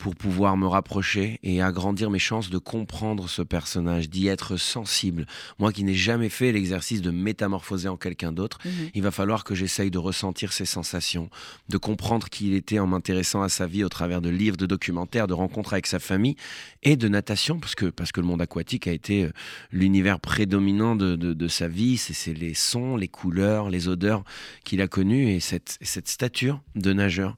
pour 0.00 0.16
pouvoir 0.16 0.56
me 0.56 0.66
rapprocher 0.66 1.38
et 1.42 1.60
agrandir 1.60 2.10
mes 2.10 2.18
chances 2.18 2.48
de 2.48 2.56
comprendre 2.56 3.28
ce 3.28 3.42
personnage, 3.42 4.08
d'y 4.08 4.28
être 4.28 4.56
sensible. 4.56 5.26
Moi 5.58 5.72
qui 5.72 5.84
n'ai 5.84 5.94
jamais 5.94 6.30
fait 6.30 6.52
l'exercice 6.52 7.02
de 7.02 7.10
métamorphoser 7.10 7.88
en 7.88 7.98
quelqu'un 7.98 8.32
d'autre, 8.32 8.58
mhm. 8.64 8.88
il 8.94 9.02
va 9.02 9.10
falloir 9.10 9.44
que 9.44 9.54
j'essaye 9.54 9.90
de 9.90 9.98
ressentir 9.98 10.54
ses 10.54 10.64
sensations, 10.64 11.28
de 11.68 11.76
comprendre 11.76 12.30
qui 12.30 12.48
il 12.48 12.54
était 12.54 12.78
en 12.78 12.86
m'intéressant 12.86 13.42
à 13.42 13.50
sa 13.50 13.66
vie 13.66 13.84
au 13.84 13.90
travers 13.90 14.22
de 14.22 14.30
livres, 14.30 14.56
de 14.56 14.64
documentaires, 14.64 15.26
de 15.26 15.34
rencontres 15.34 15.74
avec 15.74 15.86
sa 15.86 15.98
famille 15.98 16.36
et 16.82 16.96
de 16.96 17.08
natation, 17.08 17.60
parce 17.60 17.74
que, 17.74 17.86
parce 17.86 18.10
que 18.10 18.22
le 18.22 18.26
monde 18.26 18.40
aquatique 18.40 18.86
a 18.86 18.92
été 18.92 19.24
euh, 19.24 19.32
l'univers 19.70 20.18
prédominant 20.18 20.96
de, 20.96 21.14
de, 21.14 21.48
sa 21.48 21.68
vie. 21.68 21.98
C'est 21.98 22.32
les 22.32 22.54
sons, 22.54 22.96
les 22.96 23.08
couleurs, 23.08 23.68
les 23.68 23.88
odeurs 23.88 24.24
qu'il 24.64 24.80
a 24.80 24.88
connues 24.88 25.28
et 25.28 25.40
cette, 25.40 25.76
cette 25.82 26.08
stature 26.08 26.62
de 26.74 26.94
nageur. 26.94 27.36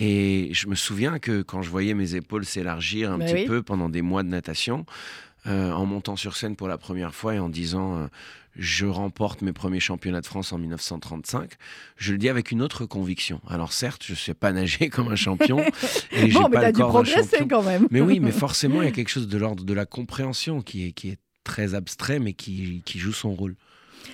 Et 0.00 0.48
je 0.52 0.66
me 0.66 0.74
souviens 0.74 1.18
que 1.18 1.42
quand 1.42 1.60
je 1.60 1.68
voyais 1.68 1.92
mes 1.92 2.14
épaules 2.14 2.46
s'élargir 2.46 3.12
un 3.12 3.18
bah 3.18 3.26
petit 3.26 3.44
peu 3.44 3.62
pendant 3.62 3.90
des 3.90 4.00
mois 4.00 4.22
de 4.22 4.28
natation, 4.28 4.86
euh, 5.46 5.70
en 5.72 5.86
montant 5.86 6.16
sur 6.16 6.36
scène 6.36 6.56
pour 6.56 6.68
la 6.68 6.78
première 6.78 7.14
fois 7.14 7.34
et 7.34 7.38
en 7.38 7.48
disant 7.48 7.96
euh, 7.96 8.06
je 8.56 8.86
remporte 8.86 9.42
mes 9.42 9.52
premiers 9.52 9.80
championnats 9.80 10.20
de 10.20 10.26
France 10.26 10.52
en 10.52 10.58
1935, 10.58 11.52
je 11.96 12.12
le 12.12 12.18
dis 12.18 12.28
avec 12.28 12.50
une 12.50 12.62
autre 12.62 12.86
conviction. 12.86 13.40
Alors 13.48 13.72
certes, 13.72 14.02
je 14.04 14.12
ne 14.12 14.16
sais 14.16 14.34
pas 14.34 14.52
nager 14.54 14.88
comme 14.88 15.08
un 15.08 15.16
champion 15.16 15.62
et 16.12 16.26
bon, 16.32 16.50
pas 16.50 16.66
le 16.66 16.72
corps 16.72 17.02
d'un 17.02 17.48
quand 17.48 17.62
même. 17.62 17.86
mais 17.90 18.00
oui, 18.00 18.20
mais 18.20 18.32
forcément, 18.32 18.82
il 18.82 18.86
y 18.86 18.88
a 18.88 18.92
quelque 18.92 19.10
chose 19.10 19.28
de 19.28 19.38
l'ordre 19.38 19.64
de 19.64 19.74
la 19.74 19.86
compréhension 19.86 20.62
qui 20.62 20.86
est, 20.86 20.92
qui 20.92 21.10
est 21.10 21.18
très 21.44 21.74
abstrait 21.74 22.18
mais 22.18 22.32
qui, 22.32 22.82
qui 22.84 22.98
joue 22.98 23.12
son 23.12 23.32
rôle. 23.34 23.54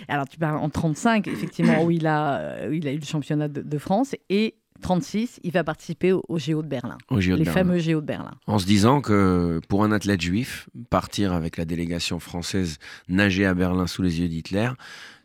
Alors 0.09 0.29
tu 0.29 0.37
parles 0.37 0.59
en 0.59 0.69
35, 0.69 1.29
effectivement, 1.29 1.85
où 1.85 1.91
il 1.91 2.07
a, 2.07 2.39
euh, 2.39 2.71
il 2.73 2.87
a 2.89 2.93
eu 2.93 2.99
le 2.99 3.05
championnat 3.05 3.49
de, 3.49 3.63
de 3.63 3.79
France 3.79 4.15
et 4.29 4.57
36, 4.81 5.41
il 5.43 5.53
va 5.53 5.65
participer 5.65 6.13
au, 6.13 6.25
au 6.29 6.39
Géo 6.39 6.63
de 6.63 6.69
Berlin. 6.69 6.99
les 7.11 7.45
fameux 7.45 7.79
Géo 7.79 8.01
de 8.01 8.07
Berlin. 8.07 8.35
En 8.47 8.59
se 8.59 8.67
disant 8.67 9.01
que 9.01 9.61
pour 9.69 9.85
un 9.85 9.93
athlète 9.93 10.21
juif, 10.21 10.69
partir 10.91 11.33
avec 11.33 11.57
la 11.57 11.65
délégation 11.65 12.19
française 12.21 12.79
nager 13.09 13.47
à 13.47 13.55
Berlin 13.55 13.87
sous 13.87 14.03
les 14.03 14.21
yeux 14.21 14.29
d'Hitler, 14.29 14.71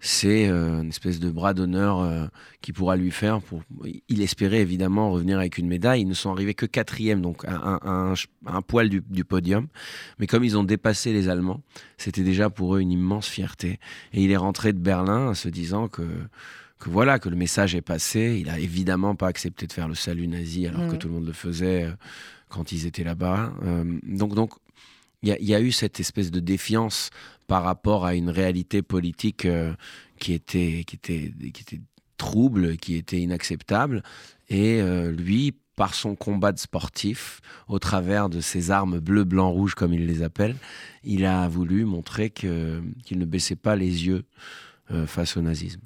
c'est 0.03 0.49
euh, 0.49 0.81
une 0.81 0.89
espèce 0.89 1.19
de 1.19 1.29
bras 1.29 1.53
d'honneur 1.53 1.99
euh, 1.99 2.25
qui 2.61 2.73
pourra 2.73 2.95
lui 2.95 3.11
faire. 3.11 3.39
Pour... 3.39 3.61
Il 4.09 4.21
espérait 4.21 4.61
évidemment 4.61 5.11
revenir 5.11 5.37
avec 5.37 5.59
une 5.59 5.67
médaille. 5.67 6.01
Ils 6.01 6.07
ne 6.07 6.15
sont 6.15 6.31
arrivés 6.31 6.55
que 6.55 6.65
quatrième, 6.65 7.21
donc 7.21 7.45
un, 7.45 8.15
un, 8.47 8.61
poil 8.63 8.89
du, 8.89 9.03
du, 9.07 9.23
podium. 9.23 9.67
Mais 10.17 10.25
comme 10.25 10.43
ils 10.43 10.57
ont 10.57 10.63
dépassé 10.63 11.13
les 11.13 11.29
Allemands, 11.29 11.61
c'était 11.97 12.23
déjà 12.23 12.49
pour 12.49 12.75
eux 12.75 12.79
une 12.79 12.91
immense 12.91 13.27
fierté. 13.27 13.79
Et 14.13 14.23
il 14.23 14.31
est 14.31 14.37
rentré 14.37 14.73
de 14.73 14.79
Berlin 14.79 15.29
en 15.29 15.33
se 15.35 15.49
disant 15.49 15.87
que 15.87 16.03
que 16.81 16.89
voilà, 16.89 17.19
que 17.19 17.29
le 17.29 17.35
message 17.35 17.75
est 17.75 17.81
passé. 17.81 18.39
Il 18.41 18.49
a 18.49 18.59
évidemment 18.59 19.15
pas 19.15 19.27
accepté 19.27 19.67
de 19.67 19.71
faire 19.71 19.87
le 19.87 19.93
salut 19.93 20.27
nazi 20.27 20.67
alors 20.67 20.87
que 20.87 20.95
mm. 20.95 20.97
tout 20.97 21.07
le 21.07 21.13
monde 21.13 21.27
le 21.27 21.33
faisait 21.33 21.85
euh, 21.85 21.91
quand 22.49 22.71
ils 22.71 22.87
étaient 22.87 23.03
là-bas. 23.03 23.53
Euh, 23.63 23.99
donc, 24.03 24.33
donc, 24.33 24.51
il 25.21 25.29
y, 25.39 25.53
a 25.53 25.61
eu 25.61 25.71
cette 25.71 25.99
espèce 25.99 26.31
de 26.31 26.39
défiance 26.39 27.11
par 27.45 27.61
rapport 27.61 28.07
à 28.07 28.15
une 28.15 28.31
réalité 28.31 28.81
politique 28.81 29.45
euh, 29.45 29.75
qui 30.19 30.33
était, 30.33 30.83
qui 30.87 30.95
était, 30.95 31.31
qui 31.53 31.61
était 31.61 31.81
trouble, 32.17 32.75
qui 32.77 32.95
était 32.95 33.19
inacceptable. 33.19 34.01
Et 34.49 34.81
lui, 35.11 35.53
par 35.75 35.93
son 35.93 36.15
combat 36.15 36.51
de 36.51 36.59
sportif, 36.59 37.39
au 37.67 37.79
travers 37.79 38.29
de 38.29 38.41
ses 38.41 38.69
armes 38.69 38.99
bleu, 38.99 39.23
blanc, 39.23 39.51
rouge, 39.51 39.75
comme 39.75 39.93
il 39.93 40.07
les 40.07 40.21
appelle, 40.21 40.55
il 41.03 41.25
a 41.25 41.47
voulu 41.47 41.85
montrer 41.85 42.29
qu'il 42.31 42.49
ne 43.11 43.25
baissait 43.25 43.55
pas 43.55 43.75
les 43.75 44.07
yeux 44.07 44.23
face 45.05 45.37
au 45.37 45.41
nazisme. 45.41 45.81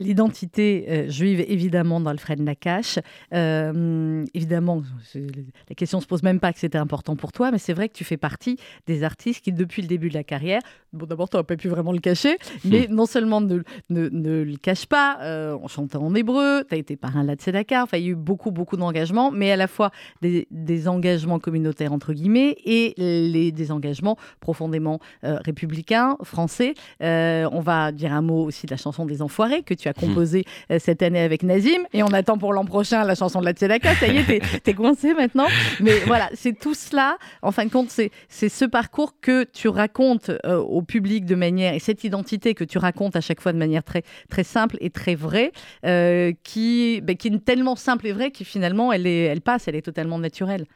L'identité 0.00 0.86
euh, 0.88 1.10
juive, 1.10 1.44
évidemment, 1.46 2.00
d'Alfred 2.00 2.40
Nakache. 2.40 2.98
Euh, 3.34 4.24
évidemment, 4.32 4.82
la 5.14 5.74
question 5.74 5.98
ne 5.98 6.02
se 6.02 6.08
pose 6.08 6.22
même 6.22 6.40
pas 6.40 6.54
que 6.54 6.58
c'était 6.58 6.78
important 6.78 7.16
pour 7.16 7.32
toi, 7.32 7.50
mais 7.50 7.58
c'est 7.58 7.74
vrai 7.74 7.90
que 7.90 7.94
tu 7.94 8.04
fais 8.04 8.16
partie 8.16 8.56
des 8.86 9.04
artistes 9.04 9.44
qui, 9.44 9.52
depuis 9.52 9.82
le 9.82 9.88
début 9.88 10.08
de 10.08 10.14
la 10.14 10.24
carrière, 10.24 10.62
bon, 10.94 11.04
d'abord, 11.04 11.28
tu 11.28 11.36
n'aurais 11.36 11.46
pas 11.46 11.56
pu 11.56 11.68
vraiment 11.68 11.92
le 11.92 11.98
cacher, 11.98 12.38
mais 12.64 12.88
hmm. 12.88 12.94
non 12.94 13.04
seulement 13.04 13.42
ne, 13.42 13.60
ne, 13.90 14.42
le 14.42 14.56
cache 14.56 14.86
pas, 14.86 15.18
euh, 15.20 15.54
en 15.62 15.68
chantant 15.68 16.02
en 16.02 16.14
hébreu, 16.14 16.64
tu 16.66 16.74
as 16.74 16.78
été 16.78 16.96
parrain 16.96 17.22
de 17.22 17.34
Tzedaka, 17.34 17.82
enfin, 17.82 17.98
il 17.98 18.04
y 18.04 18.06
a 18.06 18.10
eu 18.12 18.14
beaucoup, 18.14 18.52
beaucoup 18.52 18.78
d'engagements, 18.78 19.30
mais 19.30 19.52
à 19.52 19.56
la 19.56 19.68
fois 19.68 19.90
des, 20.22 20.46
engagements 20.88 21.38
communautaires, 21.38 21.92
entre 21.92 22.14
guillemets, 22.14 22.56
et 22.64 22.94
les, 22.96 23.52
des 23.52 23.70
engagements 23.70 24.16
profondément 24.40 24.98
républicains, 25.22 26.16
français. 26.22 26.72
on 27.00 27.60
va 27.60 27.92
dire 27.92 28.14
un 28.14 28.22
mot 28.22 28.44
aussi 28.44 28.66
de 28.66 28.70
la 28.70 28.78
chanson 28.78 29.04
des 29.04 29.20
Enfoirés 29.20 29.62
que 29.62 29.74
tu 29.74 29.88
as 29.88 29.89
composé 29.92 30.44
euh, 30.70 30.78
cette 30.78 31.02
année 31.02 31.20
avec 31.20 31.42
Nazim. 31.42 31.82
Et 31.92 32.02
on 32.02 32.08
attend 32.08 32.38
pour 32.38 32.52
l'an 32.52 32.64
prochain 32.64 33.04
la 33.04 33.14
chanson 33.14 33.40
de 33.40 33.44
la 33.44 33.52
Tzedaka. 33.52 33.94
Ça 33.94 34.08
y 34.08 34.18
est, 34.18 34.60
t'es, 34.62 34.74
coincé 34.74 35.14
maintenant. 35.14 35.46
Mais 35.80 35.98
voilà, 36.06 36.30
c'est 36.34 36.58
tout 36.58 36.74
cela. 36.74 37.18
En 37.42 37.52
fin 37.52 37.64
de 37.64 37.70
compte, 37.70 37.90
c'est, 37.90 38.10
ce 38.28 38.64
parcours 38.64 39.14
que 39.20 39.44
tu 39.44 39.68
racontes 39.68 40.30
euh, 40.44 40.56
au 40.58 40.82
public 40.82 41.24
de 41.24 41.34
manière, 41.34 41.74
et 41.74 41.78
cette 41.78 42.04
identité 42.04 42.54
que 42.54 42.64
tu 42.64 42.78
racontes 42.78 43.16
à 43.16 43.20
chaque 43.20 43.40
fois 43.40 43.52
de 43.52 43.58
manière 43.58 43.84
très, 43.84 44.02
très 44.28 44.44
simple 44.44 44.76
et 44.80 44.90
très 44.90 45.14
vraie, 45.14 45.52
euh, 45.84 46.32
qui, 46.42 47.00
ben, 47.02 47.16
qui 47.16 47.28
est 47.28 47.44
tellement 47.44 47.76
simple 47.76 48.06
et 48.06 48.12
vraie 48.12 48.30
que 48.30 48.44
finalement, 48.44 48.92
elle, 48.92 49.06
est, 49.06 49.24
elle 49.24 49.40
passe, 49.40 49.68
elle 49.68 49.76
est 49.76 49.82
totalement 49.82 50.18
naturelle. 50.18 50.66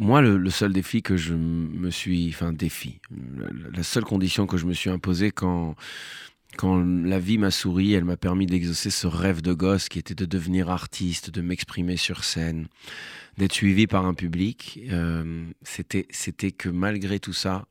Moi, 0.00 0.22
le, 0.22 0.48
seul 0.48 0.72
défi 0.72 1.02
que 1.02 1.18
je 1.18 1.34
me 1.34 1.90
suis, 1.90 2.30
enfin 2.30 2.54
défi, 2.54 3.00
la 3.74 3.82
seule 3.82 4.04
condition 4.04 4.46
que 4.46 4.56
je 4.56 4.64
me 4.64 4.72
suis 4.72 4.88
imposée 4.88 5.30
quand 5.30 5.74
quand 6.60 6.84
la 6.84 7.18
vie 7.18 7.38
m'a 7.38 7.50
souri, 7.50 7.94
elle 7.94 8.04
m'a 8.04 8.18
permis 8.18 8.44
d'exaucer 8.44 8.90
ce 8.90 9.06
rêve 9.06 9.40
de 9.40 9.54
gosse 9.54 9.88
qui 9.88 9.98
était 9.98 10.14
de 10.14 10.26
devenir 10.26 10.68
artiste, 10.68 11.30
de 11.30 11.40
m'exprimer 11.40 11.96
sur 11.96 12.22
scène, 12.22 12.66
d'être 13.38 13.54
suivi 13.54 13.86
par 13.86 14.04
un 14.04 14.12
public. 14.12 14.78
Euh, 14.90 15.46
c'était, 15.62 16.06
c'était 16.10 16.50
que 16.50 16.68
malgré 16.68 17.18
tout 17.18 17.32
ça, 17.32 17.64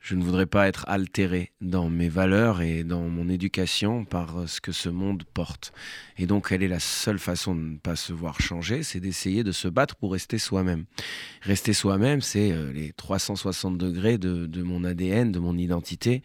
je 0.00 0.14
ne 0.14 0.22
voudrais 0.22 0.46
pas 0.46 0.68
être 0.68 0.84
altéré 0.88 1.52
dans 1.60 1.90
mes 1.90 2.08
valeurs 2.08 2.62
et 2.62 2.84
dans 2.84 3.02
mon 3.02 3.28
éducation 3.28 4.04
par 4.04 4.48
ce 4.48 4.60
que 4.60 4.72
ce 4.72 4.88
monde 4.88 5.24
porte. 5.34 5.72
Et 6.16 6.26
donc, 6.26 6.48
quelle 6.48 6.62
est 6.62 6.68
la 6.68 6.80
seule 6.80 7.18
façon 7.18 7.54
de 7.54 7.60
ne 7.60 7.76
pas 7.76 7.96
se 7.96 8.12
voir 8.12 8.40
changer 8.40 8.82
C'est 8.82 9.00
d'essayer 9.00 9.42
de 9.44 9.52
se 9.52 9.68
battre 9.68 9.96
pour 9.96 10.12
rester 10.12 10.38
soi-même. 10.38 10.84
Rester 11.42 11.72
soi-même, 11.72 12.20
c'est 12.20 12.52
euh, 12.52 12.72
les 12.72 12.92
360 12.92 13.76
degrés 13.76 14.18
de, 14.18 14.46
de, 14.46 14.62
mon 14.62 14.84
ADN, 14.84 15.32
de 15.32 15.38
mon 15.38 15.56
identité. 15.58 16.22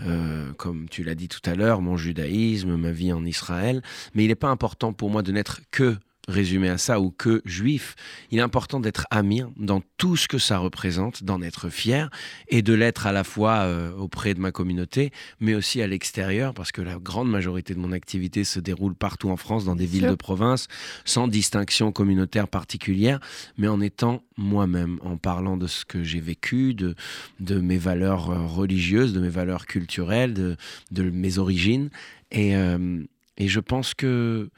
Euh, 0.00 0.52
comme 0.52 0.88
tu 0.88 1.02
l'as 1.02 1.16
dit 1.16 1.28
tout 1.28 1.42
à 1.44 1.54
l'heure, 1.54 1.82
mon 1.82 1.96
judaïsme, 1.96 2.76
ma 2.76 2.92
vie 2.92 3.12
en 3.12 3.24
Israël. 3.24 3.82
Mais 4.14 4.24
il 4.24 4.28
n'est 4.28 4.36
pas 4.36 4.48
important 4.48 4.92
pour 4.92 5.10
moi 5.10 5.22
de 5.22 5.32
n'être 5.32 5.60
que 5.70 5.96
résumé 6.28 6.68
à 6.68 6.78
ça 6.78 7.00
ou 7.00 7.10
que 7.10 7.42
juif. 7.44 7.96
Il 8.30 8.38
est 8.38 8.42
important 8.42 8.78
d'être 8.78 9.06
amir 9.10 9.50
dans 9.56 9.82
tout 9.96 10.16
ce 10.16 10.28
que 10.28 10.38
ça 10.38 10.58
représente, 10.58 11.24
d'en 11.24 11.42
être 11.42 11.70
fier 11.70 12.10
et 12.48 12.62
de 12.62 12.74
l'être 12.74 13.06
à 13.06 13.12
la 13.12 13.24
fois 13.24 13.62
euh, 13.62 13.92
auprès 13.96 14.34
de 14.34 14.40
ma 14.40 14.52
communauté, 14.52 15.10
mais 15.40 15.54
aussi 15.54 15.82
à 15.82 15.86
l'extérieur, 15.86 16.54
parce 16.54 16.70
que 16.70 16.82
la 16.82 16.96
grande 16.96 17.30
majorité 17.30 17.74
de 17.74 17.80
mon 17.80 17.92
activité 17.92 18.44
se 18.44 18.60
déroule 18.60 18.94
partout 18.94 19.30
en 19.30 19.36
France, 19.36 19.64
dans 19.64 19.74
des 19.74 19.86
villes 19.86 20.08
de 20.08 20.14
province, 20.14 20.68
sans 21.04 21.26
distinction 21.26 21.90
communautaire 21.90 22.46
particulière, 22.46 23.20
mais 23.56 23.68
en 23.68 23.80
étant 23.80 24.22
moi-même, 24.36 24.98
en 25.02 25.16
parlant 25.16 25.56
de 25.56 25.66
ce 25.66 25.84
que 25.84 26.02
j'ai 26.04 26.20
vécu, 26.20 26.74
de, 26.74 26.94
de 27.40 27.58
mes 27.58 27.78
valeurs 27.78 28.30
euh, 28.30 28.46
religieuses, 28.46 29.12
de 29.12 29.20
mes 29.20 29.28
valeurs 29.28 29.66
culturelles, 29.66 30.34
de, 30.34 30.56
de 30.90 31.10
mes 31.10 31.38
origines. 31.38 31.90
Et, 32.30 32.54
euh, 32.54 33.02
et 33.38 33.48
je 33.48 33.60
pense 33.60 33.94
que 33.94 34.50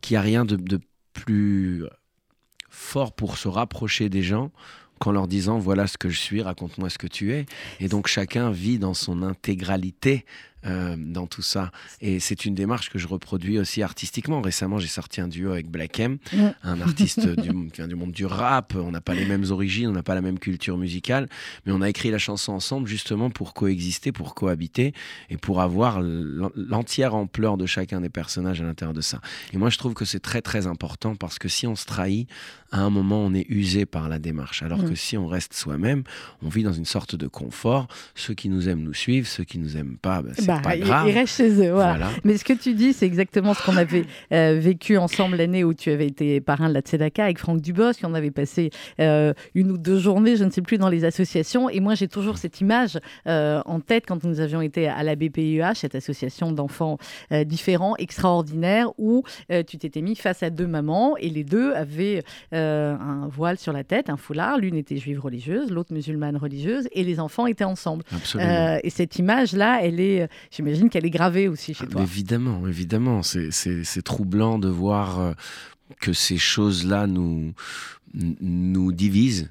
qu'il 0.00 0.14
n'y 0.14 0.18
a 0.18 0.22
rien 0.22 0.44
de, 0.44 0.56
de 0.56 0.78
plus 1.18 1.84
fort 2.70 3.12
pour 3.12 3.38
se 3.38 3.48
rapprocher 3.48 4.08
des 4.08 4.22
gens 4.22 4.50
qu'en 4.98 5.12
leur 5.12 5.28
disant 5.28 5.58
voilà 5.58 5.86
ce 5.86 5.98
que 5.98 6.08
je 6.08 6.18
suis, 6.18 6.42
raconte-moi 6.42 6.90
ce 6.90 6.98
que 6.98 7.06
tu 7.06 7.32
es. 7.32 7.46
Et 7.80 7.88
donc 7.88 8.06
chacun 8.06 8.50
vit 8.50 8.78
dans 8.78 8.94
son 8.94 9.22
intégralité 9.22 10.24
euh, 10.66 10.96
dans 10.98 11.26
tout 11.26 11.42
ça. 11.42 11.70
Et 12.00 12.20
c'est 12.20 12.44
une 12.44 12.54
démarche 12.54 12.90
que 12.90 12.98
je 12.98 13.06
reproduis 13.06 13.58
aussi 13.58 13.82
artistiquement. 13.82 14.40
Récemment, 14.40 14.78
j'ai 14.78 14.88
sorti 14.88 15.20
un 15.20 15.28
duo 15.28 15.52
avec 15.52 15.70
Black 15.70 16.00
M, 16.00 16.18
un 16.62 16.80
artiste 16.80 17.28
du, 17.40 17.50
qui 17.70 17.76
vient 17.76 17.88
du 17.88 17.94
monde 17.94 18.12
du 18.12 18.26
rap. 18.26 18.74
On 18.74 18.90
n'a 18.90 19.00
pas 19.00 19.14
les 19.14 19.26
mêmes 19.26 19.44
origines, 19.50 19.88
on 19.88 19.92
n'a 19.92 20.02
pas 20.02 20.14
la 20.14 20.22
même 20.22 20.38
culture 20.38 20.76
musicale, 20.76 21.28
mais 21.64 21.72
on 21.72 21.80
a 21.80 21.88
écrit 21.88 22.10
la 22.10 22.18
chanson 22.18 22.52
ensemble 22.52 22.88
justement 22.88 23.30
pour 23.30 23.54
coexister, 23.54 24.12
pour 24.12 24.34
cohabiter 24.34 24.94
et 25.30 25.36
pour 25.36 25.60
avoir 25.60 26.00
l'entière 26.00 27.14
ampleur 27.14 27.56
de 27.56 27.66
chacun 27.66 28.00
des 28.00 28.08
personnages 28.08 28.60
à 28.60 28.64
l'intérieur 28.64 28.94
de 28.94 29.00
ça. 29.00 29.20
Et 29.52 29.58
moi, 29.58 29.70
je 29.70 29.78
trouve 29.78 29.94
que 29.94 30.04
c'est 30.04 30.20
très 30.20 30.42
très 30.42 30.66
important 30.66 31.14
parce 31.14 31.38
que 31.38 31.48
si 31.48 31.66
on 31.66 31.76
se 31.76 31.84
trahit, 31.86 32.28
à 32.70 32.80
un 32.80 32.90
moment, 32.90 33.24
on 33.24 33.32
est 33.34 33.46
usé 33.48 33.86
par 33.86 34.08
la 34.08 34.18
démarche. 34.18 34.62
Alors 34.62 34.84
que 34.84 34.94
si 34.94 35.16
on 35.16 35.26
reste 35.26 35.54
soi-même, 35.54 36.02
on 36.42 36.48
vit 36.48 36.62
dans 36.62 36.72
une 36.72 36.84
sorte 36.84 37.14
de 37.14 37.26
confort. 37.26 37.88
Ceux 38.14 38.34
qui 38.34 38.48
nous 38.48 38.68
aiment 38.68 38.82
nous 38.82 38.94
suivent, 38.94 39.26
ceux 39.26 39.44
qui 39.44 39.58
nous 39.58 39.76
aiment 39.76 39.96
pas, 39.96 40.22
ben, 40.22 40.34
bah, 40.48 40.60
pas 40.62 40.76
grave. 40.78 41.08
Ils 41.08 41.12
restent 41.12 41.36
chez 41.36 41.50
eux. 41.66 41.72
Voilà. 41.72 42.08
Mais 42.24 42.38
ce 42.38 42.44
que 42.44 42.54
tu 42.54 42.72
dis, 42.72 42.94
c'est 42.94 43.06
exactement 43.06 43.52
ce 43.52 43.62
qu'on 43.62 43.76
avait 43.76 44.04
euh, 44.32 44.58
vécu 44.58 44.96
ensemble 44.96 45.36
l'année 45.36 45.62
où 45.62 45.74
tu 45.74 45.90
avais 45.90 46.06
été 46.06 46.40
parrain 46.40 46.68
de 46.68 46.74
la 46.74 46.80
Tzedaka 46.80 47.24
avec 47.24 47.38
Franck 47.38 47.60
Dubos, 47.60 47.92
qui 47.92 48.06
en 48.06 48.14
avait 48.14 48.30
passé 48.30 48.70
euh, 48.98 49.34
une 49.54 49.70
ou 49.70 49.76
deux 49.78 49.98
journées, 49.98 50.36
je 50.36 50.44
ne 50.44 50.50
sais 50.50 50.62
plus, 50.62 50.78
dans 50.78 50.88
les 50.88 51.04
associations. 51.04 51.68
Et 51.68 51.80
moi, 51.80 51.94
j'ai 51.94 52.08
toujours 52.08 52.38
cette 52.38 52.60
image 52.60 52.98
euh, 53.26 53.60
en 53.66 53.80
tête 53.80 54.04
quand 54.06 54.24
nous 54.24 54.40
avions 54.40 54.62
été 54.62 54.88
à 54.88 55.02
la 55.02 55.16
BPIEH, 55.16 55.74
cette 55.74 55.94
association 55.94 56.52
d'enfants 56.52 56.98
différents, 57.44 57.94
extraordinaire, 57.96 58.90
où 58.98 59.22
tu 59.66 59.78
t'étais 59.78 60.00
mis 60.00 60.16
face 60.16 60.42
à 60.42 60.50
deux 60.50 60.66
mamans 60.66 61.16
et 61.18 61.28
les 61.28 61.44
deux 61.44 61.72
avaient 61.72 62.22
un 62.52 63.28
voile 63.30 63.58
sur 63.58 63.72
la 63.72 63.84
tête, 63.84 64.08
un 64.08 64.16
foulard. 64.16 64.58
L'une 64.58 64.76
était 64.76 64.96
juive 64.96 65.20
religieuse, 65.20 65.70
l'autre 65.70 65.92
musulmane 65.92 66.36
religieuse, 66.36 66.88
et 66.92 67.04
les 67.04 67.20
enfants 67.20 67.46
étaient 67.46 67.64
ensemble. 67.64 68.04
et 68.38 68.90
cette 68.90 69.18
image-là, 69.18 69.80
elle 69.82 70.00
est 70.00 70.28
J'imagine 70.50 70.90
qu'elle 70.90 71.06
est 71.06 71.10
gravée 71.10 71.48
aussi 71.48 71.74
chez 71.74 71.86
toi. 71.86 72.02
Évidemment, 72.02 72.66
évidemment. 72.66 73.22
C'est 73.22 74.02
troublant 74.02 74.58
de 74.58 74.68
voir 74.68 75.20
euh, 75.20 75.32
que 76.00 76.12
ces 76.12 76.38
choses-là 76.38 77.06
nous, 77.06 77.52
nous 78.14 78.92
divisent 78.92 79.50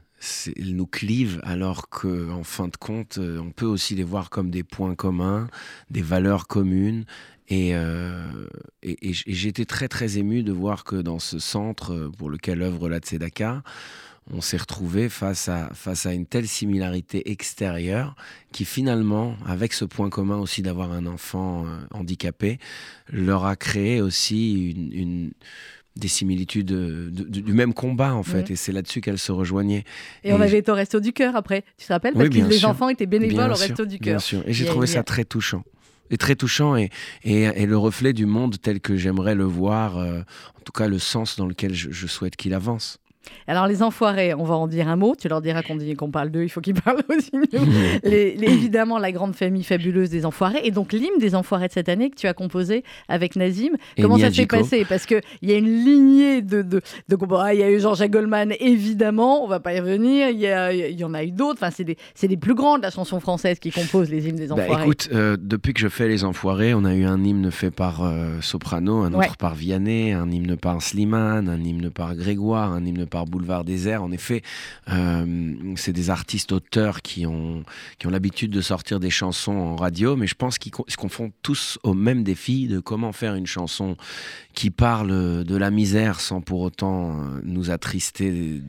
nous 0.58 0.88
clivent 0.88 1.40
alors 1.44 1.90
qu'en 1.90 2.40
en 2.40 2.44
fin 2.44 2.68
de 2.68 2.76
compte, 2.76 3.18
euh, 3.20 3.40
on 3.40 3.52
peut 3.52 3.66
aussi 3.66 3.96
les 3.96 4.04
voir 4.04 4.30
comme 4.30 4.50
des 4.50 4.64
points 4.64 4.96
communs, 4.96 5.48
des 5.92 6.02
valeurs 6.02 6.48
communes. 6.48 7.06
Et, 7.50 7.76
euh, 7.76 8.48
et, 8.84 9.14
j'étais 9.14 9.66
très 9.66 9.88
très 9.88 10.18
ému 10.18 10.44
de 10.44 10.52
voir 10.52 10.84
que 10.84 10.96
dans 10.98 11.20
ce 11.20 11.40
centre 11.40 12.12
pour 12.18 12.30
lequel 12.30 12.62
œuvre 12.62 12.90
la 12.90 13.00
Tzedaka, 13.00 13.64
on 14.34 14.42
s'est 14.42 14.58
retrouvé 14.58 15.10
face 15.10 15.48
à, 15.48 15.70
face 15.74 16.06
à 16.06 16.14
une 16.14 16.26
telle 16.26 16.48
similarité 16.48 17.32
extérieure 17.32 18.16
qui 18.52 18.66
finalement, 18.66 19.36
avec 19.46 19.74
ce 19.74 19.86
point 19.86 20.10
commun 20.10 20.38
aussi 20.38 20.62
d'avoir 20.62 20.92
un 20.92 21.06
enfant 21.06 21.66
euh, 21.66 21.78
handicapé, 21.92 22.60
leur 23.12 23.46
a 23.46 23.56
créé 23.56 24.02
aussi 24.02 24.72
une, 24.72 25.32
des 25.96 26.08
similitudes 26.08 26.72
du 27.12 27.54
même 27.54 27.74
combat 27.74 28.14
en 28.14 28.24
fait, 28.24 28.52
et 28.52 28.56
c'est 28.56 28.72
là-dessus 28.72 29.02
qu'elles 29.02 29.18
se 29.20 29.32
rejoignaient. 29.32 29.84
Et, 30.24 30.34
on 30.34 30.42
avait 30.42 30.60
été 30.60 30.72
au 30.72 30.76
Resto 30.76 31.00
du 31.00 31.14
Cœur 31.14 31.36
après, 31.36 31.64
tu 31.78 31.88
te 31.88 31.94
rappelles? 31.94 32.14
Parce 32.14 32.30
que 32.30 32.36
les 32.36 32.66
enfants 32.66 32.90
étaient 32.90 33.06
bénévoles 33.06 33.52
au 33.52 33.56
Resto 33.56 33.86
du 33.86 33.98
Cœur. 34.00 34.16
Bien 34.16 34.20
sûr, 34.20 34.44
et 34.46 34.54
j'ai 34.54 34.66
trouvé 34.66 34.88
ça 34.88 35.04
très 35.04 35.26
touchant. 35.26 35.64
Et 36.10 36.16
très 36.16 36.36
touchant 36.36 36.78
et, 36.78 36.90
et, 37.24 37.66
le 37.66 37.78
reflet 37.78 38.14
du 38.14 38.26
monde 38.26 38.56
tel 38.62 38.80
que 38.80 38.96
j'aimerais 38.96 39.36
le 39.36 39.44
voir, 39.44 39.98
euh, 39.98 40.22
en 40.58 40.62
tout 40.64 40.72
cas 40.72 40.88
le 40.88 41.00
sens 41.00 41.36
dans 41.36 41.46
lequel 41.46 41.74
je 41.74 42.08
souhaite 42.08 42.38
qu'il 42.38 42.54
avance. 42.54 43.00
Alors, 43.48 43.68
les 43.68 43.84
enfoirés, 43.84 44.34
on 44.34 44.44
va 44.44 44.56
en 44.56 44.68
dire 44.68 44.88
un 44.88 44.96
mot. 44.96 45.16
Tu 45.20 45.28
leur 45.28 45.42
diras 45.42 45.62
qu'on 45.64 46.12
parle 46.12 46.30
d'eux, 46.30 46.44
il 46.44 46.50
faut 46.50 46.62
qu'ils 46.62 46.74
parlent 46.82 47.04
aussi 47.10 47.32
évidemment, 48.04 48.98
la 48.98 49.12
grande 49.12 49.36
famille 49.36 49.64
fabuleuse 49.64 50.10
des 50.10 50.26
enfoirés. 50.26 50.62
Et 50.64 50.72
donc, 50.72 50.94
l'hymne 50.94 51.20
des 51.20 51.36
enfoirés 51.36 51.68
de 51.68 51.74
cette 51.74 51.90
année 51.90 52.10
que 52.10 52.16
tu 52.16 52.28
as 52.28 52.34
composé 52.34 52.84
avec 53.08 53.36
Nazim. 53.36 53.72
Comment 54.00 54.18
ça 54.18 54.32
s'est 54.32 54.46
passé? 54.46 54.86
Parce 54.88 55.06
qu'il 55.06 55.22
y 55.42 55.52
a 55.52 55.58
une 55.58 55.84
lignée 55.84 56.42
de. 56.42 56.62
de, 56.62 56.82
il 57.10 57.60
y 57.60 57.64
a 57.64 57.72
eu 57.72 57.80
Jean-Jacques 57.80 58.12
Goldman, 58.12 58.54
évidemment, 58.60 59.44
on 59.44 59.48
va 59.48 59.60
pas 59.60 59.74
y 59.74 59.80
revenir. 59.80 60.30
Il 60.30 60.40
y, 60.40 61.04
en 61.04 61.14
a 61.14 61.24
eu 61.24 61.32
d'autres. 61.32 61.60
Enfin, 61.62 61.72
c'est 61.72 61.84
des, 61.84 61.98
des, 62.22 62.38
plus 62.38 62.56
grands 62.56 62.78
de 62.78 62.84
la 62.84 62.92
chanson 62.92 63.20
française 63.20 63.60
qui 63.60 63.72
composent 63.72 64.10
les 64.10 64.28
hymnes 64.28 64.36
des 64.36 64.48
bah, 64.48 64.56
enfoirés. 64.56 64.84
écoute, 64.84 65.10
euh, 65.14 65.38
depuis 65.40 65.74
que 65.74 65.80
je 65.80 65.88
fais 65.88 66.08
Les 66.08 66.24
Enfoirés, 66.24 66.74
on 66.74 66.86
a 66.86 66.94
eu 66.94 67.06
un 67.06 67.24
hymne 67.24 67.52
fait 67.52 67.72
par 67.72 68.04
euh, 68.04 68.40
Soprano, 68.42 69.00
un 69.00 69.14
autre 69.14 69.38
par 69.38 69.56
Vianney, 69.56 70.14
un 70.14 70.30
hymne 70.30 70.56
par 70.58 70.82
Slimane, 70.82 71.50
un 71.50 71.64
hymne 71.64 71.90
par 71.90 72.16
Grégoire, 72.16 72.72
un 72.72 72.86
hymne 72.86 73.06
par 73.06 73.17
Boulevard 73.26 73.64
Désert. 73.64 74.04
En 74.04 74.12
effet, 74.12 74.42
euh, 74.90 75.54
c'est 75.76 75.94
des 75.94 76.10
artistes 76.10 76.52
auteurs 76.52 77.02
qui 77.02 77.26
ont, 77.26 77.64
qui 77.98 78.08
ont 78.08 78.10
l'habitude 78.10 78.52
de 78.52 78.62
sortir 78.62 79.00
des 79.00 79.10
chansons 79.10 79.54
en 79.54 79.76
radio, 79.76 80.16
mais 80.16 80.28
je 80.28 80.36
pense 80.36 80.58
qu'ils 80.58 80.74
se 80.88 80.98
confondent 80.98 81.32
tous 81.42 81.80
au 81.84 81.94
même 81.94 82.24
défi 82.24 82.68
de 82.68 82.80
comment 82.80 83.12
faire 83.12 83.36
une 83.36 83.48
chanson 83.48 83.98
qui 84.54 84.72
parle 84.72 85.44
de 85.44 85.56
la 85.56 85.70
misère 85.70 86.20
sans 86.20 86.42
pour 86.42 86.62
autant 86.62 87.12
euh, 87.12 87.40
nous 87.44 87.70
attrister, 87.70 88.62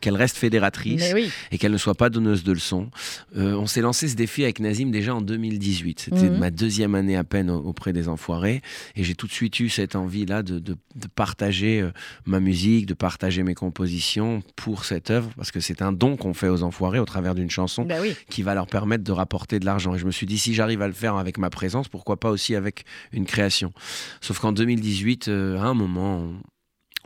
qu'elle 0.00 0.16
reste 0.16 0.36
fédératrice 0.36 1.12
et 1.50 1.58
qu'elle 1.58 1.72
ne 1.72 1.78
soit 1.78 1.94
pas 1.94 2.10
donneuse 2.10 2.44
de 2.44 2.52
leçons. 2.52 2.88
Euh, 3.36 3.54
on 3.54 3.66
s'est 3.66 3.80
lancé 3.80 4.08
ce 4.08 4.14
défi 4.14 4.44
avec 4.44 4.60
Nazim 4.60 4.90
déjà 4.90 5.14
en 5.14 5.20
2018. 5.20 6.00
C'était 6.00 6.30
mhm. 6.30 6.38
ma 6.38 6.50
deuxième 6.50 6.94
année 6.94 7.16
à 7.16 7.24
peine 7.24 7.50
auprès 7.50 7.92
des 7.92 8.08
Enfoirés 8.08 8.62
et 8.94 9.04
j'ai 9.04 9.14
tout 9.14 9.26
de 9.26 9.32
suite 9.32 9.58
eu 9.60 9.68
cette 9.68 9.96
envie-là 9.96 10.42
de, 10.42 10.58
de, 10.58 10.76
partager 11.14 11.88
ma 12.26 12.38
musique, 12.38 12.86
de 12.86 12.94
partager 12.94 13.27
mes 13.36 13.54
compositions 13.54 14.42
pour 14.56 14.84
cette 14.84 15.10
œuvre, 15.10 15.30
parce 15.36 15.50
que 15.50 15.60
c'est 15.60 15.82
un 15.82 15.92
don 15.92 16.16
qu'on 16.16 16.34
fait 16.34 16.48
aux 16.48 16.62
enfoirés 16.62 16.98
au 16.98 17.04
travers 17.04 17.34
d'une 17.34 17.50
chanson 17.50 17.84
bah 17.84 17.96
qui 18.28 18.42
va 18.42 18.54
leur 18.54 18.66
permettre 18.66 19.04
de 19.04 19.12
rapporter 19.12 19.58
de 19.60 19.64
l'argent. 19.64 19.94
Et 19.94 19.98
je 19.98 20.06
me 20.06 20.10
suis 20.10 20.26
dit, 20.26 20.38
si 20.38 20.54
j'arrive 20.54 20.82
à 20.82 20.86
le 20.86 20.92
faire 20.92 21.16
avec 21.16 21.38
ma 21.38 21.50
présence, 21.50 21.88
pourquoi 21.88 22.18
pas 22.18 22.30
aussi 22.30 22.54
avec 22.54 22.84
une 23.12 23.26
création 23.26 23.72
Sauf 24.20 24.38
qu'en 24.38 24.52
2018, 24.52 25.28
euh, 25.28 25.58
à 25.58 25.64
un 25.64 25.74
moment, 25.74 26.32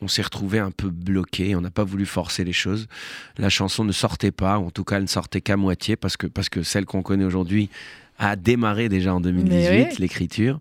on, 0.01 0.09
s'est 0.09 0.23
retrouvé 0.23 0.59
un 0.59 0.71
peu 0.71 0.91
bloqué, 0.91 1.55
on 1.55 1.61
n'a 1.61 1.71
pas 1.71 1.85
voulu 1.85 2.07
forcer 2.07 2.45
les 2.45 2.53
choses. 2.53 2.87
La 3.39 3.49
chanson 3.49 3.85
ne 3.85 3.93
sortait 3.93 4.33
pas, 4.33 4.59
en 4.59 4.71
tout 4.71 4.85
cas, 4.85 4.97
elle 4.97 5.03
ne 5.03 5.09
sortait 5.09 5.41
qu'à 5.41 5.57
moitié, 5.57 5.97
parce 5.97 6.17
que, 6.17 6.27
parce 6.27 6.49
que 6.49 6.63
celle 6.63 6.87
qu'on 6.87 7.03
connaît 7.03 7.25
aujourd'hui 7.25 7.71
a 8.25 8.37
démarré 8.37 8.89
déjà 8.89 9.15
en 9.15 9.21
2018, 9.21 9.99
l'écriture. 9.99 10.61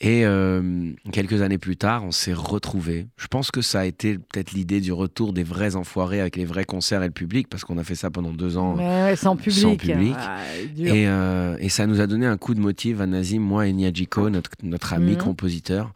Et 0.00 0.24
euh, 0.24 0.90
quelques 1.12 1.42
années 1.42 1.58
plus 1.58 1.76
tard, 1.76 2.04
on 2.04 2.10
s'est 2.10 2.32
retrouvés. 2.32 3.06
Je 3.16 3.26
pense 3.28 3.50
que 3.50 3.60
ça 3.60 3.80
a 3.80 3.84
été 3.84 4.18
peut-être 4.18 4.52
l'idée 4.52 4.80
du 4.80 4.92
retour 4.92 5.32
des 5.32 5.44
vrais 5.44 5.76
enfoirés 5.76 6.20
avec 6.20 6.36
les 6.36 6.44
vrais 6.44 6.64
concerts 6.64 7.02
et 7.02 7.06
le 7.06 7.12
public, 7.12 7.48
parce 7.48 7.64
qu'on 7.64 7.78
a 7.78 7.84
fait 7.84 7.94
ça 7.94 8.10
pendant 8.10 8.30
deux 8.30 8.56
ans 8.56 8.76
sans 9.14 9.36
public. 9.36 10.14
Ah, 10.16 10.38
euh, 10.80 11.56
et, 11.60 11.68
ça 11.68 11.86
nous 11.86 12.00
a 12.00 12.06
donné 12.06 12.26
un 12.26 12.36
coup 12.36 12.54
de 12.54 12.60
motif 12.60 13.00
à 13.00 13.06
Nazim, 13.06 13.40
moi 13.40 13.66
et 13.66 13.72
Niajiko, 13.72 14.30
notre, 14.30 14.50
notre 14.62 14.92
ami 14.92 15.12
mhm. 15.12 15.18
compositeur. 15.18 15.94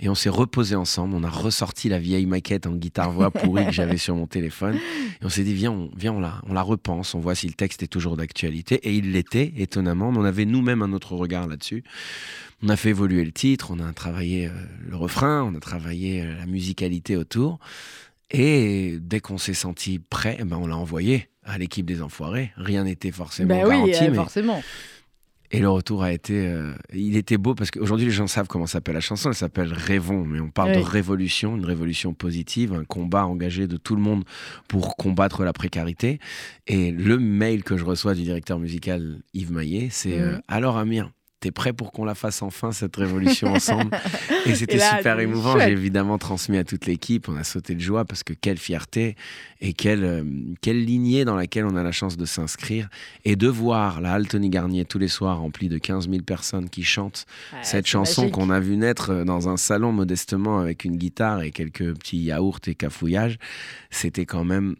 Et 0.00 0.08
on 0.08 0.14
s'est 0.14 0.28
reposé 0.28 0.76
ensemble, 0.76 1.14
on 1.14 1.24
a 1.24 1.30
ressorti 1.30 1.88
la 1.88 1.98
vieille 1.98 2.26
maquette 2.26 2.66
en 2.66 2.72
guitare-voix 2.72 3.30
pourrie 3.30 3.66
que 3.66 3.72
j'avais 3.72 3.96
sur 3.98 4.14
mon 4.14 4.26
téléphone. 4.26 4.76
Et 4.76 5.24
on 5.24 5.28
s'est 5.28 5.42
dit, 5.42 5.54
viens, 5.54 5.72
on, 5.72 5.90
viens 5.96 6.12
on, 6.12 6.20
la, 6.20 6.40
on 6.48 6.52
la 6.52 6.62
repense, 6.62 7.14
on 7.14 7.20
voit 7.20 7.34
si 7.34 7.48
le 7.48 7.54
texte 7.54 7.82
est 7.82 7.88
toujours 7.88 8.16
d'actualité. 8.16 8.76
Et 8.88 8.94
il 8.94 9.12
l'était, 9.12 9.52
étonnamment, 9.56 10.12
mais 10.12 10.18
on 10.18 10.24
avait 10.24 10.44
nous-mêmes 10.44 10.82
un 10.82 10.92
autre 10.92 11.14
regard 11.14 11.48
là-dessus. 11.48 11.82
On 12.62 12.68
a 12.68 12.76
fait 12.76 12.90
évoluer 12.90 13.24
le 13.24 13.32
titre, 13.32 13.70
on 13.70 13.80
a 13.80 13.92
travaillé 13.92 14.46
euh, 14.46 14.50
le 14.88 14.96
refrain, 14.96 15.42
on 15.42 15.54
a 15.56 15.60
travaillé 15.60 16.22
euh, 16.22 16.36
la 16.36 16.46
musicalité 16.46 17.16
autour. 17.16 17.58
Et 18.30 18.98
dès 19.00 19.20
qu'on 19.20 19.38
s'est 19.38 19.54
senti 19.54 19.98
prêt, 19.98 20.36
eh 20.38 20.44
ben 20.44 20.56
on 20.56 20.66
l'a 20.66 20.76
envoyé 20.76 21.28
à 21.44 21.56
l'équipe 21.56 21.86
des 21.86 22.02
Enfoirés. 22.02 22.52
Rien 22.56 22.84
n'était 22.84 23.10
forcément 23.10 23.48
ben 23.48 23.68
garanti. 23.68 23.98
Oui, 24.00 24.08
euh, 24.08 24.14
forcément. 24.14 24.62
Et 25.50 25.60
le 25.60 25.68
retour 25.68 26.02
a 26.02 26.12
été. 26.12 26.46
Euh, 26.46 26.74
il 26.92 27.16
était 27.16 27.38
beau 27.38 27.54
parce 27.54 27.70
qu'aujourd'hui, 27.70 28.06
les 28.06 28.12
gens 28.12 28.26
savent 28.26 28.48
comment 28.48 28.66
s'appelle 28.66 28.94
la 28.94 29.00
chanson. 29.00 29.30
Elle 29.30 29.34
s'appelle 29.34 29.72
Rêvons. 29.72 30.24
Mais 30.24 30.40
on 30.40 30.50
parle 30.50 30.72
de 30.72 30.80
révolution, 30.80 31.56
une 31.56 31.64
révolution 31.64 32.12
positive, 32.12 32.74
un 32.74 32.84
combat 32.84 33.26
engagé 33.26 33.66
de 33.66 33.76
tout 33.76 33.96
le 33.96 34.02
monde 34.02 34.24
pour 34.68 34.96
combattre 34.96 35.44
la 35.44 35.52
précarité. 35.52 36.18
Et 36.66 36.90
le 36.90 37.18
mail 37.18 37.64
que 37.64 37.76
je 37.76 37.84
reçois 37.84 38.14
du 38.14 38.22
directeur 38.22 38.58
musical 38.58 39.20
Yves 39.32 39.52
Maillet, 39.52 39.88
c'est 39.90 40.18
mhm. 40.18 40.24
euh, 40.24 40.38
Alors, 40.48 40.76
Amir, 40.76 41.10
T'es 41.40 41.52
prêt 41.52 41.72
pour 41.72 41.92
qu'on 41.92 42.04
la 42.04 42.16
fasse 42.16 42.42
enfin, 42.42 42.72
cette 42.72 42.96
révolution 42.96 43.52
ensemble 43.52 43.96
Et 44.46 44.56
c'était 44.56 44.80
super 44.80 45.20
émouvant. 45.20 45.56
J'ai 45.58 45.70
évidemment 45.70 46.18
transmis 46.18 46.58
à 46.58 46.64
toute 46.64 46.86
l'équipe. 46.86 47.28
On 47.28 47.36
a 47.36 47.44
sauté 47.44 47.76
de 47.76 47.80
joie 47.80 48.04
parce 48.04 48.24
que 48.24 48.32
quelle 48.32 48.58
fierté 48.58 49.14
et 49.60 49.72
quelle, 49.72 50.04
euh, 50.04 50.24
quelle 50.60 50.84
lignée 50.84 51.24
dans 51.24 51.36
laquelle 51.36 51.64
on 51.64 51.76
a 51.76 51.84
la 51.84 51.92
chance 51.92 52.16
de 52.16 52.24
s'inscrire 52.24 52.88
et 53.24 53.36
de 53.36 53.46
voir 53.46 54.00
la 54.00 54.14
Halle 54.14 54.26
Tony 54.26 54.50
Garnier 54.50 54.84
tous 54.84 54.98
les 54.98 55.06
soirs 55.06 55.38
remplie 55.38 55.68
de 55.68 55.78
15 55.78 56.10
000 56.10 56.22
personnes 56.22 56.68
qui 56.68 56.82
chantent 56.82 57.26
Ouais, 57.52 57.58
cette 57.62 57.86
chanson 57.86 58.30
qu'on 58.30 58.50
a 58.50 58.58
vu 58.58 58.76
naître 58.76 59.10
euh, 59.10 59.24
dans 59.24 59.48
un 59.48 59.56
salon 59.56 59.92
modestement 59.92 60.58
avec 60.58 60.84
une 60.84 60.96
guitare 60.96 61.42
et 61.42 61.52
quelques 61.52 61.94
petits 61.94 62.18
yaourts 62.18 62.60
et 62.66 62.74
cafouillages. 62.74 63.38
C'était 63.90 64.26
quand 64.26 64.44
même 64.44 64.74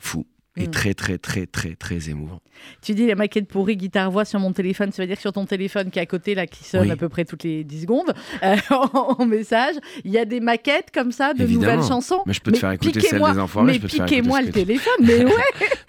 fou. 0.00 0.26
Et 0.54 0.66
Mm. 0.66 0.70
très, 0.70 0.92
très, 0.92 1.16
très, 1.16 1.46
très, 1.46 1.74
très 1.76 2.10
émouvant. 2.10 2.40
Tu 2.82 2.92
dis 2.92 3.06
la 3.06 3.14
maquette 3.14 3.48
pourrie, 3.48 3.78
guitare-voix 3.78 4.26
sur 4.26 4.38
mon 4.38 4.52
téléphone. 4.52 4.92
Ça 4.92 5.02
veut 5.02 5.06
dire 5.06 5.16
que 5.16 5.22
sur 5.22 5.32
ton 5.32 5.46
téléphone 5.46 5.90
qui 5.90 5.98
est 5.98 6.02
à 6.02 6.06
côté, 6.06 6.34
là, 6.34 6.46
qui 6.46 6.62
sonne 6.62 6.82
Oui. 6.82 6.90
à 6.90 6.96
peu 6.96 7.08
près 7.08 7.24
toutes 7.24 7.44
les 7.44 7.64
10 7.64 7.80
secondes, 7.82 8.12
euh, 8.42 8.56
en, 8.70 9.16
en 9.18 9.24
message, 9.24 9.76
il 10.04 10.10
y 10.10 10.18
a 10.18 10.26
des 10.26 10.40
maquettes 10.40 10.90
comme 10.92 11.10
ça 11.10 11.32
de 11.32 11.42
Évidemment. 11.42 11.72
nouvelles 11.76 11.88
chansons. 11.88 12.20
Mais 12.26 12.34
je 12.34 12.42
peux 12.42 12.52
te 12.52 12.58
faire 12.58 12.70
écouter 12.72 13.00
celle 13.00 13.18
des 13.22 13.38
Enfoirés, 13.38 13.66
Mais 13.68 13.72
je 13.74 13.80
peux 13.80 13.88
te 13.88 13.94
faire 13.96 14.04
piquez-moi 14.04 14.42
le 14.42 14.50
téléphone. 14.50 14.92
Mais 15.00 15.24
ouais, 15.24 15.32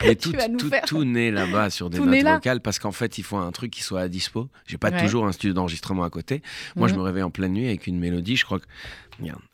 Mais 0.01 0.16
tu 0.16 0.32
tout, 0.32 0.38
vas 0.38 0.47
nous 0.47 0.57
tout, 0.57 0.70
faire. 0.70 0.84
tout 0.86 1.03
naît 1.03 1.32
là-bas 1.32 1.70
sur 1.70 1.89
des 1.89 1.97
Tout 1.97 2.05
notes 2.05 2.24
vocales 2.24 2.61
parce 2.61 2.80
qu'en 2.80 2.93
fait, 2.93 3.18
il 3.18 3.24
faut 3.26 3.36
un 3.38 3.51
truc 3.51 3.70
qui 3.70 3.84
soit 3.84 3.99
à 3.99 4.07
dispo. 4.07 4.47
J'ai 4.66 4.78
pas 4.78 4.91
Ouais. 4.91 5.01
toujours 5.01 5.26
un 5.28 5.34
studio 5.34 5.53
d'enregistrement 5.53 6.05
à 6.05 6.09
côté. 6.09 6.41
Moi, 6.78 6.88
je 6.88 6.93
Mhm. 6.93 6.99
me 6.99 7.03
réveille 7.05 7.24
en 7.24 7.32
pleine 7.32 7.51
nuit 7.51 7.68
avec 7.68 7.86
une 7.86 7.99
mélodie. 7.99 8.38
Je 8.38 8.45
crois 8.45 8.59
que. 8.59 8.66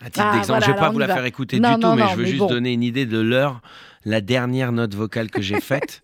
À 0.02 0.06
titre 0.06 0.26
Ah, 0.26 0.32
d'exemple, 0.34 0.46
voilà, 0.48 0.66
je 0.68 0.72
vais 0.72 0.78
pas 0.78 0.90
vous 0.90 1.00
la 1.00 1.08
va. 1.08 1.16
faire 1.16 1.26
écouter 1.26 1.60
Non, 1.60 1.74
du 1.76 1.82
non, 1.82 1.92
tout, 1.92 1.96
mais 1.98 2.04
non, 2.04 2.10
je 2.12 2.16
veux 2.16 2.24
mais 2.24 2.30
juste 2.30 2.48
donner 2.48 2.72
une 2.74 2.84
idée 2.84 3.06
de 3.06 3.20
l'heure. 3.20 3.62
La 4.06 4.22
dernière 4.22 4.72
note 4.72 4.94
vocale 4.96 5.30
que 5.30 5.42
j'ai 5.42 5.60
faite, 5.60 6.02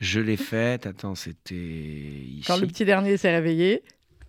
je 0.00 0.20
l'ai 0.20 0.36
faite. 0.36 0.86
Attends, 0.86 1.14
c'était 1.14 1.54
ici. 1.54 2.44
Quand 2.46 2.58
le 2.58 2.66
petit 2.66 2.84
dernier 2.84 3.16
s'est 3.16 3.30
réveillé, 3.34 3.82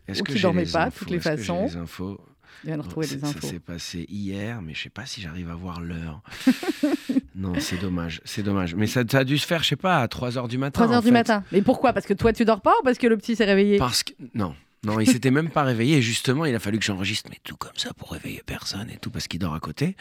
Est-ce 0.08 0.24
que 0.24 0.38
dormait 0.42 0.66
les 0.66 0.72
pas, 0.72 0.86
infos? 0.88 1.00
toutes 1.00 1.10
les 1.12 1.20
façons? 1.20 1.66
les 1.66 1.76
infos? 1.78 2.20
Il 2.64 2.68
vient 2.68 2.78
de 2.78 2.84
retrouver 2.84 3.08
des 3.08 3.20
Ça 3.20 3.28
infos. 3.28 3.48
s'est 3.48 3.60
passé 3.60 4.06
hier, 4.08 4.62
mais 4.62 4.74
je 4.76 4.84
sais 4.84 4.90
pas 4.90 5.06
si 5.06 5.20
j'arrive 5.22 5.50
à 5.50 5.56
voir 5.56 5.82
l'heure. 5.82 6.22
non, 7.36 7.54
c'est 7.60 7.78
dommage, 7.80 8.22
c'est 8.24 8.44
dommage. 8.44 8.76
Mais 8.76 8.88
ça, 8.88 9.04
ça 9.10 9.20
a 9.20 9.24
dû 9.24 9.38
se 9.38 9.48
faire, 9.48 9.64
je 9.64 9.70
sais 9.70 9.76
pas, 9.76 9.98
à 10.02 10.06
3h 10.08 10.48
du 10.48 10.58
matin. 10.58 10.84
3 10.84 10.88
en 10.88 10.94
heures 10.98 11.02
du 11.02 11.08
fait. 11.08 11.14
matin. 11.14 11.44
Mais 11.52 11.62
pourquoi? 11.62 11.92
Parce 11.94 12.06
que 12.06 12.14
toi, 12.14 12.34
tu 12.34 12.46
dors 12.46 12.62
pas 12.62 12.74
ou 12.80 12.84
parce 12.84 12.98
que 12.98 13.08
le 13.08 13.18
petit 13.18 13.36
s'est 13.36 13.46
réveillé? 13.46 13.78
Parce 13.78 14.04
que 14.04 14.12
non, 14.36 14.54
non, 14.84 15.00
il 15.00 15.08
s'était 15.08 15.30
même 15.30 15.50
pas 15.50 15.64
réveillé. 15.64 15.98
Et 15.98 16.02
justement, 16.02 16.46
il 16.46 16.56
a 16.56 16.60
fallu 16.60 16.80
que 16.80 16.86
j'enregistre, 16.86 17.30
mais 17.32 17.38
tout 17.44 17.56
comme 17.56 17.76
ça 17.78 17.94
pour 17.94 18.12
réveiller 18.12 18.42
personne 18.46 18.90
et 18.90 18.98
tout 18.98 19.12
parce 19.12 19.28
qu'il 19.28 19.40
dort 19.40 19.54
à 19.54 19.60
côté. 19.60 19.96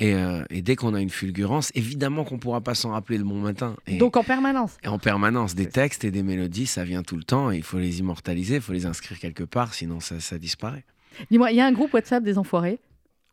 Et, 0.00 0.14
euh, 0.14 0.42
et 0.48 0.62
dès 0.62 0.74
qu'on 0.74 0.94
a 0.94 1.00
une 1.00 1.10
fulgurance, 1.10 1.70
évidemment 1.74 2.24
qu'on 2.24 2.38
pourra 2.38 2.62
pas 2.62 2.74
s'en 2.74 2.92
rappeler 2.92 3.18
le 3.18 3.24
bon 3.24 3.40
matin. 3.40 3.76
Et, 3.86 3.98
Donc 3.98 4.16
en 4.16 4.24
permanence. 4.24 4.78
et 4.82 4.88
en 4.88 4.98
permanence, 4.98 5.54
des 5.54 5.68
textes 5.68 6.04
et 6.04 6.10
des 6.10 6.22
mélodies, 6.22 6.66
ça 6.66 6.84
vient 6.84 7.02
tout 7.02 7.16
le 7.16 7.24
temps. 7.24 7.52
Et 7.52 7.56
il 7.58 7.62
faut 7.62 7.78
les 7.78 7.98
immortaliser, 8.00 8.56
il 8.56 8.62
faut 8.62 8.72
les 8.72 8.86
inscrire 8.86 9.18
quelque 9.18 9.44
part, 9.44 9.74
sinon 9.74 10.00
ça, 10.00 10.18
ça 10.18 10.38
disparaît. 10.38 10.84
Dis-moi, 11.30 11.50
il 11.50 11.58
y 11.58 11.60
a 11.60 11.66
un 11.66 11.72
groupe 11.72 11.92
WhatsApp 11.92 12.24
des 12.24 12.38
enfoirés 12.38 12.78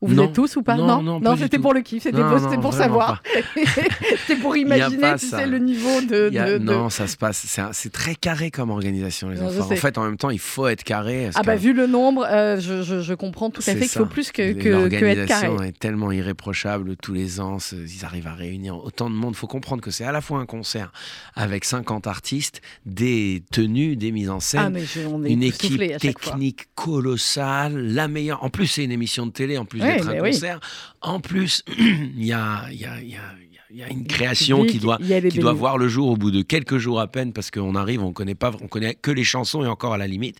Vous 0.02 0.14
Non. 0.14 0.24
êtes 0.26 0.34
tous 0.34 0.56
ou 0.56 0.64
pas 0.64 0.76
Non, 0.76 1.02
non, 1.02 1.36
c'était 1.36 1.60
pour 1.60 1.74
le 1.74 1.82
kiff, 1.82 2.04
c'était 2.04 2.22
pour, 2.62 2.74
savoir. 2.74 3.22
c'était 4.26 4.40
pour 4.40 4.56
imaginer, 4.58 5.16
tu 5.20 5.28
sais, 5.28 5.46
le 5.46 5.60
niveau 5.60 6.00
de. 6.02 6.30
Il 6.32 6.36
y 6.36 6.40
a- 6.40 6.54
de- 6.54 6.58
de- 6.58 6.64
Non, 6.64 6.90
ça 6.90 7.06
se 7.08 7.18
passe. 7.18 7.46
C'est 7.74 7.92
très 7.92 8.16
carré 8.16 8.50
comme 8.50 8.70
organisation, 8.70 9.30
les 9.30 9.42
enfants. 9.42 9.70
En 9.72 9.76
fait, 9.76 9.98
en 9.98 10.04
même 10.06 10.16
temps, 10.18 10.30
il 10.30 10.40
faut 10.40 10.68
être 10.68 10.84
carré. 10.84 11.30
Ah 11.36 11.44
bah 11.44 11.56
vu 11.58 11.74
le 11.74 11.86
nombre, 11.88 12.26
euh, 12.30 12.60
je, 12.62 12.82
je- 12.82 13.02
je 13.02 13.14
comprends 13.14 13.50
tout 13.50 13.62
à 13.62 13.74
fait 13.74 13.80
qu'il 13.80 13.90
faut 13.90 14.06
plus 14.06 14.32
que, 14.32 14.54
que, 14.54 14.88
que 14.88 15.06
être 15.06 15.26
carré. 15.28 15.48
L'organisation 15.48 15.62
est 15.64 15.78
tellement 15.78 16.12
irréprochable 16.14 16.96
tous 16.96 17.14
les 17.14 17.40
ans. 17.42 17.58
Ils 17.74 18.06
arrivent 18.06 18.28
à 18.28 18.34
réunir 18.34 18.78
autant 18.78 19.10
de 19.10 19.16
monde. 19.16 19.34
Il 19.34 19.38
faut 19.38 19.48
comprendre 19.48 19.82
que 19.82 19.92
c'est 19.92 20.06
à 20.06 20.12
la 20.14 20.22
fois 20.22 20.40
un 20.40 20.46
concert 20.46 20.94
avec 21.36 21.66
50 21.66 22.08
artistes, 22.08 22.62
des 22.86 23.44
tenues, 23.52 23.98
des 23.98 24.12
mises 24.14 24.30
en 24.30 24.40
scène. 24.40 24.78
Ah 24.78 24.80
je- 24.80 25.28
une 25.28 25.44
équipe 25.44 25.78
fois. 25.84 25.98
technique 25.98 26.68
colossale, 26.76 27.76
la 27.94 28.08
meilleure. 28.08 28.44
En 28.44 28.50
plus, 28.50 28.68
c'est 28.68 28.84
une 28.84 28.92
émission 28.92 29.26
de 29.26 29.32
télé, 29.32 29.58
en 29.58 29.66
plus 29.66 29.80
Ouais, 29.90 29.96
d'être 29.98 30.08
un 30.10 30.14
mais 30.14 30.22
oui. 30.22 30.32
concert. 30.32 30.60
En 31.02 31.20
plus, 31.20 31.64
il 31.78 32.26
y 32.26 32.34
a, 32.34 32.64
il 32.72 32.80
y 32.80 32.86
a- 32.86 33.02
il 33.02 33.10
y 33.10 33.16
a- 33.16 33.34
il 33.72 33.78
y 33.78 33.84
a 33.84 33.88
une 33.90 34.08
création 34.08 34.58
public, 34.62 34.72
qui 34.72 34.80
doit, 34.80 34.98
qui 34.98 35.40
voir 35.40 35.78
le 35.78 35.88
jour 35.88 36.10
au 36.10 36.18
bout 36.18 36.32
de 36.32 36.42
quelques 36.42 36.80
jours 36.80 37.00
à 37.00 37.06
peine, 37.06 37.34
parce 37.34 37.52
qu'on 37.52 37.76
arrive, 37.76 38.02
on 38.04 38.14
connaît 38.14 38.34
pas, 38.34 38.52
on 38.64 38.68
connaît 38.68 38.96
que 38.96 39.12
les 39.12 39.24
chansons 39.24 39.64
et 39.64 39.68
encore 39.68 39.94
à 39.94 39.98
la 40.00 40.08
limite. 40.08 40.38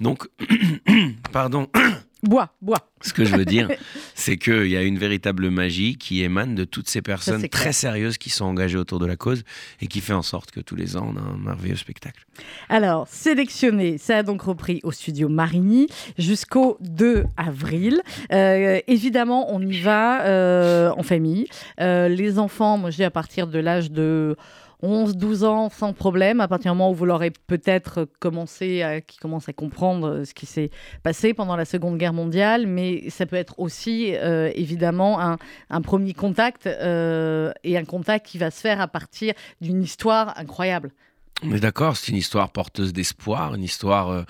Donc, 0.00 0.26
pardon. 1.32 1.68
Bois, 2.22 2.50
bois. 2.60 2.78
Ce 3.00 3.12
que 3.12 3.24
je 3.24 3.34
veux 3.34 3.44
dire, 3.44 3.68
c'est 4.14 4.36
qu'il 4.36 4.68
y 4.68 4.76
a 4.76 4.82
une 4.82 4.96
véritable 4.96 5.50
magie 5.50 5.96
qui 5.96 6.22
émane 6.22 6.54
de 6.54 6.62
toutes 6.62 6.88
ces 6.88 7.02
personnes 7.02 7.48
très 7.48 7.72
sérieuses 7.72 8.16
qui 8.16 8.30
sont 8.30 8.44
engagées 8.44 8.78
autour 8.78 9.00
de 9.00 9.06
la 9.06 9.16
cause 9.16 9.42
et 9.80 9.88
qui 9.88 10.00
fait 10.00 10.12
en 10.12 10.22
sorte 10.22 10.52
que 10.52 10.60
tous 10.60 10.76
les 10.76 10.96
ans, 10.96 11.12
on 11.12 11.16
a 11.16 11.20
un 11.20 11.36
merveilleux 11.36 11.74
spectacle. 11.74 12.24
Alors, 12.68 13.08
sélectionné, 13.08 13.98
ça 13.98 14.18
a 14.18 14.22
donc 14.22 14.42
repris 14.42 14.80
au 14.84 14.92
studio 14.92 15.28
Marigny 15.28 15.88
jusqu'au 16.16 16.76
2 16.80 17.24
avril. 17.36 18.00
Euh, 18.32 18.80
évidemment, 18.86 19.52
on 19.52 19.60
y 19.60 19.80
va 19.80 20.24
euh, 20.24 20.92
en 20.96 21.02
famille. 21.02 21.48
Euh, 21.80 22.06
les 22.06 22.38
enfants, 22.38 22.78
moi 22.78 22.90
je 22.90 22.96
dis 22.96 23.04
à 23.04 23.10
partir 23.10 23.48
de 23.48 23.58
l'âge 23.58 23.90
de 23.90 24.36
11, 24.82 25.16
12 25.16 25.44
ans, 25.44 25.68
sans 25.70 25.92
problème, 25.92 26.40
à 26.40 26.48
partir 26.48 26.72
du 26.72 26.78
moment 26.78 26.90
où 26.90 26.94
vous 26.94 27.04
l'aurez 27.04 27.30
peut-être 27.30 28.08
commencé 28.18 28.82
à, 28.82 29.00
qui 29.00 29.18
commence 29.18 29.48
à 29.48 29.52
comprendre 29.52 30.24
ce 30.24 30.34
qui 30.34 30.46
s'est 30.46 30.70
passé 31.02 31.34
pendant 31.34 31.56
la 31.56 31.64
Seconde 31.64 31.98
Guerre 31.98 32.12
mondiale, 32.12 32.66
mais 32.66 33.08
ça 33.08 33.26
peut 33.26 33.36
être 33.36 33.58
aussi 33.58 34.14
euh, 34.16 34.50
évidemment 34.54 35.20
un, 35.20 35.80
premier 35.82 36.14
contact 36.14 36.66
euh, 36.66 37.52
et 37.62 37.78
un 37.78 37.84
contact 37.84 38.26
qui 38.26 38.38
va 38.38 38.50
se 38.50 38.60
faire 38.60 38.80
à 38.80 38.88
partir 38.88 39.34
d'une 39.60 39.82
histoire 39.82 40.36
incroyable. 40.36 40.90
On 41.44 41.52
est 41.52 41.60
d'accord, 41.60 41.96
c'est 41.96 42.12
une 42.12 42.18
histoire 42.18 42.50
porteuse 42.50 42.92
d'espoir, 42.92 43.54
une 43.54 43.64
histoire 43.64 44.10
euh, 44.10 44.22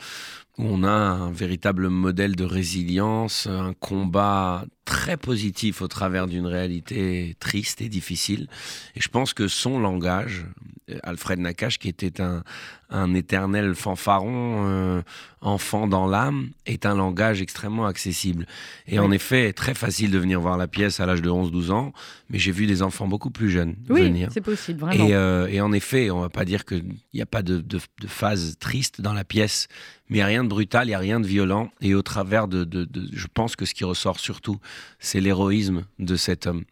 où 0.58 0.64
on 0.64 0.82
a 0.82 0.90
un 0.90 1.30
véritable 1.30 1.88
modèle 1.88 2.36
de 2.36 2.44
résilience, 2.44 3.46
un 3.46 3.74
combat 3.74 4.64
très 4.84 5.16
positif 5.16 5.80
au 5.82 5.88
travers 5.88 6.26
d'une 6.26 6.46
réalité 6.46 7.36
triste 7.40 7.80
et 7.80 7.88
difficile. 7.88 8.48
Et 8.96 9.00
je 9.00 9.08
pense 9.08 9.32
que 9.34 9.48
son 9.48 9.78
langage, 9.78 10.44
euh, 10.90 10.98
Alfred 11.02 11.38
Nakache, 11.38 11.78
qui 11.78 11.88
était 11.88 12.20
un, 12.20 12.42
un 12.90 13.14
éternel 13.14 13.74
fanfaron, 13.74 14.66
euh, 14.68 15.02
enfant 15.40 15.86
dans 15.86 16.06
l'âme, 16.06 16.50
est 16.66 16.84
un 16.86 16.94
langage 16.94 17.40
extrêmement 17.40 17.86
accessible. 17.86 18.46
Et 18.86 18.98
en 18.98 19.10
effet, 19.10 19.52
très 19.52 19.74
facile 19.74 20.10
de 20.10 20.18
venir 20.18 20.40
voir 20.40 20.56
la 20.56 20.68
pièce 20.68 21.00
à 21.00 21.06
l'âge 21.06 21.22
de 21.22 21.30
11-12 21.30 21.70
ans, 21.72 21.92
mais 22.28 22.38
j'ai 22.38 22.52
vu 22.52 22.66
des 22.66 22.82
enfants 22.82 23.08
beaucoup 23.08 23.30
plus 23.30 23.50
jeunes 23.50 23.76
Oui, 23.88 24.02
venir. 24.02 24.28
c'est 24.32 24.40
possible, 24.40 24.80
vraiment. 24.80 25.06
Et, 25.08 25.14
euh, 25.14 25.46
et 25.48 25.60
en 25.60 25.72
effet, 25.72 26.10
on 26.10 26.20
va 26.20 26.28
pas 26.28 26.44
dire 26.44 26.64
qu'il 26.64 26.84
n'y 27.14 27.22
a 27.22 27.26
pas 27.26 27.42
de, 27.42 27.60
de- 27.60 27.80
de 28.00 28.06
phase 28.06 28.56
triste 28.60 29.00
dans 29.00 29.12
la 29.14 29.24
pièce, 29.24 29.66
mais 30.08 30.18
il 30.18 30.20
n'y 30.20 30.22
a 30.22 30.26
rien 30.26 30.44
de 30.44 30.48
brutal, 30.48 30.84
il 30.86 30.90
n'y 30.90 30.94
a 30.94 30.98
rien 30.98 31.18
de 31.18 31.26
violent. 31.26 31.70
Et 31.80 31.94
au 31.94 32.02
travers 32.02 32.46
de- 32.46 32.86
Je 33.12 33.26
pense 33.32 33.56
que 33.56 33.64
ce 33.64 33.74
qui 33.74 33.84
ressort 33.84 34.20
surtout, 34.20 34.58
c'est 34.98 35.20
l'héroïsme 35.20 35.84
de 35.98 36.16
cet 36.16 36.46
homme. 36.46 36.64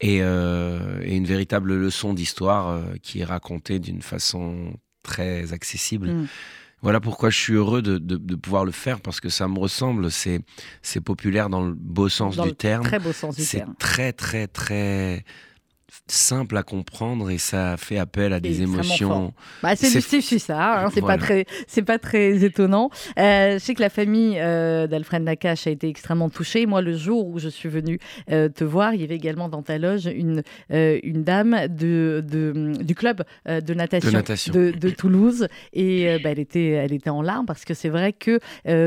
Et, 0.00 0.18
euh, 0.20 1.00
et 1.04 1.16
une 1.16 1.26
véritable 1.26 1.74
leçon 1.76 2.12
d'histoire 2.12 2.68
euh, 2.68 2.82
qui 3.02 3.20
est 3.20 3.24
racontée 3.24 3.78
d'une 3.78 4.02
façon 4.02 4.74
très 5.04 5.52
accessible. 5.52 6.08
Mm. 6.12 6.26
Voilà 6.82 6.98
pourquoi 7.00 7.30
je 7.30 7.38
suis 7.38 7.52
heureux 7.54 7.80
de, 7.82 7.98
de- 7.98 8.16
de 8.16 8.34
pouvoir 8.34 8.64
le 8.64 8.72
faire, 8.72 9.00
parce 9.00 9.20
que 9.20 9.28
ça 9.28 9.46
me 9.46 9.56
ressemble, 9.60 10.10
c'est 10.10 10.40
c'est 10.82 11.00
populaire 11.00 11.48
dans 11.48 11.64
le 11.64 11.74
beau 11.74 12.08
sens 12.08 12.34
Dans 12.34 12.44
du 12.46 12.54
terme. 12.56 12.82
Très 12.82 12.98
beau 12.98 13.12
sens 13.12 13.36
du 13.36 13.44
C'est 13.44 13.58
terme. 13.58 13.74
très, 13.78 14.12
très, 14.12 14.48
très 14.48 15.24
simple 16.08 16.56
à 16.56 16.62
comprendre 16.62 17.30
et 17.30 17.38
ça 17.38 17.76
fait 17.76 17.98
appel 17.98 18.32
à 18.32 18.40
des 18.40 18.62
émotions. 18.62 19.32
Bah, 19.62 19.76
c'est 19.76 20.00
C'est- 20.00 20.20
Suissa, 20.20 20.84
hein, 20.84 20.90
c'est 20.92 21.00
Voilà. 21.00 21.18
pas 21.18 21.22
très, 21.24 21.46
c'est 21.66 21.82
pas 21.82 21.98
très 21.98 22.44
étonnant. 22.44 22.90
Euh, 23.18 23.54
je 23.54 23.58
sais 23.58 23.74
que 23.74 23.80
la 23.80 23.88
famille 23.88 24.38
euh, 24.38 24.86
d'Alfred 24.86 25.22
Nakache 25.22 25.66
a 25.66 25.70
été 25.70 25.88
extrêmement 25.88 26.28
touchée. 26.30 26.66
Moi, 26.66 26.80
le 26.82 26.96
jour 26.96 27.26
où 27.28 27.38
je 27.38 27.48
suis 27.48 27.68
venue 27.68 27.98
euh, 28.30 28.48
te 28.48 28.64
voir, 28.64 28.94
il 28.94 29.00
y 29.00 29.04
avait 29.04 29.16
également 29.16 29.48
dans 29.48 29.62
ta 29.62 29.78
loge 29.78 30.06
une, 30.06 30.42
une 30.70 31.24
dame 31.24 31.66
de, 31.68 32.22
de- 32.26 32.72
du 32.82 32.94
club 32.94 33.22
de 33.46 33.74
natation 33.74 34.10
De 34.10 34.14
natation. 34.16 34.52
de, 34.54 34.70
de 34.70 34.90
Toulouse 34.90 35.48
et 35.72 36.18
bah, 36.22 36.30
elle 36.30 36.38
était, 36.38 36.68
elle 36.70 36.92
était 36.92 37.10
en 37.10 37.22
larmes 37.22 37.46
parce 37.46 37.64
que 37.64 37.74
c'est 37.74 37.88
vrai 37.88 38.12
que 38.12 38.38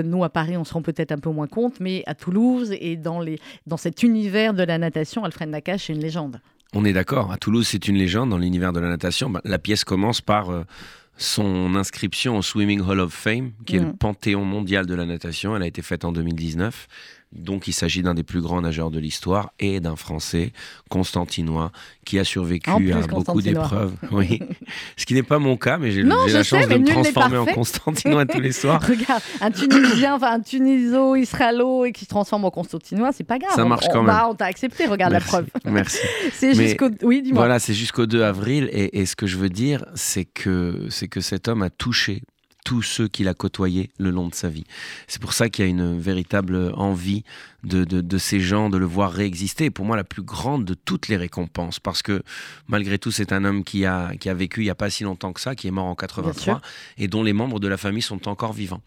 nous 0.01 0.23
à 0.23 0.29
Paris, 0.29 0.57
on 0.57 0.63
se 0.63 0.73
rend 0.73 0.81
peut-être 0.81 1.11
un 1.11 1.17
peu 1.17 1.29
moins 1.29 1.47
compte, 1.47 1.79
mais 1.79 2.03
à 2.05 2.15
Toulouse 2.15 2.73
et 2.79 2.95
dans 2.97 3.19
les, 3.19 3.39
dans 3.67 3.77
cet 3.77 4.03
univers 4.03 4.53
de 4.53 4.63
la 4.63 4.77
natation, 4.77 5.23
Alfred 5.23 5.49
Nakache 5.49 5.89
est 5.89 5.93
une 5.93 6.01
légende. 6.01 6.39
On 6.75 6.83
est 6.85 6.93
d'accord, 6.93 7.31
à 7.31 7.37
Toulouse, 7.37 7.67
c'est 7.67 7.87
une 7.87 7.95
légende 7.95 8.29
dans 8.29 8.37
l'univers 8.37 8.73
de 8.73 8.79
la 8.81 8.89
natation. 8.89 9.29
Bah, 9.29 9.41
la 9.45 9.57
pièce 9.59 9.83
commence 9.85 10.19
par 10.19 10.49
euh, 10.49 10.63
son 11.17 11.73
inscription 11.75 12.37
au 12.37 12.41
Swimming 12.41 12.81
Hall 12.81 12.99
of 12.99 13.13
Fame, 13.13 13.51
qui 13.65 13.77
est 13.77 13.79
le 13.79 13.87
Mm. 13.87 13.97
panthéon 13.97 14.43
mondial 14.43 14.85
de 14.85 14.93
la 14.93 15.05
natation. 15.05 15.55
Elle 15.55 15.63
a 15.63 15.67
été 15.67 15.81
faite 15.81 16.03
en 16.03 16.11
2019. 16.11 16.87
Donc, 17.35 17.67
il 17.67 17.73
s'agit 17.73 18.01
d'un 18.01 18.13
des 18.13 18.23
plus 18.23 18.41
grands 18.41 18.61
nageurs 18.61 18.91
de 18.91 18.99
l'histoire 18.99 19.51
et 19.59 19.79
d'un 19.79 19.95
Français 19.95 20.51
constantinois 20.89 21.71
qui 22.05 22.17
a 22.19 22.23
survécu 22.23 22.69
plus, 22.75 22.91
à 22.93 22.99
beaucoup 23.01 23.41
d'épreuves. 23.41 23.93
Oui. 24.11 24.39
Ce 24.95 25.05
qui 25.05 25.13
n'est 25.13 25.23
pas 25.23 25.39
mon 25.39 25.57
cas, 25.57 25.77
mais 25.77 25.91
j'ai 25.91 26.03
la 26.03 26.15
sais, 26.27 26.43
chance 26.43 26.67
de 26.67 26.77
me 26.77 26.85
transformer 26.85 27.37
en. 27.37 27.45
Constantinois 27.45 28.25
tous 28.25 28.39
les 28.39 28.51
soirs. 28.51 28.81
Regarde, 28.87 29.21
un 29.41 29.51
Tunisien, 29.51 30.15
enfin 30.15 30.33
un 30.33 30.39
Tuniso-Israélo 30.39 31.85
et 31.85 31.91
qui 31.91 32.05
se 32.05 32.09
transforme 32.09 32.45
en 32.45 32.51
Constantinois, 32.51 33.11
c'est 33.11 33.23
pas 33.23 33.37
grave. 33.37 33.53
Ça 33.55 33.65
On- 33.65 33.69
marche 33.69 33.85
on, 33.89 33.93
quand 33.93 34.03
bah, 34.03 34.21
même. 34.21 34.31
on 34.31 34.35
t'a 34.35 34.45
accepté, 34.45 34.85
regarde 34.85 35.11
Merci. 35.11 35.25
la 35.31 35.41
preuve. 35.41 35.47
Merci. 35.73 35.99
C'est 36.33 36.53
jusqu'au. 36.53 36.89
Oui, 37.03 37.21
dis-moi. 37.21 37.41
Voilà, 37.41 37.59
c'est 37.59 37.73
jusqu'au 37.73 38.05
2 38.05 38.23
avril. 38.23 38.69
Et, 38.71 38.99
et 38.99 39.05
ce 39.05 39.15
que 39.15 39.27
je 39.27 39.37
veux 39.37 39.49
dire, 39.49 39.85
c'est 39.95 40.25
que, 40.25 40.87
c'est 40.89 41.07
que 41.07 41.21
cet 41.21 41.47
homme 41.47 41.61
a 41.63 41.69
touché 41.69 42.21
tous 42.65 42.81
ceux 42.81 43.07
qu'il 43.07 43.29
a 43.29 43.33
côtoyés 43.33 43.91
le 43.99 44.09
long 44.09 44.27
de 44.27 44.35
sa 44.35 44.49
vie. 44.49 44.65
C'est 45.07 45.21
pour 45.21 45.33
ça 45.33 45.49
qu'il 45.49 45.63
y 45.63 45.67
a 45.67 45.69
une 45.69 45.97
véritable 45.99 46.73
envie 46.75 47.23
de, 47.63 47.83
de, 47.83 48.17
ces 48.17 48.39
gens 48.39 48.69
de 48.69 48.77
le 48.77 48.85
voir 48.85 49.11
réexister. 49.11 49.69
Pour 49.69 49.85
moi, 49.85 49.95
la 49.95 50.03
plus 50.03 50.23
grande 50.23 50.65
de 50.65 50.73
toutes 50.73 51.07
les 51.07 51.15
récompenses, 51.15 51.79
parce 51.79 52.01
que 52.01 52.23
malgré 52.67 52.97
tout, 52.97 53.11
c'est 53.11 53.31
un 53.33 53.45
homme 53.45 53.63
qui 53.63 53.85
a, 53.85 54.15
qui 54.19 54.29
a 54.29 54.33
vécu 54.33 54.61
il 54.61 54.63
n'y 54.65 54.69
a 54.71 54.75
pas 54.75 54.89
si 54.89 55.03
longtemps 55.03 55.31
que 55.31 55.41
ça, 55.41 55.55
qui 55.55 55.67
est 55.67 55.71
mort 55.71 55.85
en 55.85 55.95
83, 55.95 56.59
et 56.97 57.07
dont 57.07 57.23
les 57.23 57.33
membres 57.33 57.59
de 57.59 57.67
la 57.67 57.77
famille 57.77 58.01
sont 58.01 58.27
encore 58.27 58.53
vivants. 58.53 58.81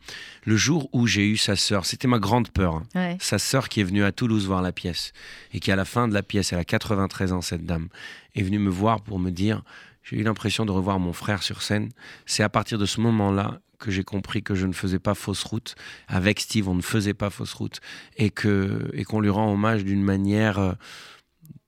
Le 0.44 0.56
jour 0.56 0.88
où 0.92 1.06
j'ai 1.06 1.26
eu 1.28 1.36
sa 1.36 1.54
sœur, 1.54 1.86
c'était 1.86 2.08
ma 2.08 2.18
grande 2.18 2.50
peur, 2.50 2.82
hein. 2.94 3.16
sa 3.20 3.38
sœur 3.38 3.68
qui 3.68 3.80
est 3.80 3.84
venue 3.84 4.02
à 4.02 4.10
Toulouse 4.10 4.46
voir 4.46 4.60
la 4.60 4.72
pièce, 4.72 5.12
et 5.52 5.60
qui 5.60 5.70
à 5.70 5.76
la 5.76 5.84
fin 5.84 6.08
de 6.08 6.14
la 6.14 6.24
pièce, 6.24 6.52
elle 6.52 6.58
a 6.58 6.64
93 6.64 7.32
ans, 7.32 7.42
cette 7.42 7.64
dame, 7.64 7.88
est 8.34 8.42
venue 8.42 8.58
me 8.58 8.70
voir 8.70 9.00
pour 9.02 9.20
me 9.20 9.30
dire 9.30 9.62
j'ai 10.08 10.16
eu 10.16 10.22
l'impression 10.22 10.64
de 10.64 10.72
revoir 10.72 10.98
mon 10.98 11.12
frère 11.12 11.42
sur 11.42 11.60
scène. 11.60 11.90
C'est 12.24 12.42
à 12.42 12.48
partir 12.48 12.78
de 12.78 12.86
ce 12.86 13.00
moment-là 13.02 13.60
que 13.78 13.90
j'ai 13.90 14.04
compris 14.04 14.42
que 14.42 14.54
je 14.54 14.66
ne 14.66 14.72
faisais 14.72 14.98
pas 14.98 15.14
fausse 15.14 15.44
route. 15.44 15.74
Avec 16.08 16.40
Steve, 16.40 16.68
on 16.68 16.74
ne 16.74 16.82
faisait 16.82 17.14
pas 17.14 17.30
fausse 17.30 17.54
route 17.54 17.80
et 18.16 18.30
que 18.30 18.90
et 18.92 19.04
qu'on 19.04 19.20
lui 19.20 19.30
rend 19.30 19.52
hommage 19.52 19.84
d'une 19.84 20.02
manière 20.02 20.58
euh, 20.58 20.72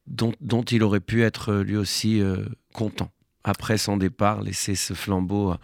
dont, 0.06 0.62
il 0.62 0.82
aurait 0.82 1.00
pu 1.00 1.22
être 1.22 1.52
euh, 1.52 1.62
lui 1.62 1.76
aussi 1.76 2.20
euh, 2.20 2.44
content. 2.74 3.11
Après 3.44 3.78
son 3.78 3.96
départ, 3.96 4.42
laisser 4.42 4.74
ce 4.74 4.92
flambeau 4.92 5.54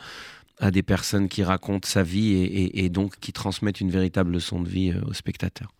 à, 0.60 0.70
des 0.70 0.82
personnes 0.82 1.28
qui 1.28 1.44
racontent 1.44 1.86
sa 1.86 2.02
vie 2.02 2.32
et, 2.32 2.84
et, 2.84 2.88
donc 2.88 3.18
qui 3.20 3.34
transmettent 3.34 3.82
une 3.82 3.90
véritable 3.90 4.32
leçon 4.32 4.60
de 4.62 4.68
vie 4.68 4.94
aux 5.06 5.12
spectateurs. 5.12 5.75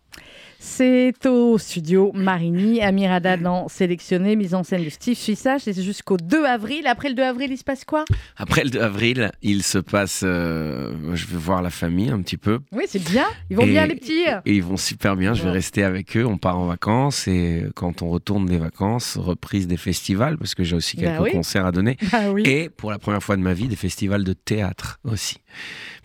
C'est 0.59 1.13
au 1.25 1.57
studio 1.57 2.11
Marigny, 2.13 2.81
Amir 2.81 3.11
Haddad 3.11 3.47
sélectionné, 3.69 4.35
mise 4.35 4.55
en 4.55 4.63
scène 4.63 4.83
de 4.83 4.89
Steve 4.89 5.15
Suissage. 5.15 5.61
C'est 5.63 5.81
jusqu'au 5.81 6.17
2 6.17 6.45
avril. 6.45 6.87
Après 6.87 7.09
le 7.09 7.15
2 7.15 7.23
avril, 7.23 7.51
il 7.51 7.57
se 7.57 7.63
passe 7.63 7.85
quoi? 7.85 8.05
Après 8.37 8.63
le 8.63 8.71
2 8.71 8.81
avril, 8.81 9.31
il 9.43 9.61
se 9.63 9.77
passe. 9.77 10.21
Euh, 10.23 10.93
je 11.13 11.27
vais 11.27 11.37
voir 11.37 11.61
la 11.61 11.69
famille 11.69 12.09
un 12.09 12.21
petit 12.21 12.37
peu. 12.37 12.59
Oui, 12.71 12.85
c'est 12.87 13.03
bien. 13.03 13.25
Ils 13.49 13.57
vont 13.57 13.65
bien, 13.65 13.85
les 13.85 13.95
petits. 13.95 14.23
Et 14.45 14.55
ils 14.55 14.63
vont 14.63 14.77
super 14.77 15.15
bien. 15.15 15.33
Je 15.33 15.43
vais 15.43 15.51
rester 15.51 15.83
avec 15.83 16.17
eux. 16.17 16.25
On 16.25 16.37
part 16.37 16.57
en 16.57 16.65
vacances. 16.65 17.27
Et 17.27 17.63
quand 17.75 18.01
on 18.01 18.09
retourne 18.09 18.45
des 18.47 18.57
vacances, 18.57 19.17
reprise 19.17 19.67
des 19.67 19.77
festivals, 19.77 20.37
parce 20.37 20.55
que 20.55 20.63
j'ai 20.63 20.75
aussi 20.75 20.97
bah 20.97 21.17
quelques 21.17 21.33
concerts 21.33 21.65
à 21.65 21.71
donner. 21.71 21.97
Bah 22.11 22.19
et 22.43 22.69
pour 22.69 22.89
la 22.89 22.97
première 22.97 23.21
fois 23.21 23.37
de 23.37 23.41
ma 23.41 23.53
vie, 23.53 23.67
des 23.67 23.75
festivals 23.75 24.23
de 24.23 24.33
théâtre 24.33 24.99
aussi. 25.03 25.37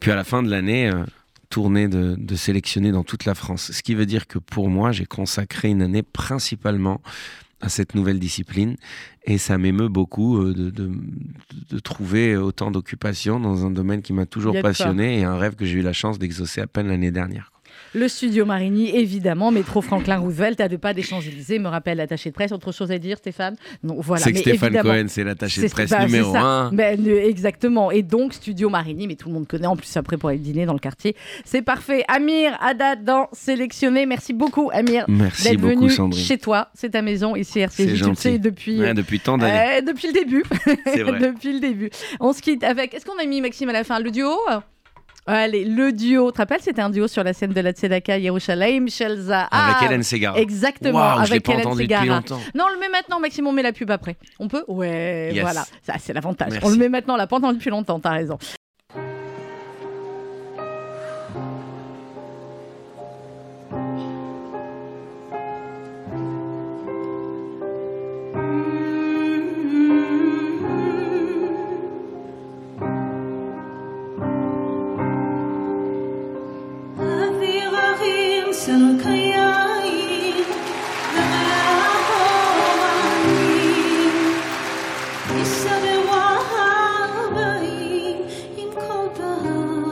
Puis 0.00 0.10
à 0.10 0.14
la 0.14 0.24
fin 0.24 0.42
de 0.42 0.50
l'année. 0.50 0.88
Euh, 0.88 1.04
tournée 1.52 1.86
de, 1.86 2.16
de 2.18 2.34
sélectionner 2.34 2.92
dans 2.92 3.04
toute 3.04 3.26
la 3.26 3.34
France. 3.34 3.72
Ce 3.72 3.82
qui 3.82 3.94
veut 3.94 4.06
dire 4.06 4.26
que 4.26 4.38
pour 4.38 4.70
moi, 4.70 4.90
j'ai 4.90 5.04
consacré 5.04 5.68
une 5.68 5.82
année 5.82 6.02
principalement 6.02 7.02
à 7.60 7.68
cette 7.68 7.94
nouvelle 7.94 8.18
discipline. 8.18 8.76
Et 9.24 9.36
ça 9.36 9.58
m'émeut 9.58 9.90
beaucoup 9.90 10.38
euh, 10.38 10.54
de, 10.54 10.70
de, 10.70 10.90
de, 11.70 11.78
trouver 11.78 12.36
autant 12.36 12.70
d'occupations 12.70 13.38
dans 13.38 13.66
un 13.66 13.70
domaine 13.70 14.00
qui 14.00 14.14
m'a 14.14 14.24
toujours 14.24 14.58
passionné 14.62 15.20
et 15.20 15.24
un 15.24 15.36
rêve 15.36 15.54
que 15.54 15.66
j'ai 15.66 15.78
eu 15.78 15.82
la 15.82 15.92
chance 15.92 16.18
d'exaucer 16.18 16.62
à 16.62 16.66
peine 16.66 16.88
l'année 16.88 17.12
dernière 17.12 17.52
le 17.94 18.08
studio 18.08 18.44
Marigny, 18.44 18.90
évidemment, 18.96 19.50
métro 19.50 19.82
Franklin 19.82 20.18
Roosevelt, 20.18 20.60
à 20.60 20.68
deux 20.68 20.78
pas 20.78 20.94
des 20.94 21.02
Champs-Élysées, 21.02 21.58
me 21.58 21.68
rappelle 21.68 21.98
l'attaché 21.98 22.30
de 22.30 22.34
presse. 22.34 22.52
Autre 22.52 22.72
chose 22.72 22.90
à 22.90 22.98
dire, 22.98 23.18
Stéphane? 23.18 23.56
Non, 23.82 23.96
voilà. 24.00 24.24
C'est 24.24 24.32
que 24.32 24.38
Stéphane 24.38 24.80
Cohen, 24.80 25.04
c'est 25.08 25.24
l'attaché 25.24 25.62
de 25.62 25.68
presse 25.68 25.90
bah, 25.90 26.06
numéro 26.06 26.34
un. 26.34 26.72
Ben, 26.72 26.98
euh, 27.06 27.28
exactement. 27.28 27.90
Et 27.90 28.02
donc, 28.02 28.34
studio 28.34 28.70
Marigny, 28.70 29.06
mais 29.06 29.16
tout 29.16 29.28
le 29.28 29.34
monde 29.34 29.46
connaît 29.46 29.66
en 29.66 29.76
plus 29.76 29.94
après 29.96 30.16
pour 30.16 30.30
aller 30.30 30.38
dîner 30.38 30.64
dans 30.64 30.72
le 30.72 30.78
quartier. 30.78 31.14
C'est 31.44 31.62
parfait. 31.62 32.04
Amir 32.08 32.56
Haddad 32.60 33.04
dans 33.04 33.28
Sélectionné. 33.32 34.06
Merci 34.06 34.32
beaucoup, 34.32 34.70
Amir. 34.72 35.04
Merci 35.08 35.56
beaucoup, 35.56 35.80
venu 35.80 35.90
Sandrine. 35.90 36.24
chez 36.24 36.38
toi. 36.38 36.68
C'est 36.74 36.90
ta 36.90 37.02
maison 37.02 37.36
ici, 37.36 37.60
RCJ. 37.60 37.76
Tu 37.76 38.08
le 38.08 38.14
sais 38.14 38.38
depuis. 38.38 38.78
depuis 38.94 39.20
tant 39.20 39.36
d'années. 39.36 39.78
Euh, 39.78 39.80
depuis 39.82 40.08
le 40.08 40.12
début. 40.14 40.44
C'est 40.86 41.02
vrai. 41.02 41.18
depuis 41.32 41.52
le 41.52 41.60
début. 41.60 41.90
On 42.20 42.32
se 42.32 42.40
quitte 42.40 42.64
avec. 42.64 42.94
Est-ce 42.94 43.04
qu'on 43.04 43.18
a 43.18 43.26
mis 43.26 43.40
Maxime 43.40 43.68
à 43.68 43.72
la 43.72 43.84
fin? 43.84 44.00
Le 44.00 44.10
duo? 44.10 44.30
Allez, 45.26 45.64
le 45.64 45.92
duo. 45.92 46.30
Tu 46.30 46.32
te 46.34 46.38
rappelles, 46.38 46.60
c'était 46.60 46.82
un 46.82 46.90
duo 46.90 47.06
sur 47.06 47.22
la 47.22 47.32
scène 47.32 47.52
de 47.52 47.60
la 47.60 47.72
Tzedaka, 47.72 48.18
Yerushalayim, 48.18 48.88
Shelza. 48.88 49.42
Avec 49.50 49.88
Hélène 49.88 50.02
Segara. 50.02 50.38
Exactement, 50.38 50.98
avec 51.00 51.48
Hélène 51.48 51.74
Segara. 51.74 52.20
Non, 52.54 52.64
on 52.68 52.74
le 52.74 52.80
met 52.80 52.88
maintenant, 52.88 53.20
Maxime, 53.20 53.46
on 53.46 53.52
met 53.52 53.62
la 53.62 53.72
pub 53.72 53.90
après. 53.90 54.16
On 54.38 54.48
peut? 54.48 54.64
Ouais, 54.68 55.32
voilà. 55.40 55.64
Ça, 55.82 55.94
c'est 55.98 56.12
l'avantage. 56.12 56.58
On 56.62 56.70
le 56.70 56.76
met 56.76 56.88
maintenant, 56.88 57.14
on 57.14 57.18
l'a 57.18 57.26
pas 57.26 57.36
entendu 57.36 57.58
depuis 57.58 57.70
longtemps, 57.70 58.00
t'as 58.00 58.10
raison. 58.10 58.38
סלקיים 78.64 80.44
ומלאכונים 81.14 82.52
יסדרו 85.36 86.22
הבאים 87.18 88.16
עם 88.56 88.68
כל 88.74 89.06
בהמונים. 89.18 89.82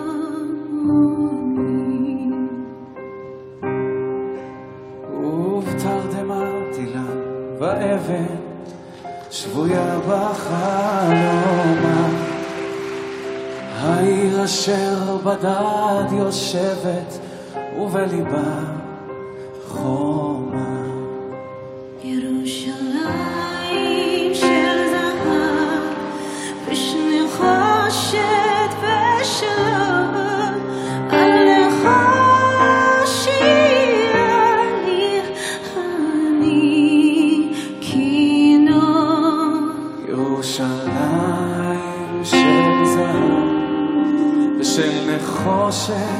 ובתרדמה 5.12 6.44
תילן 6.72 7.20
ואבן 7.58 8.36
שבויה 9.30 9.98
בחלומה 10.08 12.00
העיר 13.80 14.44
אשר 14.44 15.16
בדד 15.24 16.12
יושבת 16.12 17.29
ובליבה 17.78 18.52
חומה. 19.68 20.86
ירושלים 22.04 22.90
של 24.34 24.76
זהב 24.90 25.82
ושנחושת 26.68 28.20
ושלום 28.80 30.14
על 31.10 31.32
נחושייך 31.48 32.16
אני 35.76 37.52
כינו. 37.80 38.80
ירושלים 40.08 41.20
של 42.24 42.84
זהב 42.84 44.60
ושל 44.60 45.16
נחושת 45.16 46.19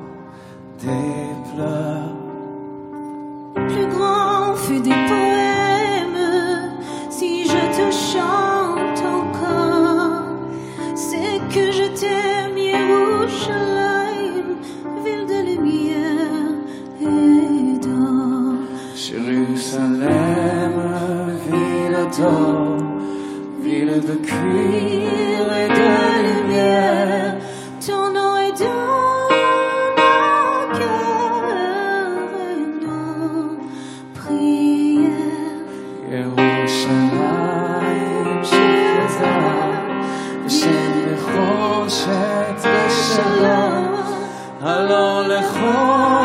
pleurs. 0.81 2.15
Plus 3.53 3.87
grand 3.95 4.55
fut 4.55 4.81
des 4.81 4.89
poèmes 4.89 6.23
si 7.09 7.45
je 7.45 7.61
te 7.77 7.91
chante 7.91 9.03
encore. 9.05 10.23
C'est 10.95 11.39
que 11.53 11.71
je 11.71 11.87
t'aime, 11.99 12.57
Yerushalayim, 12.57 14.49
ville 15.03 15.25
de 15.33 15.39
lumière 15.51 16.55
et 17.01 17.77
d'or. 17.79 18.55
Jérusalem, 18.95 20.77
ville 21.47 22.03
d'or, 22.17 22.77
ville 23.61 23.99
de 24.07 24.15
cuir. 24.25 25.10
הלא 44.62 45.22
לכל 45.28 46.19